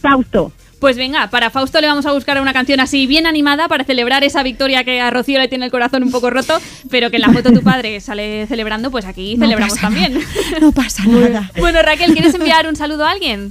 [0.00, 0.52] Fausto.
[0.80, 4.22] Pues venga, para Fausto le vamos a buscar una canción así bien animada para celebrar
[4.22, 6.56] esa victoria que a Rocío le tiene el corazón un poco roto,
[6.88, 10.20] pero que en la foto tu padre sale celebrando, pues aquí No celebramos también.
[10.60, 11.50] No pasa nada.
[11.58, 13.50] Bueno, Raquel, ¿quieres enviar un saludo a alguien?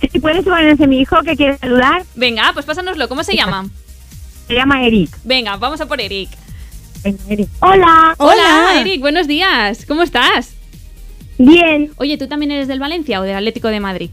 [0.00, 2.04] Sí, puedes ponerse mi hijo que quiere saludar.
[2.16, 3.08] Venga, pues pásanoslo.
[3.08, 3.66] ¿Cómo se llama?
[4.48, 5.16] Se llama Eric.
[5.24, 6.30] Venga, vamos a por Eric.
[7.60, 8.14] Hola.
[8.18, 9.84] Hola, Eric, buenos días.
[9.86, 10.54] ¿Cómo estás?
[11.38, 11.90] Bien.
[11.98, 14.10] Oye, ¿tú también eres del Valencia o del Atlético de Madrid?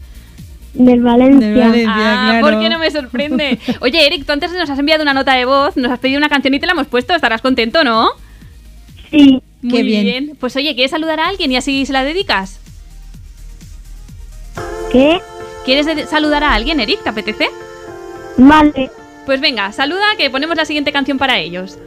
[0.74, 1.48] Del Valencia.
[1.48, 2.48] Del Valencia, ah, claro.
[2.48, 3.60] ¿por qué no me sorprende?
[3.80, 6.30] Oye, Eric, tú antes nos has enviado una nota de voz, nos has pedido una
[6.30, 7.16] canción y te la hemos puesto.
[7.16, 8.10] Estarás contento, ¿no?
[9.10, 9.42] Sí.
[9.62, 10.38] Muy Qué bien.
[10.40, 12.60] Pues oye, ¿quieres saludar a alguien y así se la dedicas?
[14.92, 15.20] ¿Qué?
[15.66, 17.02] ¿Quieres saludar a alguien, Eric?
[17.02, 17.50] ¿Te apetece?
[18.38, 18.92] Vale.
[19.26, 21.78] Pues venga, saluda que ponemos la siguiente canción para ellos.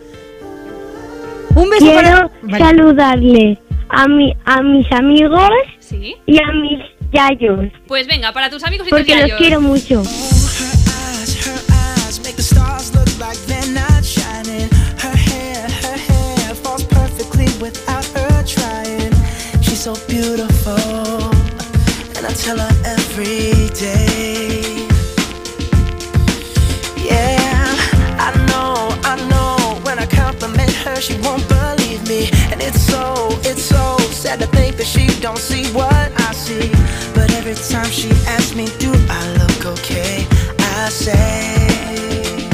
[1.54, 2.66] Un beso Quiero para...
[2.66, 3.58] Saludarle
[3.88, 5.40] a, mi, a mis amigos
[5.80, 6.14] Sí.
[6.26, 6.80] y a mis
[7.12, 7.66] yayos.
[7.86, 9.38] Pues venga, para tus amigos y tus Porque los yayos.
[9.38, 10.02] quiero mucho.
[10.02, 14.68] eyes make the stars look like they're not shining.
[14.98, 19.12] Her hair, her hair falls perfectly without her trying.
[19.62, 21.30] She's so beautiful,
[22.16, 24.05] and I tell her every day.
[30.96, 35.06] Her, she won't believe me, and it's so, it's so sad to think that she
[35.20, 36.70] don't see what I see.
[37.14, 40.26] But every time she asks me, do I look okay?
[40.58, 42.48] I say,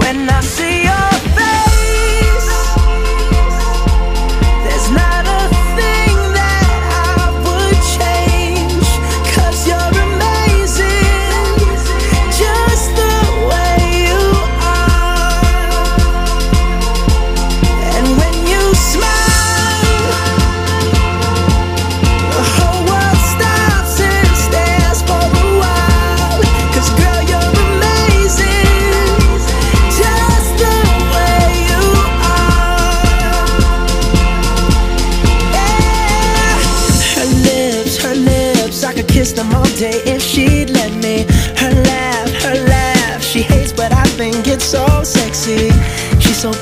[0.00, 1.17] when I see your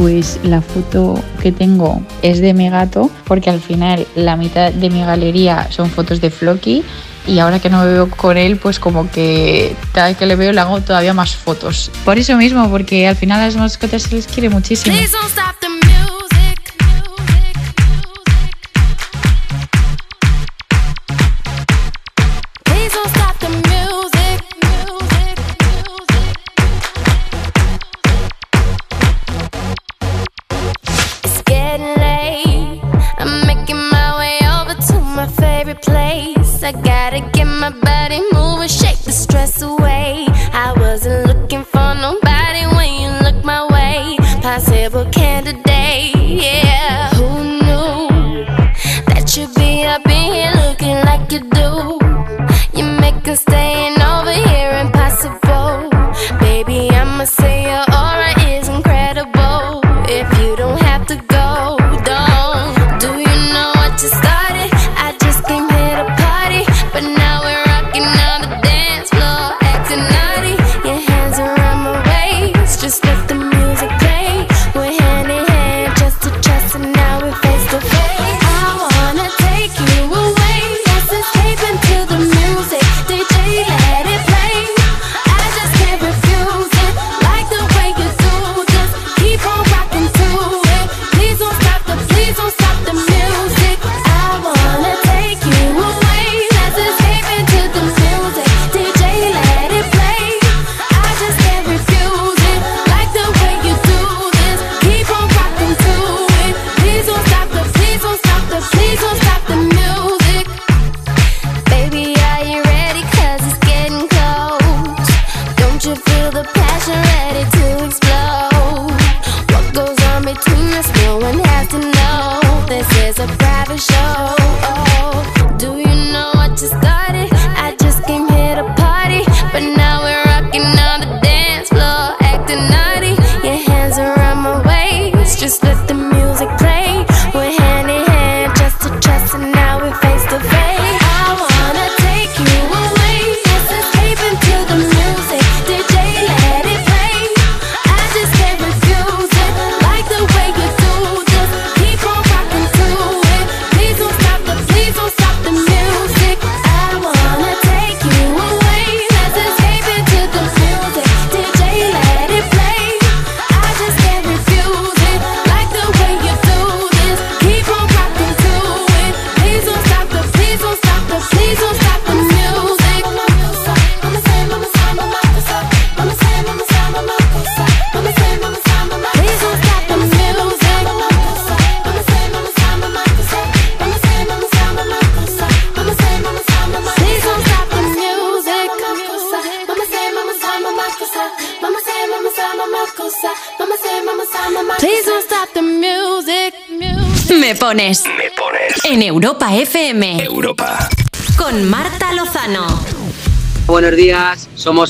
[0.00, 4.88] Pues la foto que tengo es de mi gato, porque al final la mitad de
[4.88, 6.82] mi galería son fotos de Floki
[7.26, 10.36] y ahora que no me veo con él, pues como que cada vez que le
[10.36, 11.90] veo le hago todavía más fotos.
[12.06, 14.96] Por eso mismo, porque al final a las mascotas se les quiere muchísimo.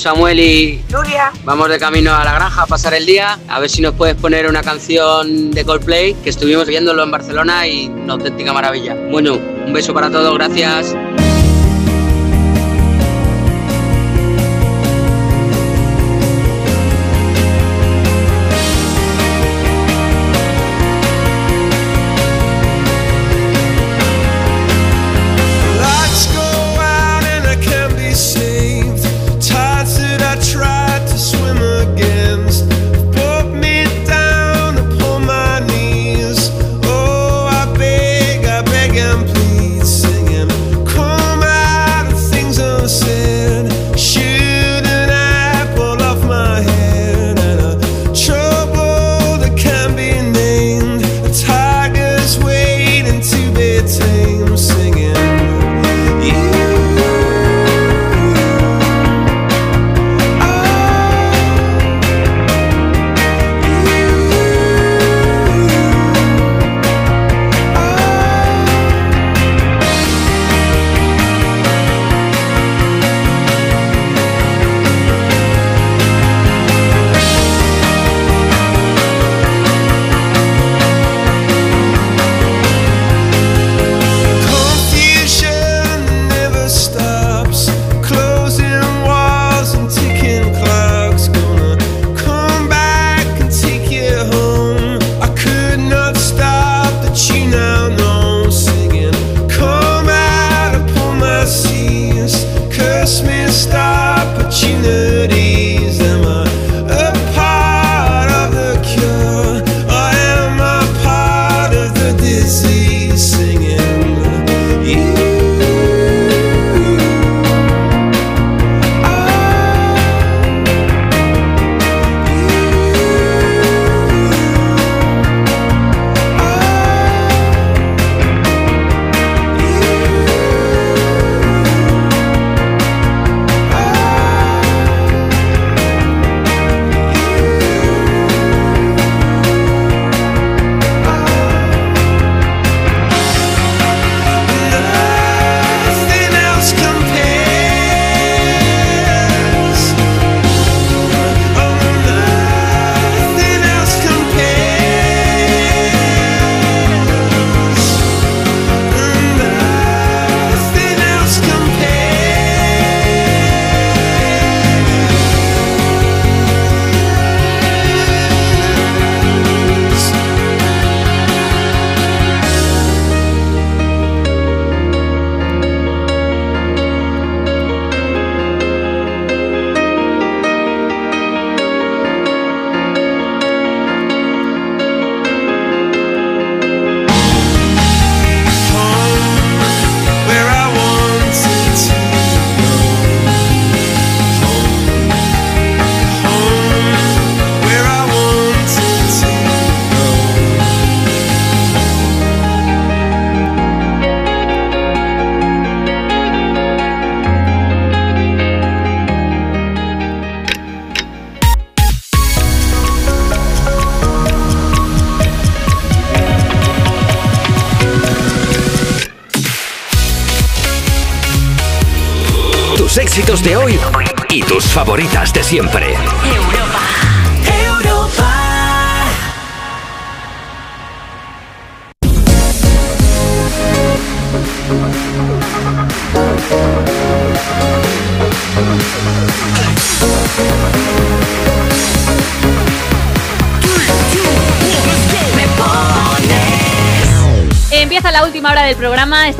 [0.00, 1.30] Samuel y Nuria.
[1.44, 3.38] vamos de camino a la granja a pasar el día.
[3.48, 7.66] A ver si nos puedes poner una canción de Coldplay, que estuvimos viéndolo en Barcelona
[7.66, 8.96] y una auténtica maravilla.
[9.10, 10.96] Bueno, un beso para todos, gracias.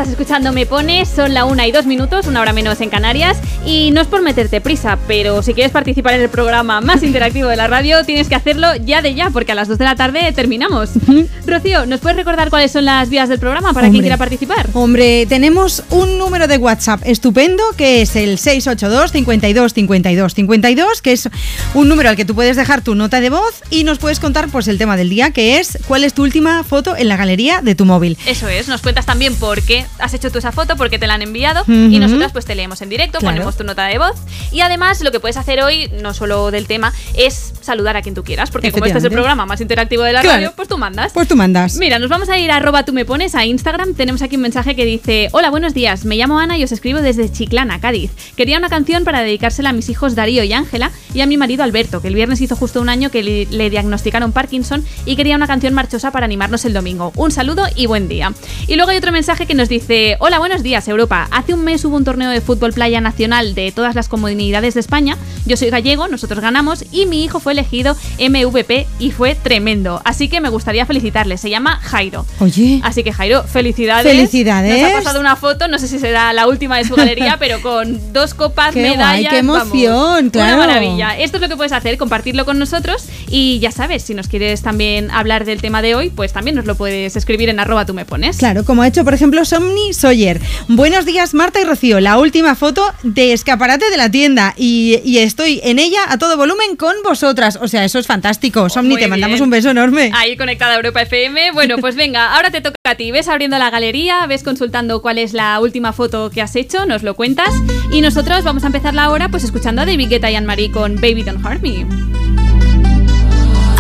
[0.01, 3.39] Estás escuchando Me Pones, son la una y dos minutos, una hora menos en Canarias,
[3.67, 7.51] y no es por meterte prisa, pero si quieres participar en el programa más interactivo
[7.51, 9.97] de la radio, tienes que hacerlo ya de ya, porque a las 2 de la
[9.97, 10.93] tarde terminamos.
[11.51, 14.69] Rocío, ¿nos puedes recordar cuáles son las vías del programa para quien quiera participar?
[14.73, 21.13] Hombre, tenemos un número de WhatsApp estupendo que es el 682 52 52 52, que
[21.13, 21.29] es
[21.75, 24.49] un número al que tú puedes dejar tu nota de voz y nos puedes contar
[24.49, 27.63] pues el tema del día, que es cuál es tu última foto en la galería
[27.63, 28.17] de tu móvil.
[28.27, 31.07] Eso es, nos cuentas también por qué has hecho tú esa foto, por qué te
[31.07, 33.35] la han enviado y nosotras pues te leemos en directo, Claro.
[33.35, 34.15] ponemos tu nota de voz
[34.53, 38.15] y además lo que puedes hacer hoy, no solo del tema, es saludar a quien
[38.15, 40.37] tú quieras, porque como este es el programa más interactivo de la Claro.
[40.37, 41.13] radio, pues tú mandas.
[41.13, 41.77] Pues tú mandas.
[41.77, 43.95] Mira, nos vamos a ir a arroba tú me pones a Instagram.
[43.95, 46.05] Tenemos aquí un mensaje que dice: Hola, buenos días.
[46.05, 48.11] Me llamo Ana y os escribo desde Chiclana, Cádiz.
[48.37, 51.63] Quería una canción para dedicársela a mis hijos Darío y Ángela y a mi marido
[51.65, 55.37] Alberto, que el viernes hizo justo un año que le, le diagnosticaron Parkinson y quería
[55.37, 57.13] una canción marchosa para animarnos el domingo.
[57.17, 58.33] Un saludo y buen día.
[58.67, 61.29] Y luego hay otro mensaje que nos dice: Hola, buenos días, Europa.
[61.31, 64.81] Hace un mes hubo un torneo de fútbol playa nacional de todas las comunidades de
[64.81, 65.17] España.
[65.47, 70.01] Yo soy gallego, nosotros ganamos y mi hijo fue elegido MVP y fue tremendo.
[70.05, 71.39] Así que me gustaría felicitarle.
[71.39, 72.27] Se llama Jairo.
[72.41, 72.81] Oye.
[72.85, 74.07] Así que Jairo, felicidades.
[74.11, 74.83] Felicidades.
[74.83, 77.61] Nos ha pasado una foto, no sé si será la última de su galería, pero
[77.63, 79.33] con dos copas, Qué guay, medallas.
[79.33, 80.57] qué emoción, vamos, claro.
[80.57, 81.00] Una maravilla.
[81.01, 83.07] Esto es lo que puedes hacer, compartirlo con nosotros.
[83.29, 86.67] Y ya sabes, si nos quieres también hablar del tema de hoy, pues también nos
[86.67, 88.39] lo puedes escribir en arroba tú me pones.
[88.39, 90.41] Claro, como ha hecho, por ejemplo, Somni Sawyer.
[90.69, 92.01] Buenos días, Marta y Rocío.
[92.01, 94.55] La última foto de escaparate de la tienda.
[94.57, 97.59] Y, y estoy en ella a todo volumen con vosotras.
[97.61, 98.69] O sea, eso es fantástico.
[98.69, 100.11] Somni, Muy te mandamos un beso enorme.
[100.15, 101.53] Ahí conectada a Europa FM.
[101.53, 103.11] Bueno, pues venga, ahora te toca a ti.
[103.11, 107.03] Ves abriendo la galería, ves consultando cuál es la última foto que has hecho, nos
[107.03, 107.51] lo cuentas.
[107.93, 110.90] Y nosotros vamos a empezar la hora pues escuchando a David Guetta y Anne-Marie con
[110.97, 111.85] Baby Don't Hurt Me.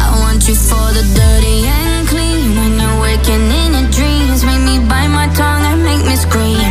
[0.04, 2.54] I want you for the dirty and clean.
[2.54, 6.70] When you're waking in your dreams, make me bite my tongue and make me scream.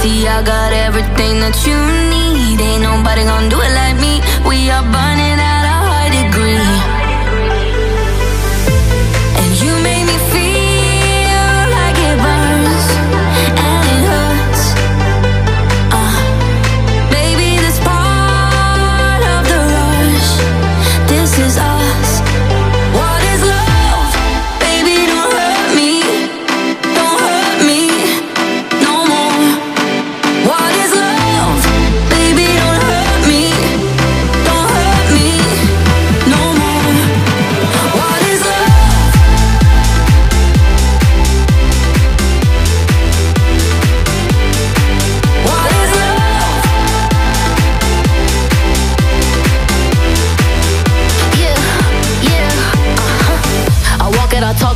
[0.00, 1.78] See, I got everything that you
[2.10, 2.60] need.
[2.60, 4.20] Ain't nobody gonna do it like me.
[4.48, 5.21] We are burning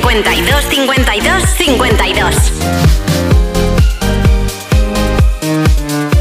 [0.00, 2.34] 52 52 52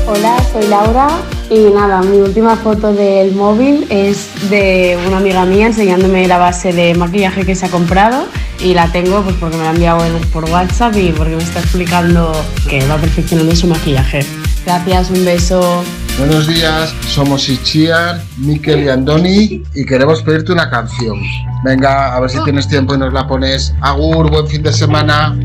[0.08, 1.08] Hola, soy Laura
[1.50, 6.72] y nada, mi última foto del móvil es de una amiga mía enseñándome la base
[6.72, 8.26] de maquillaje que se ha comprado
[8.62, 11.44] y la tengo pues porque me la ha enviado en- por WhatsApp y porque me
[11.44, 12.32] está explicando
[12.70, 14.26] que va perfeccionando su maquillaje.
[14.66, 15.84] Gracias, un beso.
[16.18, 21.22] Buenos días, somos Ichiar, Miquel y Andoni y queremos pedirte una canción.
[21.66, 23.76] Venga, a ver si tienes tiempo y nos la pones.
[23.82, 25.38] Agur, buen fin de semana.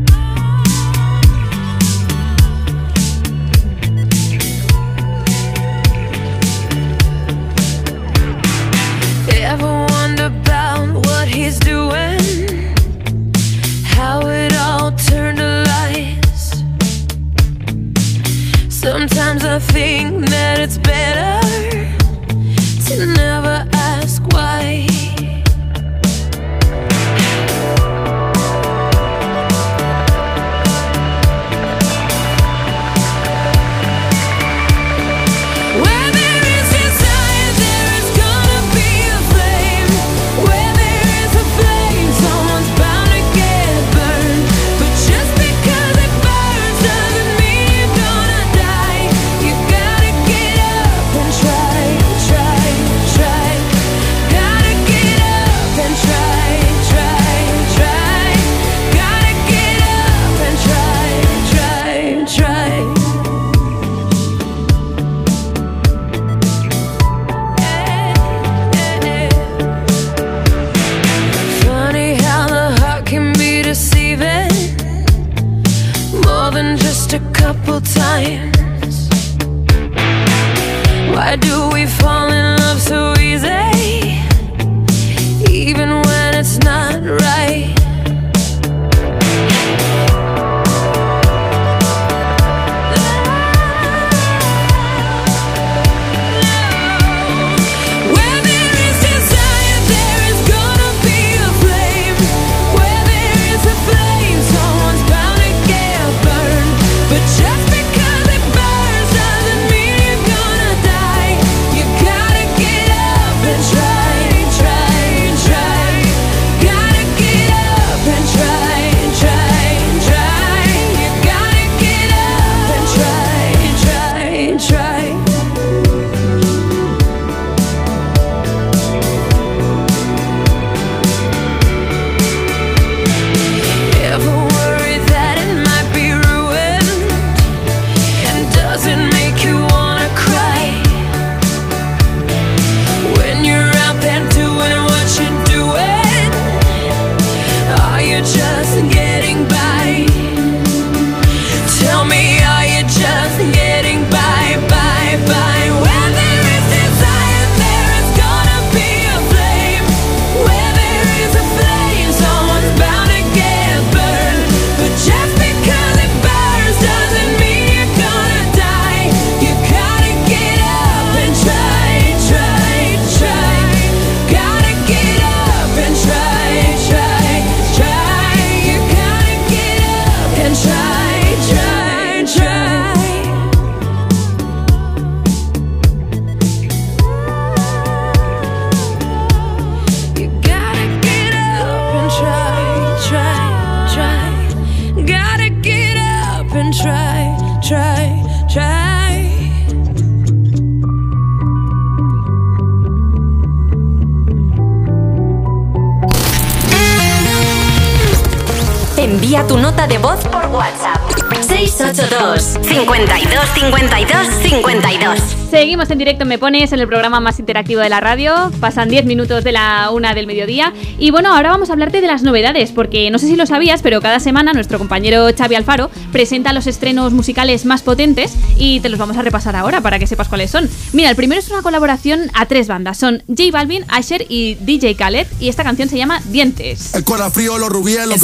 [216.01, 218.51] Directo Me Pones, en el programa más interactivo de la radio.
[218.59, 220.73] Pasan 10 minutos de la una del mediodía.
[220.97, 223.83] Y bueno, ahora vamos a hablarte de las novedades, porque no sé si lo sabías,
[223.83, 228.89] pero cada semana nuestro compañero Xavi Alfaro presenta los estrenos musicales más potentes y te
[228.89, 230.67] los vamos a repasar ahora para que sepas cuáles son.
[230.91, 232.97] Mira, el primero es una colaboración a tres bandas.
[232.97, 235.27] Son J Balvin, Asher y DJ Khaled.
[235.39, 236.95] Y esta canción se llama Dientes.
[236.95, 238.21] El corazón frío, los rubíes, los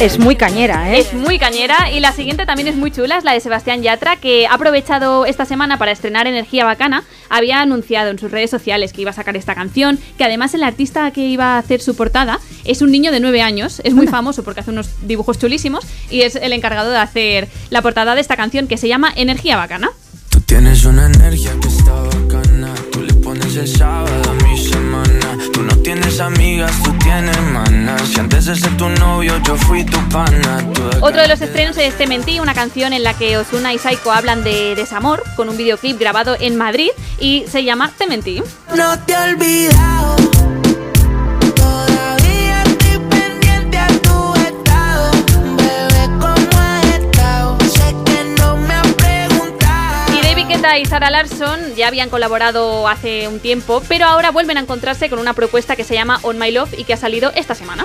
[0.00, 1.00] Es muy cañera, ¿eh?
[1.00, 4.14] Es muy cañera y la siguiente también es muy chula, es la de Sebastián Yatra,
[4.14, 7.02] que ha aprovechado esta semana para estrenar Energía Bacana.
[7.28, 10.62] Había anunciado en sus redes sociales que iba a sacar esta canción, que además el
[10.62, 14.06] artista que iba a hacer su portada es un niño de 9 años, es muy
[14.06, 18.20] famoso porque hace unos dibujos chulísimos y es el encargado de hacer la portada de
[18.20, 19.90] esta canción que se llama Energía Bacana.
[20.30, 22.72] Tú tienes una energía que está bacana.
[22.92, 25.38] Tú le pones el sábado a mi semana.
[25.52, 27.67] Tú no tienes amigas, tú tienes manas.
[27.96, 30.64] Si antes de ser tu novio yo fui tu pana.
[31.00, 34.12] Otro de los estrenos es Te Mentí, una canción en la que Osuna y Saiko
[34.12, 38.42] hablan de desamor, con un videoclip grabado en Madrid y se llama Te Mentí.
[38.74, 40.37] No te he olvidado.
[50.78, 55.18] Y Sara Larson ya habían colaborado hace un tiempo, pero ahora vuelven a encontrarse con
[55.18, 57.84] una propuesta que se llama On My Love y que ha salido esta semana.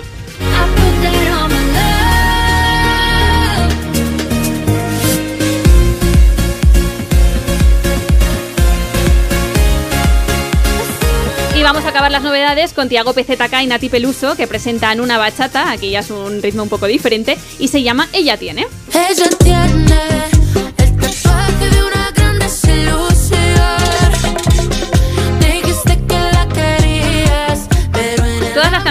[11.56, 15.18] Y vamos a acabar las novedades con Tiago PZK y Nati Peluso, que presentan una
[15.18, 18.68] bachata, aquí ya es un ritmo un poco diferente, y se llama Ella Tiene.
[18.94, 20.33] Ella tiene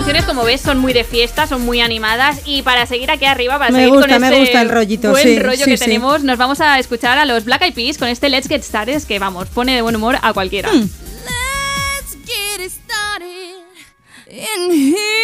[0.02, 3.56] canciones, como ves, son muy de fiesta, son muy animadas y para seguir aquí arriba,
[3.56, 5.76] para Me seguir gusta, con me este gusta el rollito, buen sí, rollo sí, que
[5.76, 5.84] sí.
[5.84, 9.00] tenemos, nos vamos a escuchar a los Black Eyed Peas con este Let's Get Started
[9.04, 10.72] que vamos, pone de buen humor a cualquiera.
[10.72, 10.88] Hmm.
[10.88, 13.62] Let's get it started
[14.28, 15.22] in here.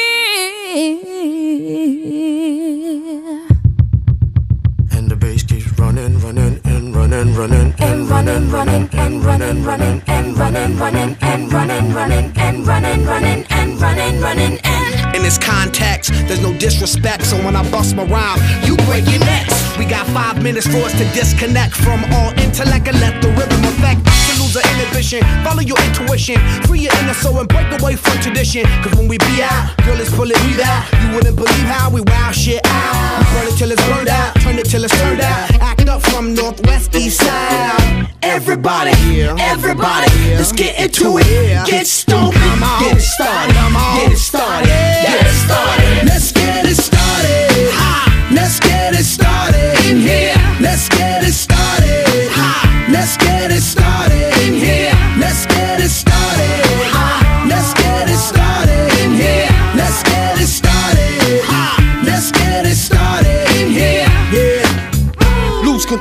[7.11, 12.67] Running, running, and running, running, and running, running, and running, running, and running, running, and
[12.67, 15.17] running, running, and running, running, and.
[15.17, 19.21] In this context, there's no disrespect, so when I bust my rhyme, you break your
[19.21, 19.79] necks.
[19.79, 23.65] We got five minutes for us to disconnect from all intellect and let the rhythm
[23.65, 24.05] affect
[24.49, 25.21] lose the inhibition.
[25.45, 28.65] Follow your intuition, free your inner soul and break away from tradition.
[28.83, 30.85] Cause when we be out, girl, it's pulling me out.
[31.03, 33.19] You wouldn't believe how we wow shit out.
[33.19, 35.55] We burn it till it's burned out, turn it till it's turned out.
[35.61, 38.09] Act up from northwest, east side.
[38.23, 41.67] Everybody, everybody, let's get into it.
[41.67, 46.07] Get stoked, get it started, get it started, get it started.
[46.07, 47.99] Let's get it started.
[48.31, 50.35] Let's get it started in here.
[50.61, 51.18] Let's get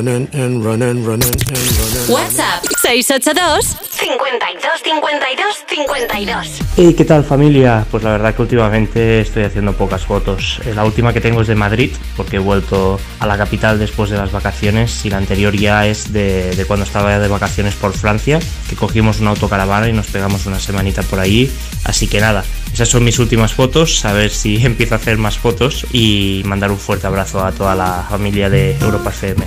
[0.00, 2.10] running, and running, running and running.
[2.10, 6.60] WhatsApp 682 52 52 52.
[6.76, 7.84] Hey, ¿qué tal familia?
[7.90, 10.60] Pues la verdad que últimamente estoy haciendo pocas fotos.
[10.64, 14.08] Eh, La última que tengo es de Madrid, porque he vuelto a la capital después
[14.08, 17.92] de las vacaciones y la anterior ya es de, de cuando estaba de vacaciones por
[17.92, 21.50] Francia, que cogimos una autocaravana y nos pegamos una semanita por allí.
[21.84, 25.36] Así que nada, esas son mis últimas fotos, a ver si empiezo a hacer más
[25.36, 29.44] fotos y mandar un fuerte abrazo a toda la familia de Europa FM.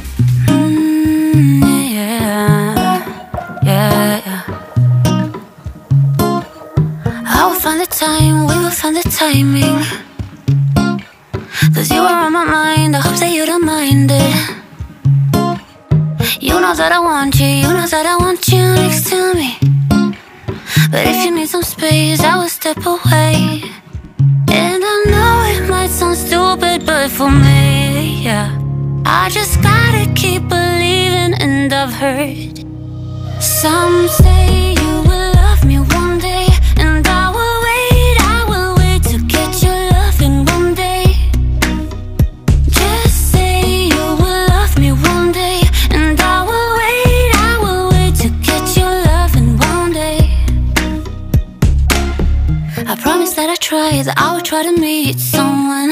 [1.34, 2.76] Yeah,
[3.64, 4.44] yeah, yeah.
[7.26, 9.82] I will find the time, we will find the timing.
[11.74, 14.36] Cause you are on my mind, I hope that you don't mind it.
[16.40, 19.58] You know that I want you, you know that I want you next to me.
[20.92, 23.64] But if you need some space, I will step away.
[24.52, 28.63] And I know it might sound stupid, but for me, yeah.
[29.06, 32.58] I just gotta keep believing, and I've heard
[33.42, 39.04] some say you will love me one day, and I will wait, I will wait
[39.12, 41.06] to get your love in one day.
[42.70, 48.16] Just say you will love me one day, and I will wait, I will wait
[48.24, 50.20] to get your love in one day.
[52.88, 55.92] I promise that I try, that I will try to meet someone.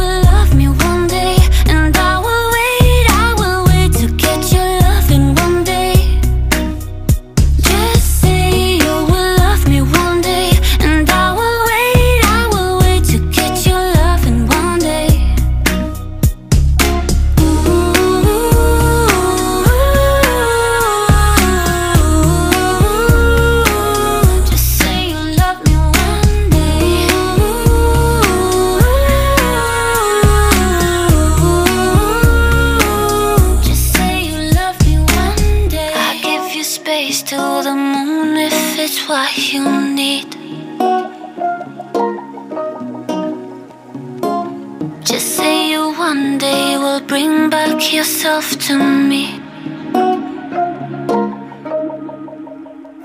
[47.07, 49.39] bring back yourself to me.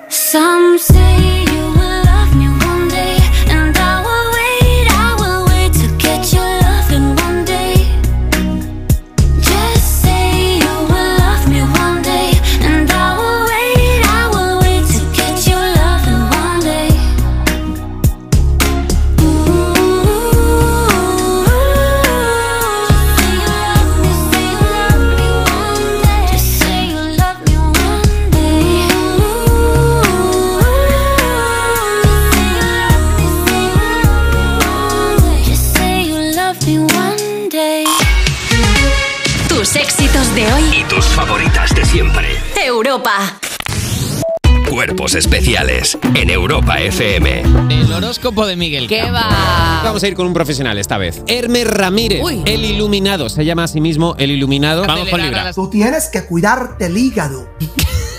[0.08, 1.45] Some say
[42.97, 43.39] Europa.
[44.70, 47.42] Cuerpos especiales en Europa FM.
[47.68, 48.89] El horóscopo de Miguel.
[48.89, 49.12] ¿Qué Campo.
[49.16, 49.83] va?
[49.84, 51.23] Vamos a ir con un profesional esta vez.
[51.26, 53.28] Hermes Ramírez, el iluminado.
[53.28, 54.86] Se llama a sí mismo el iluminado.
[54.86, 55.52] Vamos con Libra.
[55.52, 57.47] Tú tienes que cuidarte el hígado.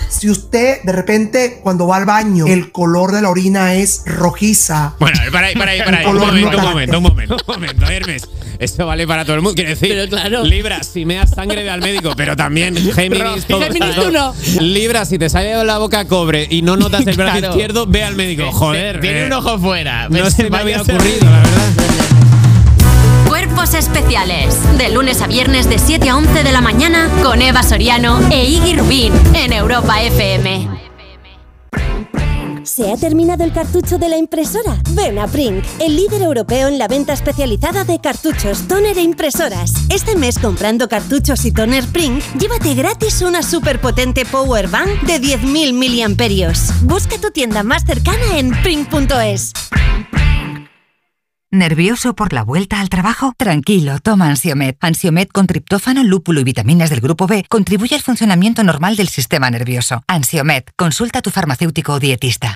[0.08, 4.94] Si usted de repente cuando va al baño el color de la orina es rojiza.
[5.00, 6.06] Bueno, para ahí, para ahí, para ahí.
[6.06, 8.28] Un momento, no un momento, un momento, un momento, Hermes.
[8.58, 9.54] Esto vale para todo el mundo.
[9.54, 10.10] Quiero decir,
[10.44, 13.60] Libra, si me das sangre ve al médico, pero también Géminis, todo.
[13.62, 14.34] Géminis, tú no.
[14.60, 17.54] Libra, si te sale de la boca cobre y no notas el brazo Claro.
[17.54, 18.50] izquierdo, ve al médico.
[18.50, 19.00] Joder.
[19.00, 20.08] Tiene eh, un ojo fuera.
[20.08, 21.68] No se me había ocurrido, la verdad.
[23.28, 24.56] Cuerpos especiales.
[24.76, 28.44] De lunes a viernes de 7 a 11 de la mañana con Eva Soriano e
[28.44, 30.87] Iggy Rubín en Europa FM.
[32.68, 34.76] ¿Se ha terminado el cartucho de la impresora?
[34.90, 39.72] Ven a Prink, el líder europeo en la venta especializada de cartuchos, toner e impresoras.
[39.88, 45.72] Este mes comprando cartuchos y toner Prink, llévate gratis una superpotente power bank de 10.000
[45.72, 46.70] miliamperios.
[46.82, 49.52] Busca tu tienda más cercana en prink.es.
[51.50, 53.32] ¿Nervioso por la vuelta al trabajo?
[53.38, 54.74] Tranquilo, toma Ansiomed.
[54.82, 59.50] Ansiomed con triptófano, lúpulo y vitaminas del grupo B contribuye al funcionamiento normal del sistema
[59.50, 60.02] nervioso.
[60.08, 62.54] Ansiomed, consulta a tu farmacéutico o dietista.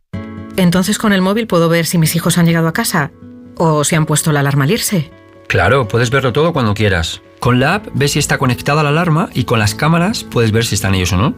[0.59, 3.13] Entonces con el móvil puedo ver si mis hijos han llegado a casa
[3.57, 5.11] o si han puesto la alarma al irse.
[5.49, 7.23] Claro, puedes verlo todo cuando quieras.
[7.41, 10.67] Con la app ves si está conectada la alarma y con las cámaras puedes ver
[10.67, 11.31] si están ellos o no.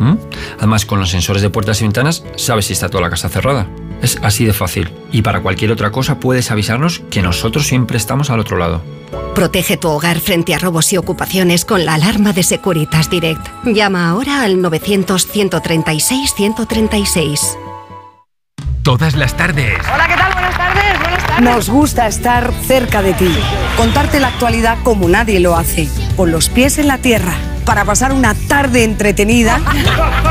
[0.00, 0.16] ¿Mm?
[0.56, 3.68] Además, con los sensores de puertas y ventanas sabes si está toda la casa cerrada.
[4.02, 4.92] Es así de fácil.
[5.12, 8.82] Y para cualquier otra cosa puedes avisarnos que nosotros siempre estamos al otro lado.
[9.34, 13.44] Protege tu hogar frente a robos y ocupaciones con la alarma de Securitas Direct.
[13.64, 17.40] Llama ahora al 900-136-136.
[18.82, 19.78] Todas las tardes.
[19.92, 20.32] Hola, ¿qué tal?
[20.32, 21.42] Buenas tardes, buenas tardes.
[21.42, 23.34] Nos gusta estar cerca de ti,
[23.76, 27.34] contarte la actualidad como nadie lo hace, con los pies en la tierra,
[27.64, 29.60] para pasar una tarde entretenida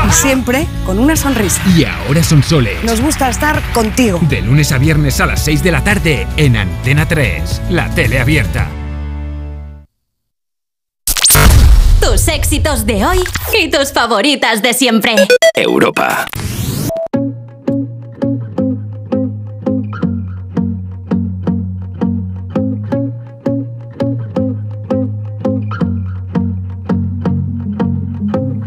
[0.08, 1.62] y siempre con una sonrisa.
[1.76, 2.82] Y ahora son soles.
[2.84, 4.20] Nos gusta estar contigo.
[4.22, 8.20] De lunes a viernes a las 6 de la tarde en Antena 3, la tele
[8.20, 8.68] abierta.
[12.00, 13.24] Tus éxitos de hoy
[13.58, 15.14] y tus favoritas de siempre.
[15.54, 16.26] Europa.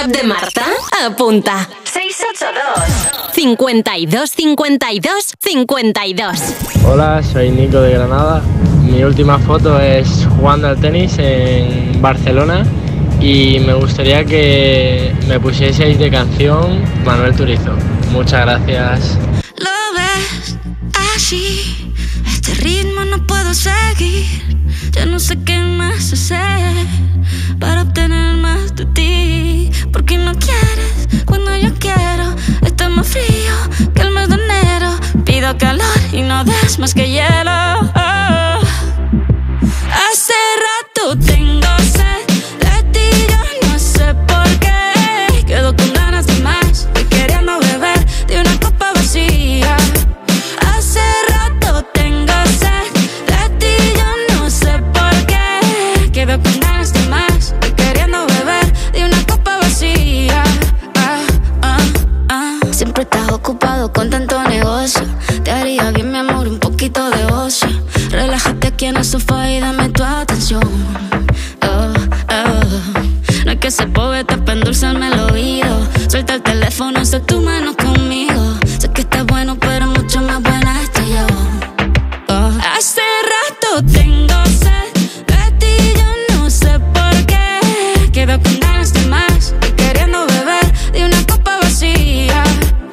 [0.00, 0.66] WhatsApp de Marta?
[1.06, 1.68] Apunta.
[1.84, 6.54] 682 52 52 52
[6.86, 8.42] Hola, soy Nico de Granada.
[8.82, 12.64] Mi última foto es jugando al tenis en Barcelona
[13.20, 17.72] y me gustaría que me pusieseis de canción Manuel Turizo.
[18.10, 19.18] Muchas gracias.
[19.56, 20.56] Lo ves
[21.14, 21.89] así,
[22.26, 24.26] este ritmo no puedo seguir.
[24.92, 26.86] Ya no sé qué más hacer
[27.58, 29.70] para obtener más de ti.
[29.92, 32.34] Porque no quieres cuando yo quiero.
[32.64, 33.54] Está más frío
[33.94, 34.90] que el mes de enero.
[35.24, 37.50] Pido calor y no des más que hielo.
[37.94, 38.60] Oh.
[40.10, 40.34] Hace
[40.66, 41.69] rato tengo
[73.70, 75.86] Ser poeta para endulzarme el oído.
[76.08, 78.58] Suelta el teléfono, sé tu mano conmigo.
[78.80, 81.26] Sé que estás bueno, pero mucho más buena estoy yo.
[82.28, 82.50] Oh.
[82.76, 83.00] Hace
[83.32, 84.92] rato tengo sed
[85.28, 88.10] de ti, yo no sé por qué.
[88.12, 92.42] Quedo con ganas de más y queriendo beber de una copa vacía.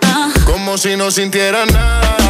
[0.03, 0.29] Ah.
[0.45, 2.26] Como si no sintiera nada.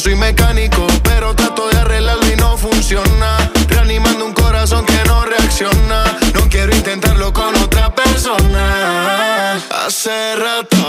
[0.00, 3.36] Soy mecánico, pero trato de arreglarlo y no funciona.
[3.68, 6.18] Reanimando un corazón que no reacciona.
[6.32, 9.56] No quiero intentarlo con otra persona.
[9.84, 10.79] Hace rato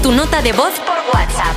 [0.00, 1.51] Tu nota de voz por WhatsApp.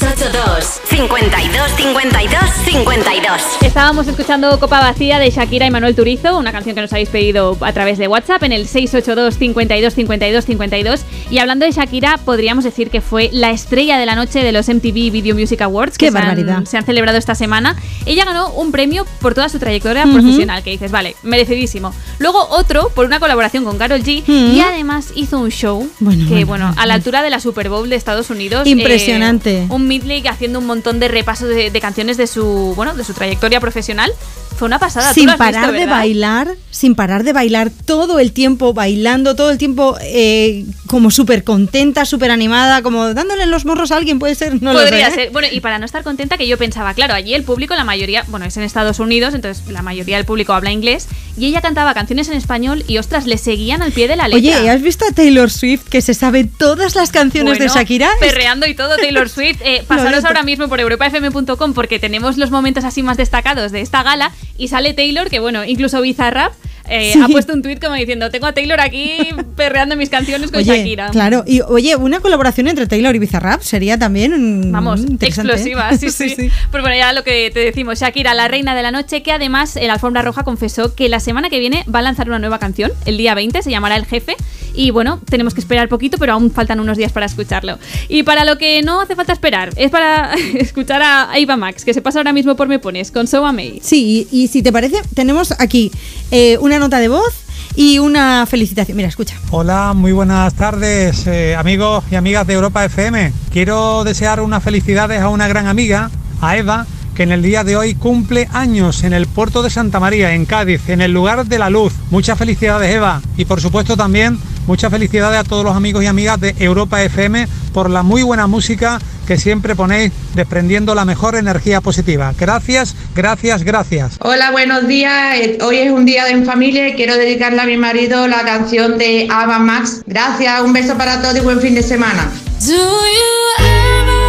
[0.00, 6.74] 682 52 52 52 Estábamos escuchando Copa Vacía de Shakira y Manuel Turizo, una canción
[6.74, 11.00] que nos habéis pedido a través de WhatsApp en el 682 52 52 52.
[11.30, 14.68] Y hablando de Shakira, podríamos decir que fue la estrella de la noche de los
[14.70, 16.64] MTV Video Music Awards que Qué se han- barbaridad.
[16.64, 17.76] se han celebrado esta semana.
[18.06, 20.14] Ella ganó un premio por toda su trayectoria Ujú.
[20.14, 21.92] profesional, que dices, vale, merecidísimo.
[22.18, 24.32] Luego otro por una colaboración con Carol G Ujú.
[24.32, 27.68] y además hizo un show Bueno, que, bueno, bueno, a la altura de la Super
[27.68, 28.66] Bowl de Estados Unidos.
[28.66, 29.66] eh, Impresionante.
[29.68, 33.12] un midley haciendo un montón de repasos de, de canciones de su, bueno, de su
[33.12, 34.12] trayectoria profesional.
[34.60, 35.08] Fue una pasada.
[35.08, 35.96] Tú sin lo has visto, parar de ¿verdad?
[35.96, 41.44] bailar, sin parar de bailar todo el tiempo, bailando todo el tiempo, eh, como súper
[41.44, 45.00] contenta, súper animada, como dándole en los morros a alguien, puede ser, no lo sé,
[45.00, 45.10] ¿eh?
[45.12, 45.30] ser.
[45.30, 48.22] Bueno, y para no estar contenta, que yo pensaba, claro, allí el público, la mayoría,
[48.28, 51.08] bueno, es en Estados Unidos, entonces la mayoría del público habla inglés,
[51.38, 54.58] y ella cantaba canciones en español y ostras, le seguían al pie de la letra.
[54.60, 58.10] Oye, ¿has visto a Taylor Swift que se sabe todas las canciones de Shakira?
[58.20, 59.62] Perreando y todo, Taylor Swift.
[59.64, 64.02] Eh, pasaros ahora mismo por europafm.com porque tenemos los momentos así más destacados de esta
[64.02, 66.52] gala y sale Taylor, que bueno, incluso Bizarrap
[66.90, 67.20] eh, Sí.
[67.22, 69.16] ha puesto un tuit como diciendo, tengo a Taylor aquí
[69.56, 71.08] perreando mis canciones con Oye, Shakira.
[71.10, 75.06] claro, y oye, una colaboración entre Taylor y Bizarrap sería también Vamos, ¿eh?
[75.20, 76.34] explosiva, sí, sí,
[76.70, 79.76] Pues bueno, ya lo que te decimos, Shakira, la reina de la noche, que además
[79.76, 82.58] en la alfombra roja confesó que la semana que viene va a lanzar una nueva
[82.58, 84.36] canción, el día 20, se llamará El Jefe,
[84.74, 87.78] y bueno, tenemos que esperar poquito, pero aún faltan unos días para escucharlo.
[88.08, 91.92] Y para lo que no hace falta esperar, es para escuchar a Ava Max, que
[91.94, 93.80] se pasa ahora mismo por Me Pones, con So Amazed.
[93.82, 95.90] Sí, y, y si te parece, tenemos aquí
[96.30, 97.34] eh, una nota de voz
[97.76, 98.96] y una felicitación.
[98.96, 99.36] Mira, escucha.
[99.50, 103.32] Hola, muy buenas tardes, eh, amigos y amigas de Europa FM.
[103.52, 106.10] Quiero desear unas felicidades a una gran amiga,
[106.40, 106.86] a Eva,
[107.20, 110.46] que en el día de hoy cumple años en el puerto de Santa María, en
[110.46, 111.92] Cádiz, en el lugar de la luz.
[112.10, 113.20] Muchas felicidades, Eva.
[113.36, 117.46] Y por supuesto también muchas felicidades a todos los amigos y amigas de Europa FM
[117.74, 122.32] por la muy buena música que siempre ponéis desprendiendo la mejor energía positiva.
[122.38, 124.16] Gracias, gracias, gracias.
[124.20, 125.36] Hola, buenos días.
[125.36, 128.96] Eh, Hoy es un día en familia y quiero dedicarle a mi marido la canción
[128.96, 130.00] de Ava Max.
[130.06, 132.30] Gracias, un beso para todos y buen fin de semana.
[132.60, 134.19] Do you ever feel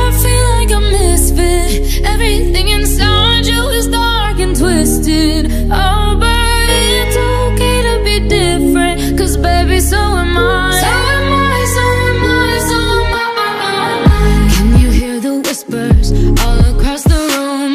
[0.71, 2.05] like a misfit?
[2.05, 5.51] Everything inside you is dark and twisted.
[5.71, 9.17] Oh, but it's okay to be different.
[9.17, 10.79] Cause baby, so am I.
[10.81, 14.53] So am I, so am I, so am I.
[14.55, 17.71] Can you hear the whispers all across the room?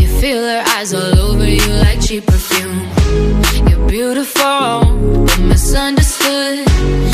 [0.00, 2.88] You feel their eyes all over you like cheap perfume.
[3.68, 4.80] You're beautiful,
[5.26, 7.13] but misunderstood.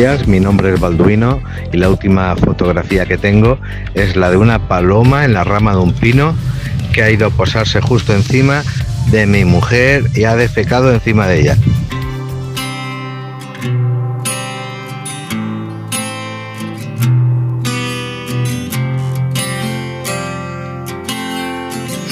[0.00, 1.42] Mi nombre es Balduino
[1.74, 3.58] y la última fotografía que tengo
[3.92, 6.34] es la de una paloma en la rama de un pino
[6.94, 8.62] que ha ido a posarse justo encima
[9.10, 11.56] de mi mujer y ha defecado encima de ella.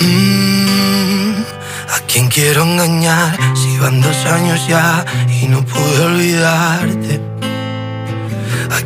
[0.03, 1.43] Mm,
[1.89, 5.07] ¿A quién quiero engañar si van dos años ya
[5.41, 5.65] y no
[6.05, 7.28] olvidarte?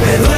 [0.00, 0.37] Me duele,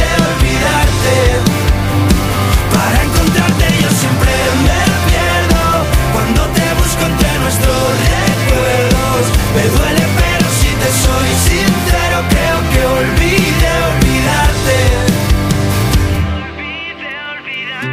[9.55, 14.79] Me duele pero si te soy sincero creo que olvide olvidarte.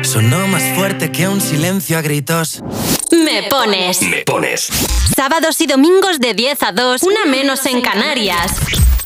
[0.02, 2.62] Sonó más fuerte que un silencio a gritos.
[3.10, 4.02] Me pones.
[4.02, 4.68] Me pones.
[5.16, 8.52] Sábados y domingos de 10 a 2, una menos en Canarias.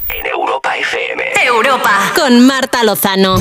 [0.09, 1.23] En Europa FM.
[1.47, 2.13] Europa.
[2.15, 3.37] Con Marta Lozano.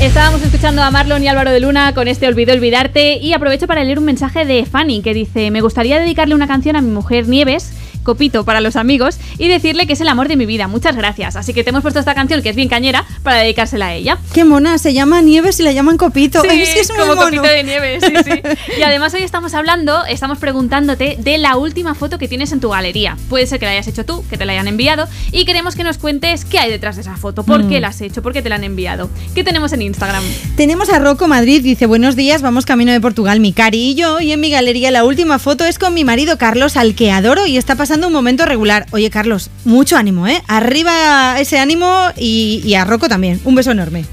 [0.00, 3.82] Estábamos escuchando a Marlon y Álvaro de Luna con este Olvido Olvidarte y aprovecho para
[3.82, 7.26] leer un mensaje de Fanny que dice me gustaría dedicarle una canción a mi mujer
[7.28, 7.72] Nieves
[8.06, 10.68] copito para los amigos y decirle que es el amor de mi vida.
[10.68, 11.36] Muchas gracias.
[11.36, 14.16] Así que te hemos puesto esta canción que es bien cañera para dedicársela a ella.
[14.32, 16.40] Qué mona, se llama Nieves y la llaman Copito.
[16.40, 17.26] Sí, es que es muy como mono.
[17.26, 18.40] copito de nieve, sí, sí.
[18.78, 22.70] Y además hoy estamos hablando, estamos preguntándote de la última foto que tienes en tu
[22.70, 23.16] galería.
[23.28, 25.82] Puede ser que la hayas hecho tú, que te la hayan enviado y queremos que
[25.84, 27.68] nos cuentes qué hay detrás de esa foto, por Mm.
[27.68, 29.10] qué la has hecho, por qué te la han enviado.
[29.34, 30.22] ¿Qué tenemos en Instagram?
[30.56, 34.20] Tenemos a Rocco Madrid, dice buenos días, vamos camino de Portugal, mi cari y yo,
[34.20, 37.46] y en mi galería la última foto es con mi marido Carlos, al que adoro
[37.46, 38.86] y está pasando un momento regular.
[38.90, 40.42] Oye Carlos, mucho ánimo, ¿eh?
[40.46, 43.40] Arriba ese ánimo y, y a Rocco también.
[43.44, 44.04] Un beso enorme.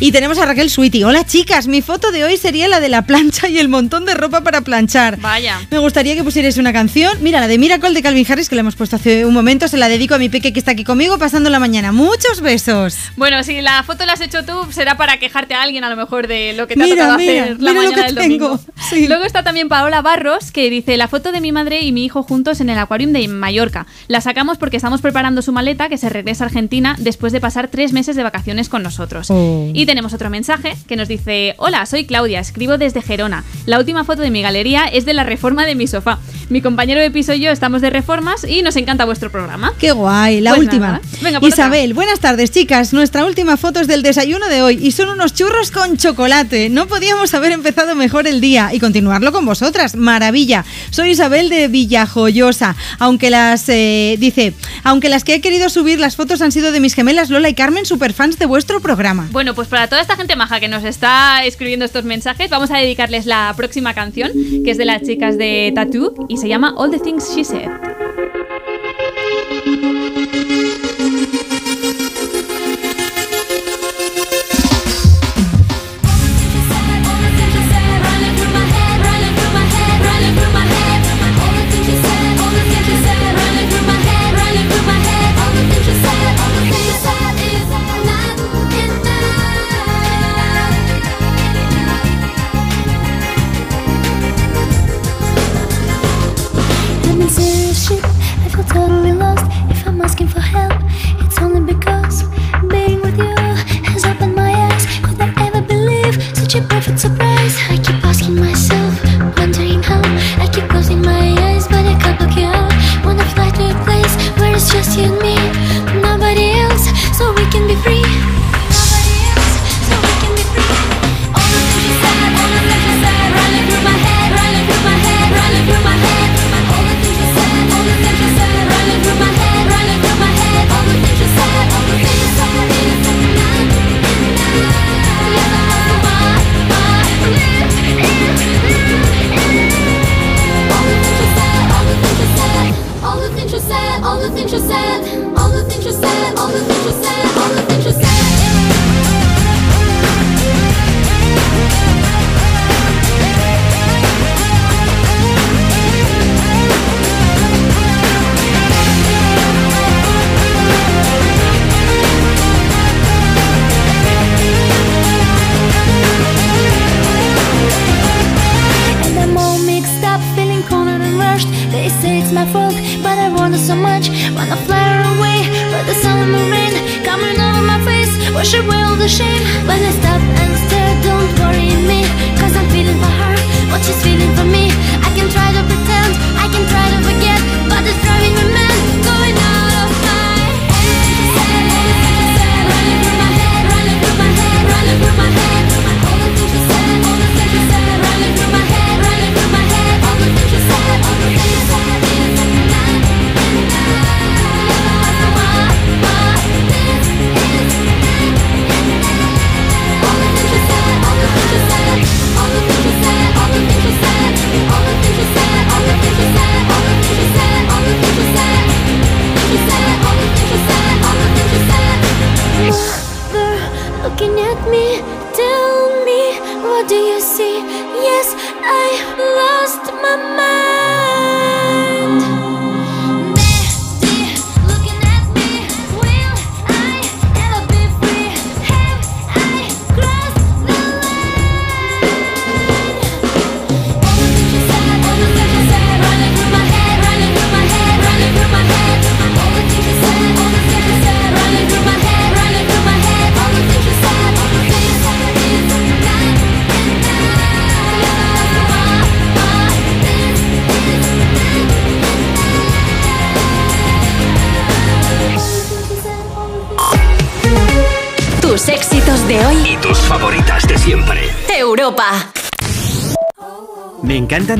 [0.00, 1.04] Y tenemos a Raquel Sweetie.
[1.04, 4.14] Hola chicas, mi foto de hoy sería la de la plancha y el montón de
[4.14, 5.18] ropa para planchar.
[5.18, 5.58] Vaya.
[5.72, 7.18] Me gustaría que pusierais una canción.
[7.20, 9.76] Mira, la de Miracle de Calvin Harris, que la hemos puesto hace un momento, se
[9.76, 11.90] la dedico a mi peque que está aquí conmigo pasando la mañana.
[11.90, 12.96] Muchos besos.
[13.16, 15.96] Bueno, si la foto la has hecho tú, será para quejarte a alguien a lo
[15.96, 18.12] mejor de lo que te Mira, ha tocado mira, hacer la mira lo mañana que
[18.12, 18.60] del domingo.
[19.08, 22.22] Luego está también Paola Barros, que dice la foto de mi madre y mi hijo
[22.22, 23.88] juntos en el acuarium de Mallorca.
[24.06, 27.66] La sacamos porque estamos preparando su maleta que se regresa a Argentina después de pasar
[27.66, 29.26] tres meses de vacaciones con nosotros.
[29.30, 29.68] Oh.
[29.74, 33.42] Y tenemos otro mensaje que nos dice, hola, soy Claudia, escribo desde Gerona.
[33.64, 36.18] La última foto de mi galería es de la reforma de mi sofá.
[36.50, 39.72] Mi compañero de piso y yo estamos de reformas y nos encanta vuestro programa.
[39.78, 41.00] Qué guay, la Pues última.
[41.22, 42.92] Venga, Isabel, buenas tardes, chicas.
[42.92, 46.68] Nuestra última foto es del desayuno de hoy y son unos churros con chocolate.
[46.68, 49.96] No podíamos haber empezado mejor el día y continuarlo con vosotras.
[49.96, 50.66] Maravilla.
[50.90, 52.76] Soy Isabel de Villajoyosa.
[52.98, 54.52] Aunque las eh, dice,
[54.84, 57.54] aunque las que he querido subir las fotos han sido de mis gemelas Lola y
[57.54, 59.28] Carmen, superfans de vuestro programa.
[59.32, 62.78] Bueno, pues para toda esta gente maja que nos está escribiendo estos mensajes, vamos a
[62.78, 64.32] dedicarles la próxima canción,
[64.64, 67.68] que es de las chicas de Tattoo y se llama All the Things She Said.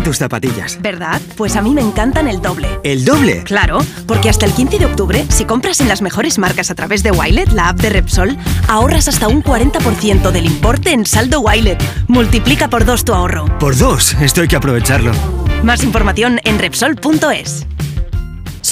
[0.08, 0.80] Tus zapatillas.
[0.80, 1.20] ¿Verdad?
[1.36, 2.66] Pues a mí me encantan el doble.
[2.82, 3.42] ¿El doble?
[3.44, 7.02] Claro, porque hasta el 15 de octubre, si compras en las mejores marcas a través
[7.02, 8.38] de Wilet, la app de Repsol,
[8.68, 11.78] ahorras hasta un 40% del importe en saldo Wilet.
[12.06, 13.58] Multiplica por dos tu ahorro.
[13.58, 15.12] Por dos, esto hay que aprovecharlo.
[15.62, 17.66] Más información en Repsol.es.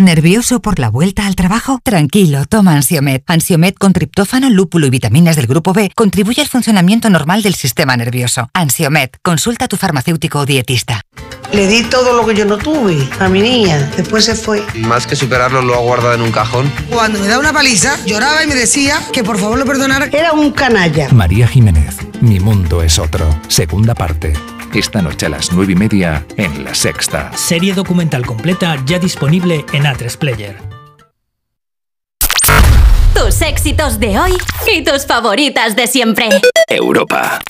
[0.00, 1.80] ¿Nervioso por la vuelta al trabajo?
[1.82, 3.22] Tranquilo, toma Ansiomed.
[3.26, 7.96] Ansiomed con triptófano, lúpulo y vitaminas del grupo B contribuye al funcionamiento normal del sistema
[7.96, 8.48] nervioso.
[8.54, 11.00] Ansiomed, consulta a tu farmacéutico o dietista.
[11.52, 13.90] Le di todo lo que yo no tuve a mi niña.
[13.96, 14.64] Después se fue.
[14.76, 16.70] Más que superarlo, lo ha guardado en un cajón.
[16.90, 20.06] Cuando me daba una paliza, lloraba y me decía que por favor lo perdonara.
[20.12, 21.08] Era un canalla.
[21.10, 23.28] María Jiménez, Mi mundo es otro.
[23.48, 24.34] Segunda parte.
[24.74, 27.32] Esta noche a las nueve y media en La Sexta.
[27.34, 30.56] Serie documental completa ya disponible en A3 Player.
[33.14, 34.32] Tus éxitos de hoy
[34.72, 36.28] y tus favoritas de siempre.
[36.68, 37.40] Europa.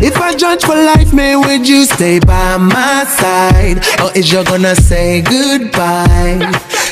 [0.00, 3.80] If I judge for life, man, would you stay by my side?
[4.02, 6.38] Or is you gonna say goodbye?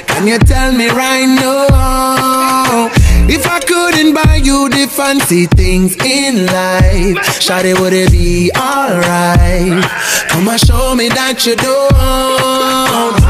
[0.07, 2.89] Can you tell me right now?
[3.33, 9.85] If I couldn't buy you the fancy things in life, Shawty, would it be alright?
[10.29, 13.20] Come and show me that you don't.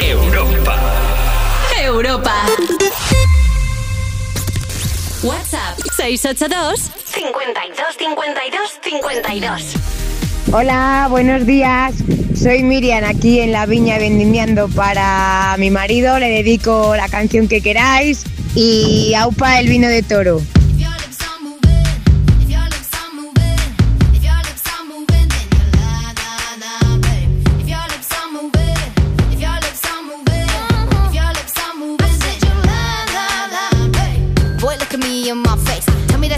[0.00, 0.76] Europa.
[1.78, 2.34] Europa.
[5.22, 9.74] WhatsApp 682 52 52 52.
[10.52, 11.94] Hola, buenos días.
[12.34, 16.18] Soy Miriam aquí en la viña vendimiando para mi marido.
[16.18, 18.24] Le dedico la canción que queráis
[18.54, 20.40] y aupa el vino de toro.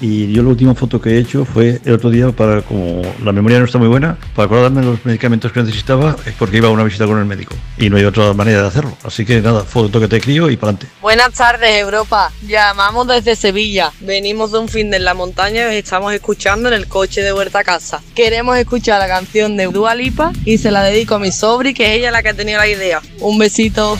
[0.00, 3.32] Y yo la última foto que he hecho fue el otro día para, como la
[3.32, 6.68] memoria no está muy buena, para acordarme de los medicamentos que necesitaba, es porque iba
[6.68, 7.54] a una visita con el médico.
[7.76, 8.96] Y no hay otra manera de hacerlo.
[9.04, 10.94] Así que nada, foto que te crío y para adelante.
[11.00, 12.32] Buenas tardes, Europa.
[12.46, 13.92] Llamamos desde Sevilla.
[14.00, 17.32] Venimos de un fin de la montaña y os estamos escuchando en el coche de
[17.32, 18.02] vuelta a casa.
[18.14, 21.98] Queremos escuchar la canción de Dualipa y se la dedico a mi sobri, que es
[21.98, 23.00] ella la que ha tenido la idea.
[23.20, 23.98] Un besito.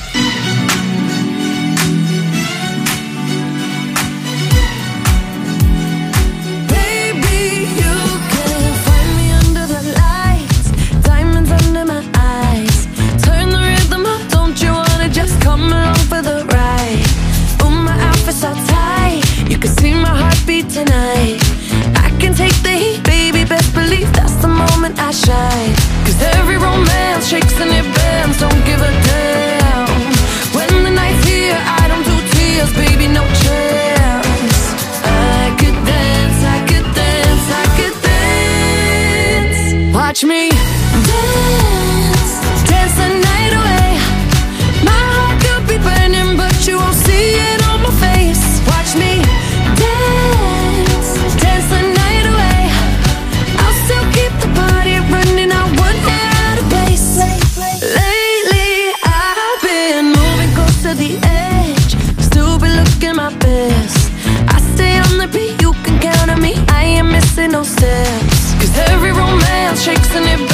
[69.88, 70.47] Fixing and it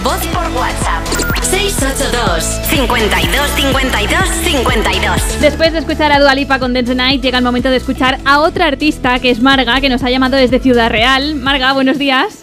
[0.00, 1.04] voz por WhatsApp.
[1.42, 7.44] 682 52 52 52 Después de escuchar a Dua Lipa con Dance Night, llega el
[7.44, 10.90] momento de escuchar a otra artista que es Marga, que nos ha llamado desde Ciudad
[10.90, 11.34] Real.
[11.36, 12.40] Marga, buenos días.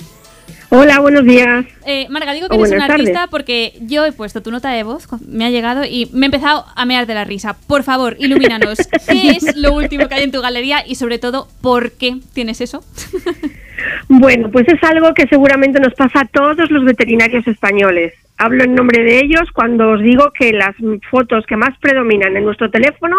[0.70, 1.66] Hola, buenos días.
[1.86, 3.08] Eh, Marga, digo que O eres una tardes.
[3.08, 6.28] artista porque yo he puesto tu nota de voz, me ha llegado y me he
[6.28, 7.58] empezado a mear de la risa.
[7.68, 8.78] Por favor, ilumínanos.
[9.10, 12.62] ¿Qué es lo último que hay en tu galería y sobre todo, por qué tienes
[12.62, 12.84] eso?
[14.08, 18.14] Bueno, pues es algo que seguramente nos pasa a todos los veterinarios españoles.
[18.38, 20.76] Hablo en nombre de ellos cuando os digo que las
[21.10, 23.16] fotos que más predominan en nuestro teléfono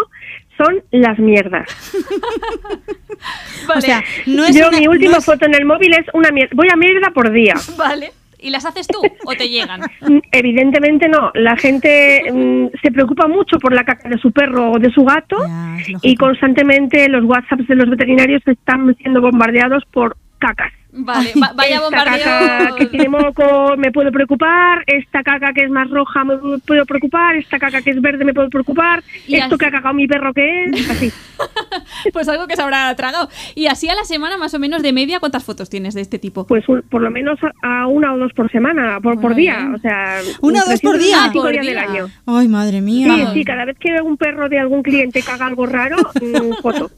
[0.59, 1.69] son las mierdas.
[3.69, 3.79] Vale.
[3.79, 6.07] O sea, no es Yo una- mi última no es- foto en el móvil es
[6.13, 6.51] una mierda.
[6.55, 7.55] Voy a mierda por día.
[7.77, 8.11] Vale.
[8.45, 9.83] ¿Y las haces tú o te llegan?
[10.01, 11.31] Mm, Evidentemente no.
[11.35, 15.05] La gente mm, se preocupa mucho por la caca de su perro o de su
[15.05, 15.37] gato
[16.03, 20.73] y constantemente los WhatsApps de los veterinarios están siendo bombardeados por cacas.
[20.95, 22.23] Vale, va- vaya esta bombardeo.
[22.23, 26.85] caca que tiene moco me puede preocupar, esta caca que es más roja me puede
[26.85, 29.95] preocupar, esta caca que es verde me puede preocupar, Y esto así- que ha cagado
[29.95, 31.11] mi perro que es, así.
[32.13, 33.29] Pues algo que se habrá tragado.
[33.55, 36.19] Y así a la semana, más o menos de media, ¿cuántas fotos tienes de este
[36.19, 36.47] tipo?
[36.47, 39.75] Pues un- por lo menos a, una o dos por semana, por, por día, bien.
[39.75, 41.31] o sea, ¿Una o dos por día?
[41.31, 41.71] 365 Por días día.
[41.75, 42.09] del año.
[42.27, 43.09] Ay, madre mía.
[43.15, 46.91] Sí, sí, cada vez que un perro de algún cliente caga algo raro, mm, foto.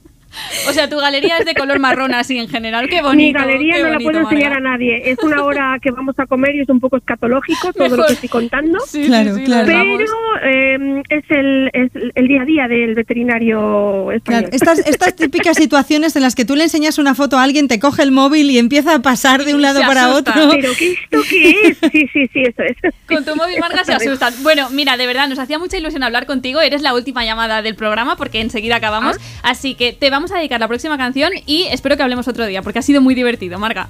[0.68, 2.88] O sea, tu galería es de color marrón así en general.
[2.88, 3.38] Qué bonito.
[3.38, 5.10] Mi galería no la bonito, puedo enseñar a nadie.
[5.10, 8.06] Es una hora que vamos a comer y es un poco escatológico todo lo Mejor.
[8.06, 8.78] que estoy contando.
[8.86, 9.66] Sí, Claro, sí, claro.
[9.66, 10.04] Pero
[10.44, 14.42] eh, es, el, es el día a día del veterinario español.
[14.42, 17.68] Claro, estas, estas típicas situaciones en las que tú le enseñas una foto a alguien,
[17.68, 20.30] te coge el móvil y empieza a pasar de un lado Se para asusta.
[20.32, 20.50] otro.
[20.50, 21.78] ¿Pero qué esto qué es?
[21.92, 22.76] Sí, sí, sí, eso es.
[23.06, 24.32] Con tu móvil, Marga, se asustan.
[24.42, 26.60] Bueno, mira, de verdad, nos hacía mucha ilusión hablar contigo.
[26.60, 29.16] Eres la última llamada del programa porque enseguida acabamos.
[29.42, 29.50] Ah.
[29.50, 32.62] Así que te vamos a dedicar la próxima canción y espero que hablemos otro día
[32.62, 33.88] porque ha sido muy divertido, Marga.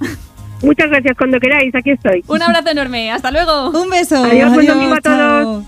[0.62, 2.24] Muchas gracias, cuando queráis, aquí estoy.
[2.26, 3.10] Un abrazo enorme.
[3.12, 3.70] Hasta luego.
[3.70, 4.24] Un beso.
[4.24, 5.64] Adiós, buen domingo a todos.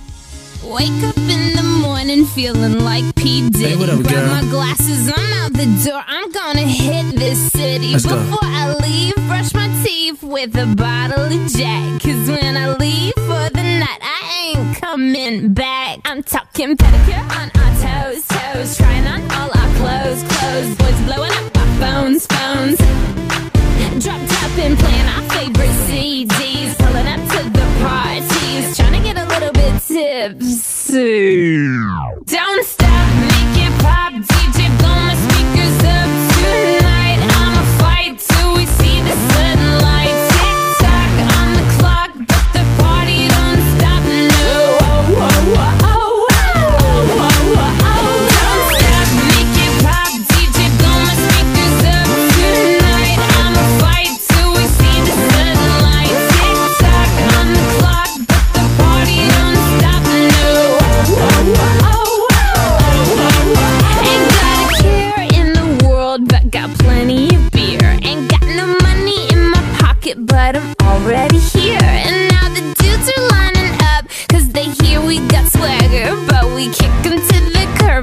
[0.64, 3.48] Wake up in the morning feeling like P.
[3.50, 3.64] Diddy.
[3.66, 4.34] Hey, what up, Grab girl?
[4.34, 6.02] my glasses, I'm out the door.
[6.08, 7.92] I'm gonna hit this city.
[7.92, 8.16] Let's go.
[8.16, 12.02] Before I leave, brush my teeth with a bottle of Jack.
[12.02, 14.15] Cause when I leave for the night, I
[14.56, 15.98] ain't coming back.
[16.04, 18.76] I'm talking pedicure on our toes, toes.
[18.76, 20.76] Trying on all our clothes, clothes.
[20.76, 22.78] Boys blowing up our phones, phones.
[24.02, 26.76] Drop top and playing our favorite CDs.
[26.78, 28.76] Pulling up to the parties.
[28.76, 31.56] Trying to get a little bit tipsy.
[32.26, 33.35] Don't stop, make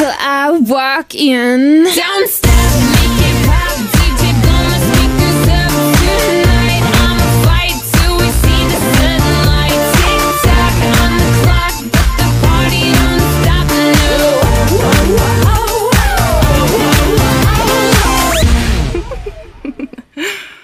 [0.00, 1.84] Till I walk in.
[1.84, 2.50] Don't stop,
[2.94, 3.76] make it pop.
[3.92, 4.32] DJ,
[4.88, 6.49] speakers up tonight.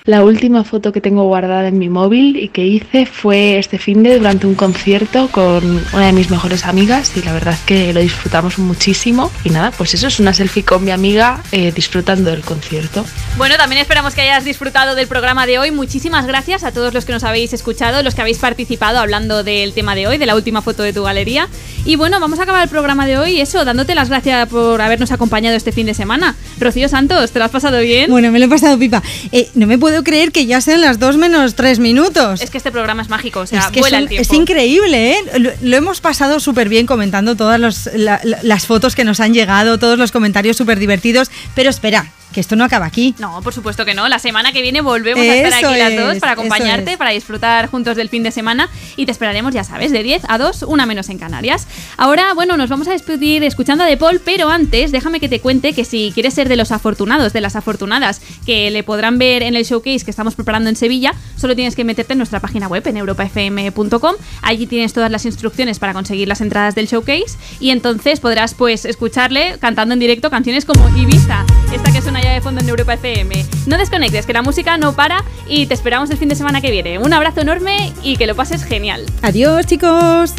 [0.07, 4.05] La última foto que tengo guardada en mi móvil y que hice fue este fin
[4.05, 7.93] de durante un concierto con una de mis mejores amigas y la verdad es que
[7.93, 9.33] lo disfrutamos muchísimo.
[9.43, 13.05] Y nada, pues eso es una selfie con mi amiga eh, disfrutando del concierto.
[13.36, 15.73] Bueno, también esperamos que hayas disfrutado del programa de hoy.
[15.73, 19.73] Muchísimas gracias a todos los que nos habéis escuchado, los que habéis participado hablando del
[19.73, 21.49] tema de hoy, de la última foto de tu galería.
[21.85, 25.10] Y bueno, vamos a acabar el programa de hoy, eso, dándote las gracias por habernos
[25.10, 26.36] acompañado este fin de semana.
[26.60, 28.09] Rocío Santos, ¿te lo has pasado bien?
[28.09, 29.02] Bueno, me lo he pasado pipa.
[29.33, 32.41] Eh, no me puedo creer que ya sean las 2 menos 3 minutos.
[32.41, 34.23] Es que este programa es mágico, o sea, Es que vuela el tiempo.
[34.23, 35.18] es increíble, ¿eh?
[35.39, 39.20] Lo, lo hemos pasado súper bien comentando todas los- la- la- las fotos que nos
[39.20, 41.31] han llegado, todos los comentarios súper divertidos.
[41.55, 43.15] Pero espera, que esto no acaba aquí.
[43.18, 44.08] No, por supuesto que no.
[44.08, 46.97] La semana que viene volvemos a estar aquí las dos para acompañarte, es.
[46.99, 50.36] para disfrutar juntos del fin de semana y te esperaremos, ya sabes, de 10 a
[50.36, 51.66] 2, una menos en Canarias.
[51.97, 55.41] Ahora, bueno, nos vamos a despedir escuchando a De Paul, pero antes déjame que te
[55.41, 59.42] cuente que si quieres ser de los afortunados, de las afortunadas, que le podrán ver
[59.42, 62.69] en el showcase que estamos preparando en Sevilla, solo tienes que meterte en nuestra página
[62.69, 64.15] web en europafm.com.
[64.43, 68.85] Allí tienes todas las instrucciones para conseguir las entradas del showcase y entonces podrás pues
[68.85, 72.95] escucharle cantando en directo canciones como Ibiza, esta que suena ya de fondo en Europa
[72.95, 73.47] FM.
[73.67, 76.71] No desconectes, que la música no para y te esperamos el fin de semana que
[76.71, 76.99] viene.
[76.99, 79.07] Un abrazo enorme y que lo pases genial.
[79.23, 80.35] Adiós, chicos.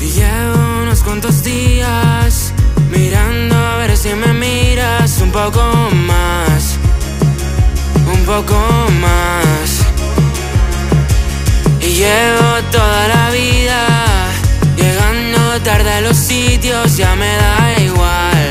[0.00, 2.52] Y llevo unos cuantos días
[2.90, 5.60] mirando a ver si me miras un poco
[6.06, 6.73] más,
[8.14, 8.56] un poco
[9.00, 9.68] más.
[11.80, 13.86] Y llevo toda la vida
[14.76, 18.48] llegando tarde a los sitios, ya me da igual,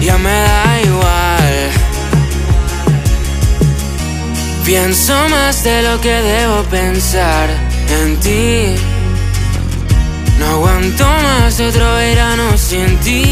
[0.00, 1.70] ya me da igual.
[4.64, 7.48] Pienso más de lo que debo pensar
[8.02, 8.74] en ti.
[10.38, 13.22] No aguanto más otro verano sin ti.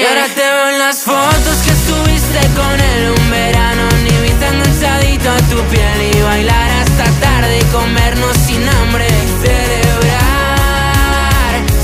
[0.00, 3.84] Y ahora te veo en las fotos que subiste con él un verano.
[4.04, 9.06] Ni viste enganchadito a tu piel y bailar hasta tarde y comernos sin hambre.
[9.06, 10.22] y Celebrar.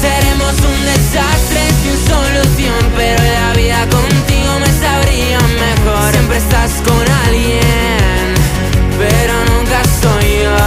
[0.05, 6.11] Seremos un desastre sin solución, pero la vida contigo me sabría mejor.
[6.13, 8.29] Siempre estás con alguien,
[9.03, 10.59] pero nunca soy yo.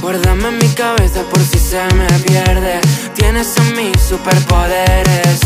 [0.00, 2.80] Guárdame en mi cabeza por si se me pierde.
[3.14, 5.40] Tienes en mí superpoderes.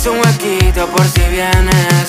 [0.00, 2.06] Echo un huequito por si vienes.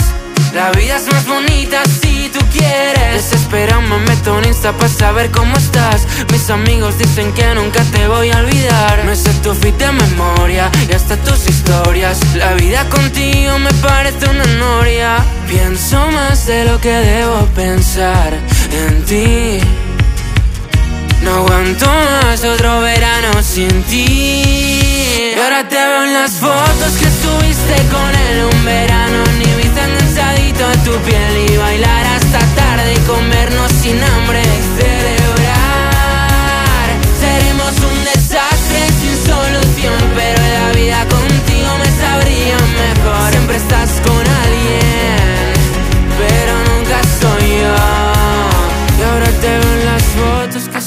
[0.53, 3.29] La vida es más bonita si tú quieres.
[3.29, 6.07] Desesperado me meto en Insta para saber cómo estás.
[6.31, 9.03] Mis amigos dicen que nunca te voy a olvidar.
[9.03, 12.17] Me sé tu fit de memoria y hasta tus historias.
[12.35, 15.17] La vida contigo me parece una noria.
[15.49, 18.33] Pienso más de lo que debo pensar
[18.71, 19.59] en ti.
[21.21, 24.05] No aguanto más otro verano sin ti.
[25.35, 29.23] Y ahora te veo en las fotos que estuviste con él un verano.
[29.37, 34.81] Ni viste enganchadito a tu piel y bailar hasta tarde y comernos sin hambre y
[34.81, 35.51] celebrar.
[37.19, 43.29] Seremos un desastre sin solución, pero la vida contigo me sabría mejor.
[43.29, 45.53] Siempre estás con alguien,
[46.17, 48.10] pero nunca soy yo.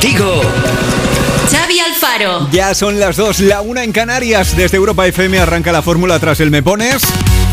[0.00, 0.40] Contigo.
[1.50, 2.48] Xavi Alfaro.
[2.50, 4.56] Ya son las dos, la una en Canarias.
[4.56, 7.02] Desde Europa FM arranca la fórmula tras el Me Pones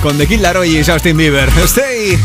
[0.01, 1.49] con The Kid Laroi y Justin Bieber.
[1.65, 2.17] Stay.